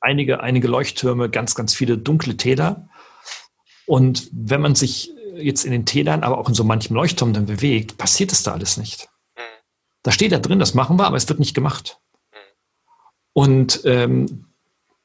einige, 0.00 0.40
einige 0.40 0.68
Leuchttürme, 0.68 1.30
ganz, 1.30 1.54
ganz 1.54 1.74
viele 1.74 1.98
dunkle 1.98 2.36
Täler. 2.36 2.88
Und 3.86 4.28
wenn 4.32 4.60
man 4.60 4.74
sich 4.74 5.12
jetzt 5.36 5.64
in 5.64 5.72
den 5.72 5.86
Tälern, 5.86 6.22
aber 6.22 6.38
auch 6.38 6.48
in 6.48 6.54
so 6.54 6.64
manchem 6.64 6.94
Leuchtturm 6.96 7.32
dann 7.32 7.46
bewegt, 7.46 7.98
passiert 7.98 8.32
es 8.32 8.42
da 8.42 8.52
alles 8.52 8.76
nicht. 8.76 9.08
Mhm. 9.36 9.40
Da 10.02 10.12
steht 10.12 10.32
da 10.32 10.38
drin, 10.38 10.58
das 10.58 10.74
machen 10.74 10.98
wir, 10.98 11.06
aber 11.06 11.16
es 11.16 11.28
wird 11.28 11.38
nicht 11.38 11.54
gemacht. 11.54 11.98
Mhm. 12.32 12.36
Und, 13.32 13.80
ähm, 13.84 14.46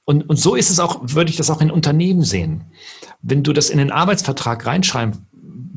und, 0.05 0.29
und 0.29 0.37
so 0.37 0.55
ist 0.55 0.69
es 0.69 0.79
auch, 0.79 0.99
würde 1.01 1.29
ich 1.29 1.37
das 1.37 1.49
auch 1.49 1.61
in 1.61 1.71
Unternehmen 1.71 2.23
sehen. 2.23 2.71
Wenn 3.21 3.43
du 3.43 3.53
das 3.53 3.69
in 3.69 3.77
den 3.77 3.91
Arbeitsvertrag 3.91 4.65
reinschreiben 4.65 5.27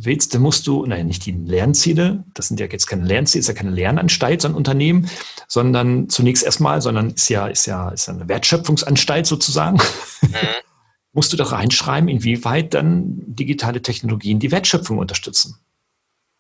willst, 0.03 0.35
dann 0.35 0.43
musst 0.43 0.67
du, 0.67 0.87
naja, 0.87 1.05
nicht 1.05 1.27
die 1.27 1.33
Lernziele, 1.33 2.25
das 2.35 2.49
sind 2.49 2.61
ja 2.61 2.67
jetzt 2.67 2.87
keine 2.87 3.05
Lernziele, 3.05 3.41
ist 3.41 3.49
ja 3.49 3.55
keine 3.55 3.71
Lernanstalt, 3.71 4.41
so 4.41 4.49
ein 4.49 4.55
Unternehmen, 4.55 5.11
sondern 5.49 6.09
zunächst 6.09 6.45
erstmal, 6.45 6.81
sondern 6.81 7.11
ist 7.11 7.29
ja, 7.29 7.49
ist 7.49 7.67
ja, 7.67 7.91
ist 7.91 8.07
ja 8.07 8.15
eine 8.15 8.29
Wertschöpfungsanstalt 8.29 9.27
sozusagen. 9.27 9.79
Mhm 10.23 10.29
musst 11.13 11.33
du 11.33 11.37
doch 11.37 11.53
reinschreiben, 11.53 12.09
inwieweit 12.09 12.75
dann 12.75 13.15
digitale 13.35 13.83
Technologien 13.83 14.39
die 14.39 14.51
Wertschöpfung 14.51 14.99
unterstützen. 14.99 15.59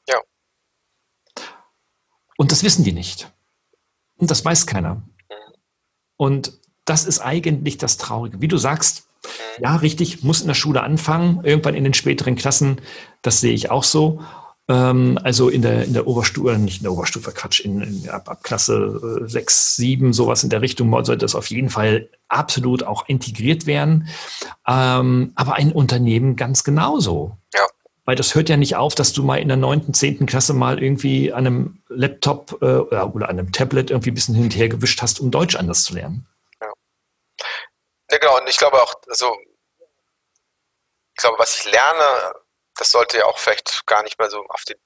Ja. 0.09 0.21
Und 2.37 2.53
das 2.53 2.62
wissen 2.62 2.85
die 2.85 2.93
nicht. 2.93 3.33
Und 4.16 4.31
das 4.31 4.45
weiß 4.45 4.66
keiner. 4.66 4.95
Mhm. 4.97 5.55
Und 6.16 6.53
das 6.85 7.05
ist 7.05 7.21
eigentlich 7.21 7.79
das 7.79 7.97
Traurige. 7.97 8.41
Wie 8.41 8.49
du 8.49 8.59
sagst, 8.59 9.07
mhm. 9.25 9.64
ja, 9.64 9.77
richtig, 9.77 10.23
muss 10.23 10.41
in 10.41 10.49
der 10.49 10.55
Schule 10.55 10.83
anfangen, 10.83 11.45
irgendwann 11.45 11.75
in 11.75 11.85
den 11.85 11.95
späteren 11.95 12.37
Klassen, 12.37 12.81
das 13.23 13.41
sehe 13.41 13.55
ich 13.55 13.71
auch 13.71 13.85
so. 13.85 14.23
Ähm, 14.71 15.18
also 15.25 15.49
in 15.49 15.62
der, 15.62 15.83
in 15.83 15.95
der 15.95 16.07
Oberstufe, 16.07 16.57
nicht 16.57 16.77
in 16.77 16.85
der 16.85 16.93
Oberstufe, 16.93 17.33
Quatsch, 17.33 17.59
in, 17.59 17.81
in 17.81 18.09
ab, 18.09 18.29
ab 18.29 18.45
Klasse 18.45 19.27
6, 19.27 19.79
äh, 19.79 19.83
7, 19.83 20.12
sowas 20.12 20.45
in 20.45 20.51
der 20.51 20.62
Richtung 20.62 20.93
sollte 21.05 21.18
das 21.18 21.35
auf 21.35 21.47
jeden 21.49 21.71
Fall 21.71 22.09
absolut 22.29 22.85
auch 22.85 23.09
integriert 23.09 23.66
werden. 23.66 24.09
Ähm, 24.68 25.33
aber 25.35 25.55
ein 25.55 25.73
Unternehmen 25.73 26.37
ganz 26.37 26.62
genauso. 26.62 27.37
Ja. 27.53 27.66
Weil 28.05 28.14
das 28.14 28.37
hört 28.37 28.49
ja 28.49 28.57
nicht 28.57 28.77
auf, 28.77 28.95
dass 28.95 29.12
du 29.12 29.25
mal 29.25 29.39
in 29.39 29.49
der 29.49 29.57
neunten, 29.57 29.93
zehnten 29.93 30.27
Klasse 30.27 30.55
mal 30.55 30.81
irgendwie 30.81 31.33
an 31.33 31.47
einem 31.47 31.83
Laptop 31.89 32.62
äh, 32.62 32.77
oder 32.77 33.29
an 33.29 33.41
einem 33.41 33.51
Tablet 33.51 33.91
irgendwie 33.91 34.12
ein 34.12 34.14
bisschen 34.14 34.37
hin 34.37 34.45
und 34.45 34.55
her 34.55 34.68
gewischt 34.68 35.03
hast, 35.03 35.18
um 35.18 35.33
Deutsch 35.33 35.57
anders 35.57 35.83
zu 35.83 35.95
lernen. 35.95 36.29
Ja. 36.61 36.73
ja, 38.12 38.18
genau. 38.18 38.39
Und 38.39 38.49
ich 38.49 38.57
glaube 38.57 38.81
auch, 38.81 38.95
also, 39.09 39.35
ich 41.16 41.21
glaube, 41.21 41.39
was 41.41 41.57
ich 41.57 41.73
lerne, 41.73 42.35
das 42.81 42.91
sollte 42.91 43.18
ja 43.18 43.26
auch 43.26 43.39
vielleicht 43.39 43.87
gar 43.87 44.03
nicht 44.03 44.18
mehr 44.18 44.31
so 44.31 44.45
auf 44.49 44.64
den, 44.64 44.78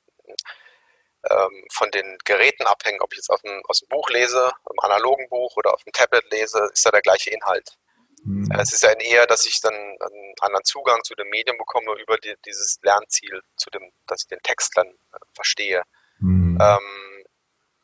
ähm, 1.30 1.64
von 1.72 1.90
den 1.92 2.18
Geräten 2.24 2.66
abhängen, 2.66 3.00
ob 3.00 3.12
ich 3.12 3.18
jetzt 3.18 3.30
aus 3.30 3.40
dem, 3.42 3.62
aus 3.68 3.78
dem 3.78 3.88
Buch 3.88 4.10
lese, 4.10 4.50
im 4.68 4.80
analogen 4.80 5.28
Buch 5.28 5.56
oder 5.56 5.72
auf 5.72 5.84
dem 5.84 5.92
Tablet 5.92 6.24
lese, 6.32 6.68
ist 6.72 6.84
ja 6.84 6.90
der 6.90 7.02
gleiche 7.02 7.30
Inhalt. 7.30 7.76
Mhm. 8.24 8.50
Es 8.58 8.72
ist 8.72 8.82
ja 8.82 8.90
eher, 8.92 9.26
dass 9.26 9.46
ich 9.46 9.60
dann 9.60 9.74
einen 9.74 10.34
anderen 10.40 10.64
Zugang 10.64 11.04
zu 11.04 11.14
dem 11.14 11.28
Medium 11.28 11.56
bekomme 11.56 11.94
über 12.00 12.18
die, 12.18 12.34
dieses 12.44 12.80
Lernziel, 12.82 13.42
zu 13.56 13.70
dem, 13.70 13.92
dass 14.06 14.22
ich 14.22 14.28
den 14.28 14.42
Text 14.42 14.72
dann 14.76 14.88
äh, 14.88 15.18
verstehe. 15.34 15.82
Mhm. 16.18 16.58
Ähm, 16.60 17.24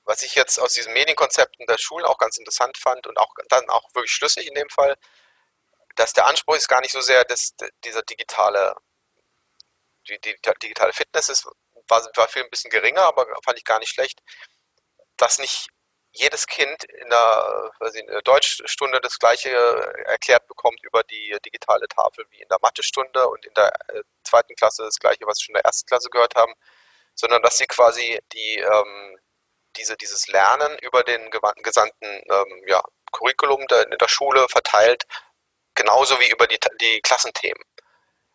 was 0.05 0.23
ich 0.23 0.35
jetzt 0.35 0.59
aus 0.59 0.73
diesen 0.73 0.93
Medienkonzepten 0.93 1.67
der 1.67 1.79
Schulen 1.79 2.05
auch 2.05 2.19
ganz 2.19 2.37
interessant 2.37 2.79
fand 2.79 3.07
und 3.07 3.17
auch 3.17 3.33
dann 3.49 3.69
auch 3.71 3.95
wirklich 3.95 4.11
schlüssig 4.11 4.49
in 4.49 4.55
dem 4.55 4.69
Fall, 4.71 4.97
dass 5.95 6.15
der 6.15 6.27
Anspruch 6.27 6.57
ist 6.57 6.69
gar 6.69 6.81
nicht 6.81 6.93
so 6.93 7.01
sehr, 7.01 7.25
dass 7.25 7.55
dieser 7.85 8.03
digitale, 8.03 8.75
die, 10.09 10.19
die 10.21 10.37
digitale 10.63 10.93
Fitness 10.93 11.29
ist, 11.29 11.47
war, 11.89 12.09
war 12.15 12.29
viel 12.29 12.45
ein 12.45 12.51
bisschen 12.51 12.71
geringer, 12.71 13.03
aber 13.03 13.27
fand 13.45 13.59
ich 13.59 13.65
gar 13.65 13.79
nicht 13.79 13.91
schlecht, 13.91 14.21
dass 15.17 15.39
nicht 15.39 15.69
jedes 16.13 16.47
Kind 16.47 16.85
in 16.85 17.09
der, 17.09 17.71
in 17.95 18.07
der 18.07 18.23
Deutschstunde 18.23 19.01
das 19.01 19.19
gleiche 19.19 19.51
erklärt 20.07 20.47
bekommt 20.49 20.83
über 20.83 21.05
die 21.05 21.37
digitale 21.45 21.87
Tafel 21.87 22.27
wie 22.31 22.43
in 22.43 22.49
der 22.49 22.59
Mathestunde 22.61 23.29
und 23.29 23.45
in 23.47 23.55
der 23.55 23.73
äh, 23.89 24.03
zweiten 24.25 24.55
Klasse 24.57 24.83
das 24.83 24.99
gleiche, 24.99 25.25
was 25.27 25.39
sie 25.39 25.45
schon 25.45 25.55
in 25.55 25.63
der 25.63 25.67
ersten 25.67 25.87
Klasse 25.87 26.11
gehört 26.11 26.35
haben, 26.35 26.53
sondern 27.15 27.43
dass 27.43 27.59
sie 27.59 27.67
quasi 27.67 28.19
die, 28.33 28.59
ähm, 28.59 29.19
diese, 29.77 29.97
dieses 29.97 30.27
Lernen 30.29 30.79
über 30.81 31.05
den 31.05 31.31
gesamten 31.63 32.07
ähm, 32.07 32.63
ja, 32.67 32.83
Curriculum 33.13 33.67
der, 33.69 33.91
in 33.93 33.99
der 33.99 34.09
Schule 34.09 34.49
verteilt, 34.49 35.05
genauso 35.75 36.19
wie 36.19 36.31
über 36.31 36.47
die, 36.49 36.59
die 36.81 37.01
Klassenthemen. 37.03 37.63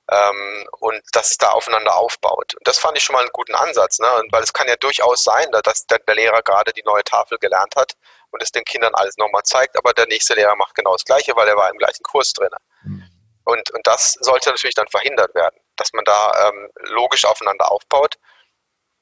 Ähm, 0.09 0.67
und 0.79 1.01
dass 1.13 1.31
es 1.31 1.37
da 1.37 1.49
aufeinander 1.49 1.95
aufbaut. 1.95 2.53
Und 2.55 2.67
das 2.67 2.77
fand 2.77 2.97
ich 2.97 3.03
schon 3.03 3.13
mal 3.13 3.21
einen 3.21 3.31
guten 3.31 3.55
Ansatz, 3.55 3.99
ne? 3.99 4.07
weil 4.29 4.43
es 4.43 4.53
kann 4.53 4.67
ja 4.67 4.75
durchaus 4.75 5.23
sein, 5.23 5.49
dass 5.63 5.87
der, 5.87 5.97
der 5.99 6.15
Lehrer 6.15 6.43
gerade 6.43 6.73
die 6.73 6.83
neue 6.83 7.03
Tafel 7.03 7.39
gelernt 7.39 7.75
hat 7.75 7.93
und 8.29 8.43
es 8.43 8.51
den 8.51 8.65
Kindern 8.65 8.93
alles 8.93 9.17
nochmal 9.17 9.43
zeigt, 9.43 9.77
aber 9.77 9.93
der 9.93 10.05
nächste 10.05 10.35
Lehrer 10.35 10.55
macht 10.55 10.75
genau 10.75 10.91
das 10.91 11.05
Gleiche, 11.05 11.35
weil 11.35 11.47
er 11.47 11.55
war 11.55 11.69
im 11.71 11.77
gleichen 11.77 12.03
Kurs 12.03 12.33
drin. 12.33 12.51
Mhm. 12.83 13.09
Und, 13.45 13.71
und 13.71 13.87
das 13.87 14.13
sollte 14.19 14.49
natürlich 14.49 14.75
dann 14.75 14.87
verhindert 14.87 15.33
werden, 15.35 15.59
dass 15.75 15.93
man 15.93 16.03
da 16.03 16.49
ähm, 16.49 16.69
logisch 16.89 17.25
aufeinander 17.25 17.71
aufbaut. 17.71 18.15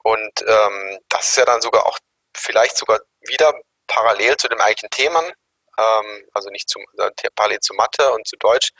Und 0.03 0.41
ähm, 0.45 0.99
das 1.09 1.29
ist 1.29 1.37
ja 1.37 1.45
dann 1.45 1.61
sogar 1.61 1.85
auch 1.85 1.97
vielleicht 2.35 2.77
sogar 2.77 2.99
wieder 3.21 3.53
parallel 3.87 4.35
zu 4.37 4.49
dem 4.49 4.59
eigentlichen 4.59 4.89
Themen, 4.89 5.31
ähm, 5.77 6.27
also 6.33 6.49
nicht 6.49 6.69
zum, 6.69 6.83
parallel 7.35 7.59
zu 7.61 7.73
Mathe 7.73 8.11
und 8.11 8.27
zu 8.27 8.35
Deutsch, 8.37 8.71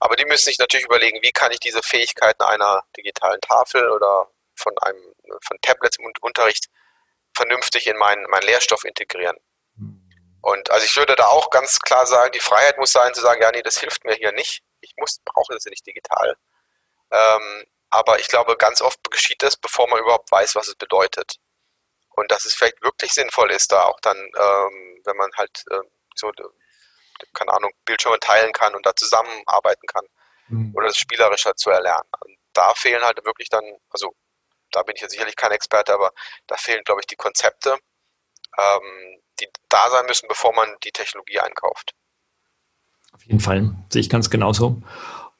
aber 0.00 0.16
die 0.16 0.24
müssen 0.24 0.44
sich 0.44 0.58
natürlich 0.58 0.86
überlegen, 0.86 1.22
wie 1.22 1.32
kann 1.32 1.52
ich 1.52 1.60
diese 1.60 1.82
Fähigkeiten 1.82 2.42
einer 2.42 2.84
digitalen 2.96 3.40
Tafel 3.40 3.90
oder 3.90 4.28
von 4.54 4.76
einem 4.78 5.14
von 5.42 5.58
Tablets 5.60 5.98
im 5.98 6.10
Unterricht 6.20 6.66
vernünftig 7.34 7.86
in 7.86 7.96
meinen, 7.96 8.24
meinen 8.30 8.46
Lehrstoff 8.46 8.84
integrieren. 8.84 9.36
Mhm. 9.76 10.02
Und 10.40 10.70
also 10.70 10.84
ich 10.84 10.96
würde 10.96 11.16
da 11.16 11.26
auch 11.26 11.50
ganz 11.50 11.80
klar 11.80 12.06
sagen, 12.06 12.32
die 12.32 12.40
Freiheit 12.40 12.78
muss 12.78 12.92
sein 12.92 13.14
zu 13.14 13.20
sagen, 13.20 13.42
ja, 13.42 13.50
nee, 13.50 13.62
das 13.62 13.78
hilft 13.78 14.04
mir 14.04 14.14
hier 14.14 14.32
nicht. 14.32 14.62
Ich 14.80 14.94
muss, 14.96 15.20
brauche 15.24 15.52
das 15.52 15.64
ja 15.64 15.70
nicht 15.70 15.86
digital. 15.86 16.36
Ähm, 17.10 17.66
aber 17.90 18.18
ich 18.18 18.28
glaube, 18.28 18.56
ganz 18.56 18.80
oft 18.80 18.98
geschieht 19.10 19.42
das, 19.42 19.56
bevor 19.56 19.88
man 19.88 20.00
überhaupt 20.00 20.30
weiß, 20.30 20.54
was 20.54 20.68
es 20.68 20.74
bedeutet. 20.74 21.38
Und 22.10 22.30
dass 22.30 22.44
es 22.44 22.54
vielleicht 22.54 22.82
wirklich 22.82 23.12
sinnvoll 23.12 23.50
ist, 23.50 23.72
da 23.72 23.84
auch 23.84 24.00
dann, 24.00 24.16
ähm, 24.16 25.00
wenn 25.04 25.16
man 25.16 25.30
halt 25.36 25.64
äh, 25.70 25.80
so 26.14 26.32
keine 27.34 27.52
Ahnung, 27.52 27.70
Bildschirme 27.84 28.18
teilen 28.20 28.52
kann 28.52 28.74
und 28.74 28.86
da 28.86 28.94
zusammenarbeiten 28.94 29.86
kann 29.86 30.04
mhm. 30.48 30.72
oder 30.74 30.88
das 30.88 30.96
spielerischer 30.96 31.54
zu 31.56 31.70
erlernen. 31.70 32.08
Und 32.20 32.36
da 32.52 32.74
fehlen 32.74 33.02
halt 33.02 33.24
wirklich 33.24 33.48
dann, 33.48 33.64
also 33.90 34.14
da 34.72 34.82
bin 34.82 34.96
ich 34.96 35.02
ja 35.02 35.08
sicherlich 35.08 35.36
kein 35.36 35.52
Experte, 35.52 35.94
aber 35.94 36.12
da 36.46 36.56
fehlen, 36.56 36.82
glaube 36.84 37.00
ich, 37.00 37.06
die 37.06 37.16
Konzepte, 37.16 37.76
ähm, 38.58 39.20
die 39.40 39.48
da 39.68 39.90
sein 39.90 40.06
müssen, 40.06 40.28
bevor 40.28 40.54
man 40.54 40.68
die 40.84 40.92
Technologie 40.92 41.40
einkauft. 41.40 41.94
Auf 43.12 43.22
jeden 43.24 43.40
Fall, 43.40 43.74
sehe 43.90 44.00
ich 44.00 44.10
ganz 44.10 44.30
genauso. 44.30 44.82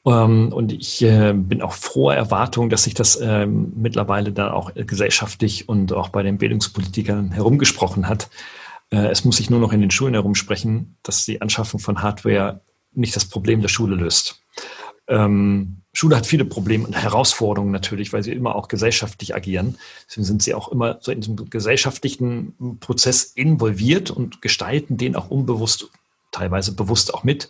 Ähm, 0.05 0.53
und 0.53 0.71
ich 0.71 1.01
äh, 1.01 1.33
bin 1.33 1.61
auch 1.61 1.73
froher 1.73 2.15
Erwartung, 2.15 2.69
dass 2.69 2.83
sich 2.83 2.93
das 2.93 3.19
ähm, 3.19 3.73
mittlerweile 3.75 4.31
dann 4.31 4.49
auch 4.49 4.71
gesellschaftlich 4.73 5.67
und 5.67 5.93
auch 5.93 6.09
bei 6.09 6.23
den 6.23 6.37
Bildungspolitikern 6.37 7.31
herumgesprochen 7.31 8.07
hat, 8.07 8.29
es 8.89 9.25
muss 9.25 9.37
sich 9.37 9.49
nur 9.49 9.59
noch 9.59 9.73
in 9.73 9.81
den 9.81 9.91
Schulen 9.91 10.13
herumsprechen, 10.13 10.97
dass 11.03 11.25
die 11.25 11.41
Anschaffung 11.41 11.79
von 11.79 12.01
Hardware 12.01 12.61
nicht 12.93 13.15
das 13.15 13.25
Problem 13.25 13.61
der 13.61 13.67
Schule 13.67 13.95
löst. 13.95 14.41
Ähm, 15.07 15.77
Schule 15.93 16.15
hat 16.15 16.27
viele 16.27 16.45
Probleme 16.45 16.85
und 16.85 16.93
Herausforderungen 16.93 17.71
natürlich, 17.71 18.13
weil 18.13 18.23
sie 18.23 18.31
immer 18.31 18.55
auch 18.55 18.67
gesellschaftlich 18.67 19.33
agieren. 19.33 19.77
Deswegen 20.07 20.25
sind 20.25 20.43
sie 20.43 20.53
auch 20.53 20.67
immer 20.67 20.99
so 21.01 21.11
in 21.11 21.21
diesem 21.21 21.49
gesellschaftlichen 21.49 22.77
Prozess 22.79 23.23
involviert 23.23 24.11
und 24.11 24.41
gestalten 24.41 24.97
den 24.97 25.15
auch 25.15 25.31
unbewusst, 25.31 25.89
teilweise 26.31 26.75
bewusst 26.75 27.13
auch 27.13 27.23
mit. 27.23 27.49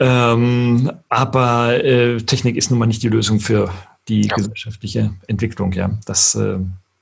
Ähm, 0.00 0.90
aber 1.08 1.84
äh, 1.84 2.20
Technik 2.22 2.56
ist 2.56 2.70
nun 2.70 2.80
mal 2.80 2.86
nicht 2.86 3.02
die 3.04 3.08
Lösung 3.08 3.38
für 3.38 3.72
die 4.08 4.22
ja. 4.22 4.34
gesellschaftliche 4.34 5.14
Entwicklung. 5.28 5.72
Ja, 5.72 5.98
das 6.04 6.34
äh, 6.34 6.58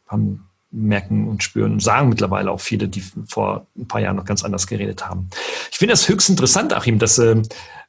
haben 0.09 0.50
merken 0.71 1.29
und 1.29 1.43
spüren 1.43 1.81
sagen 1.81 2.09
mittlerweile 2.09 2.51
auch 2.51 2.61
viele, 2.61 2.89
die 2.89 3.03
vor 3.27 3.67
ein 3.77 3.89
paar 3.89 4.01
Jahren 4.01 4.17
noch 4.17 4.25
ganz 4.25 4.45
anders 4.45 4.67
geredet 4.67 5.09
haben. 5.09 5.29
Ich 5.71 5.79
finde 5.79 5.93
das 5.93 6.09
höchst 6.09 6.29
interessant, 6.29 6.73
Achim, 6.73 6.99
dass, 6.99 7.19
äh, 7.19 7.43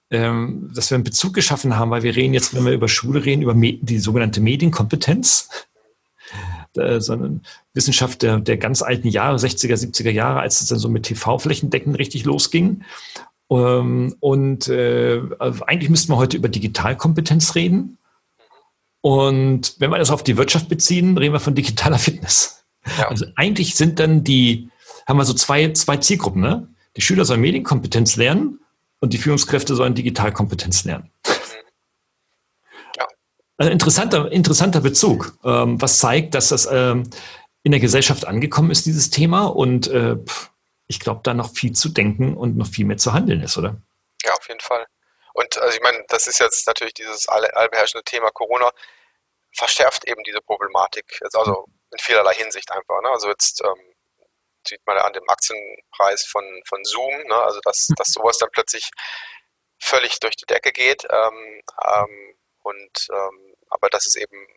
dass 0.10 0.90
wir 0.90 0.96
einen 0.96 1.04
Bezug 1.04 1.34
geschaffen 1.34 1.78
haben, 1.78 1.92
weil 1.92 2.04
wir 2.04 2.16
reden 2.16 2.34
jetzt, 2.34 2.56
wenn 2.56 2.66
wir 2.66 2.74
über 2.74 2.88
Schule 2.88 3.24
reden, 3.24 3.44
über 3.44 3.54
die 3.54 4.00
sogenannte 4.00 4.42
Medienkompetenz, 4.42 5.50
äh, 6.76 7.00
sondern 7.00 7.42
Wissenschaft 7.74 8.22
der, 8.24 8.40
der 8.40 8.58
ganz 8.58 8.82
alten 8.82 9.08
Jahre, 9.08 9.38
60er, 9.38 9.76
70er 9.76 10.12
Jahre, 10.12 10.40
als 10.40 10.62
es 10.62 10.68
dann 10.68 10.80
so 10.80 10.90
mit 10.90 11.04
TV-Flächendecken 11.04 11.96
richtig 11.96 12.26
losging. 12.26 12.84
Ähm, 13.52 14.16
und 14.20 14.68
äh, 14.70 15.22
also 15.40 15.66
eigentlich 15.66 15.90
müssten 15.90 16.12
wir 16.12 16.18
heute 16.18 16.38
über 16.38 16.50
Digitalkompetenz 16.50 17.56
reden. 17.56 17.98
Und 19.02 19.76
wenn 19.80 19.90
wir 19.90 19.98
das 19.98 20.12
auf 20.12 20.24
die 20.24 20.38
Wirtschaft 20.38 20.70
beziehen, 20.70 21.18
reden 21.18 21.34
wir 21.34 21.40
von 21.40 21.56
digitaler 21.56 22.00
Fitness. 22.00 22.61
Ja. 22.98 23.08
Also 23.10 23.26
eigentlich 23.36 23.76
sind 23.76 24.00
dann 24.00 24.24
die, 24.24 24.70
haben 25.08 25.18
wir 25.18 25.26
so 25.26 25.34
zwei, 25.34 25.72
zwei 25.74 25.98
Zielgruppen, 25.98 26.42
ne? 26.42 26.68
Die 26.98 27.02
Schüler 27.02 27.26
sollen 27.26 27.42
Medienkompetenz 27.42 28.18
lernen 28.18 28.60
und 29.00 29.14
die 29.14 29.18
Führungskräfte 29.18 29.76
sollen 29.76 29.96
Digitalkompetenz 29.96 30.84
lernen. 30.84 31.10
Ja. 32.98 33.08
Also 33.58 33.72
interessanter, 33.72 34.32
interessanter 34.32 34.82
Bezug, 34.82 35.38
ähm, 35.44 35.82
was 35.82 36.00
zeigt, 36.00 36.36
dass 36.36 36.50
das 36.50 36.68
ähm, 36.70 37.10
in 37.64 37.72
der 37.72 37.80
Gesellschaft 37.80 38.26
angekommen 38.28 38.72
ist, 38.72 38.86
dieses 38.86 39.10
Thema. 39.10 39.46
Und 39.46 39.88
äh, 39.88 40.18
ich 40.88 41.00
glaube, 41.00 41.22
da 41.24 41.34
noch 41.34 41.54
viel 41.54 41.72
zu 41.72 41.90
denken 41.90 42.36
und 42.36 42.58
noch 42.58 42.68
viel 42.68 42.86
mehr 42.86 42.98
zu 42.98 43.14
handeln 43.14 43.42
ist, 43.42 43.58
oder? 43.58 43.78
Ja, 44.24 44.34
auf 44.34 44.48
jeden 44.48 44.60
Fall. 44.60 44.86
Und 45.34 45.58
also 45.58 45.76
ich 45.76 45.82
meine, 45.82 46.04
das 46.10 46.28
ist 46.28 46.40
jetzt 46.40 46.68
natürlich 46.68 46.94
dieses 46.94 47.28
allbeherrschende 47.30 48.04
Thema 48.04 48.32
Corona, 48.32 48.70
verschärft 49.54 50.08
eben 50.08 50.24
diese 50.24 50.42
Problematik. 50.42 51.20
Also 51.24 51.68
in 51.92 52.00
vielerlei 52.00 52.34
Hinsicht 52.34 52.72
einfach. 52.72 53.02
Ne? 53.02 53.10
Also 53.10 53.30
jetzt 53.30 53.62
ähm, 53.64 53.94
sieht 54.68 54.82
man 54.86 54.98
ja 54.98 55.04
an 55.04 55.14
dem 55.14 55.28
Aktienpreis 55.30 56.26
von, 56.26 56.46
von 56.68 56.84
Zoom, 56.86 57.24
ne? 57.24 57.36
also 57.36 57.60
dass, 57.62 57.88
dass 57.96 58.10
sowas 58.10 58.38
dann 58.38 58.50
plötzlich 58.52 58.90
völlig 59.80 60.20
durch 60.20 60.36
die 60.36 60.46
Decke 60.46 60.72
geht. 60.72 61.06
Ähm, 61.10 61.62
ähm, 61.86 62.36
und 62.64 63.08
ähm, 63.12 63.56
aber 63.70 63.90
dass 63.90 64.06
es 64.06 64.16
eben 64.16 64.48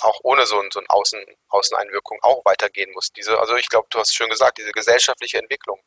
auch 0.00 0.20
ohne 0.22 0.46
so, 0.46 0.62
so 0.72 0.80
eine 0.80 0.90
Außen, 0.90 1.24
Außeneinwirkung 1.48 2.18
auch 2.22 2.44
weitergehen 2.44 2.92
muss. 2.92 3.12
Diese, 3.12 3.38
also 3.38 3.56
ich 3.56 3.68
glaube, 3.68 3.88
du 3.90 3.98
hast 3.98 4.14
schön 4.14 4.30
gesagt, 4.30 4.58
diese 4.58 4.72
gesellschaftliche 4.72 5.38
Entwicklung. 5.38 5.80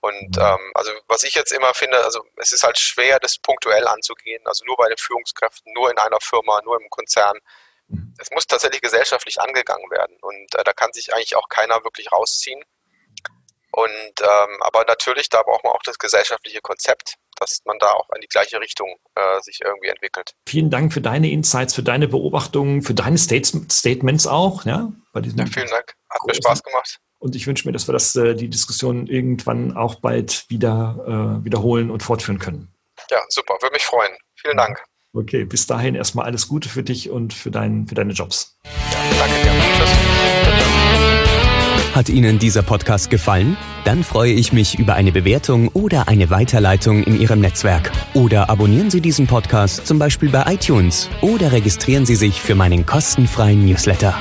Und 0.00 0.36
ähm, 0.38 0.72
also 0.74 0.92
was 1.08 1.22
ich 1.22 1.34
jetzt 1.34 1.52
immer 1.52 1.74
finde, 1.74 2.02
also 2.04 2.24
es 2.36 2.52
ist 2.52 2.62
halt 2.62 2.78
schwer, 2.78 3.18
das 3.18 3.38
punktuell 3.38 3.86
anzugehen, 3.86 4.46
also 4.46 4.64
nur 4.64 4.76
bei 4.76 4.88
den 4.88 4.98
Führungskräften, 4.98 5.72
nur 5.72 5.90
in 5.90 5.98
einer 5.98 6.20
Firma, 6.20 6.60
nur 6.62 6.80
im 6.80 6.88
Konzern 6.90 7.38
es 8.18 8.30
muss 8.30 8.46
tatsächlich 8.46 8.80
gesellschaftlich 8.80 9.40
angegangen 9.40 9.90
werden 9.90 10.16
und 10.20 10.54
äh, 10.54 10.64
da 10.64 10.72
kann 10.72 10.92
sich 10.92 11.14
eigentlich 11.14 11.36
auch 11.36 11.48
keiner 11.48 11.84
wirklich 11.84 12.10
rausziehen. 12.12 12.62
Und 13.72 14.20
ähm, 14.22 14.62
aber 14.62 14.84
natürlich, 14.86 15.28
da 15.28 15.42
braucht 15.42 15.62
man 15.62 15.74
auch 15.74 15.82
das 15.84 15.98
gesellschaftliche 15.98 16.60
Konzept, 16.62 17.16
dass 17.38 17.60
man 17.66 17.78
da 17.78 17.92
auch 17.92 18.08
in 18.14 18.22
die 18.22 18.26
gleiche 18.26 18.58
Richtung 18.58 18.96
äh, 19.14 19.40
sich 19.42 19.60
irgendwie 19.62 19.88
entwickelt. 19.88 20.34
Vielen 20.48 20.70
Dank 20.70 20.94
für 20.94 21.02
deine 21.02 21.30
Insights, 21.30 21.74
für 21.74 21.82
deine 21.82 22.08
Beobachtungen, 22.08 22.80
für 22.80 22.94
deine 22.94 23.18
Statements 23.18 24.26
auch. 24.26 24.64
Ja, 24.64 24.92
bei 25.12 25.20
diesem 25.20 25.40
ja, 25.40 25.46
vielen 25.46 25.68
Dank. 25.68 25.94
Hat 26.08 26.20
mir 26.26 26.34
Spaß 26.34 26.62
gemacht. 26.62 27.00
Und 27.18 27.34
ich 27.36 27.46
wünsche 27.46 27.68
mir, 27.68 27.72
dass 27.72 27.86
wir 27.86 27.92
das, 27.92 28.16
äh, 28.16 28.34
die 28.34 28.48
Diskussion 28.48 29.06
irgendwann 29.06 29.76
auch 29.76 29.96
bald 29.96 30.48
wieder 30.48 31.40
äh, 31.40 31.44
wiederholen 31.44 31.90
und 31.90 32.02
fortführen 32.02 32.38
können. 32.38 32.72
Ja, 33.10 33.22
super. 33.28 33.58
Würde 33.60 33.74
mich 33.74 33.84
freuen. 33.84 34.16
Vielen 34.36 34.56
Dank. 34.56 34.82
Okay, 35.16 35.46
bis 35.46 35.66
dahin 35.66 35.94
erstmal 35.94 36.26
alles 36.26 36.46
Gute 36.46 36.68
für 36.68 36.82
dich 36.82 37.08
und 37.08 37.32
für, 37.32 37.50
dein, 37.50 37.86
für 37.86 37.94
deine 37.94 38.12
Jobs. 38.12 38.58
Danke 39.18 39.34
dir. 39.42 39.50
Tschüss. 39.78 40.96
Hat 41.94 42.10
Ihnen 42.10 42.38
dieser 42.38 42.60
Podcast 42.60 43.08
gefallen? 43.08 43.56
Dann 43.86 44.04
freue 44.04 44.32
ich 44.32 44.52
mich 44.52 44.78
über 44.78 44.92
eine 44.92 45.12
Bewertung 45.12 45.68
oder 45.68 46.08
eine 46.08 46.28
Weiterleitung 46.28 47.02
in 47.04 47.18
Ihrem 47.18 47.40
Netzwerk. 47.40 47.90
Oder 48.12 48.50
abonnieren 48.50 48.90
Sie 48.90 49.00
diesen 49.00 49.26
Podcast 49.26 49.86
zum 49.86 49.98
Beispiel 49.98 50.28
bei 50.28 50.44
iTunes 50.52 51.08
oder 51.22 51.52
registrieren 51.52 52.04
Sie 52.04 52.16
sich 52.16 52.42
für 52.42 52.54
meinen 52.54 52.84
kostenfreien 52.84 53.64
Newsletter. 53.64 54.14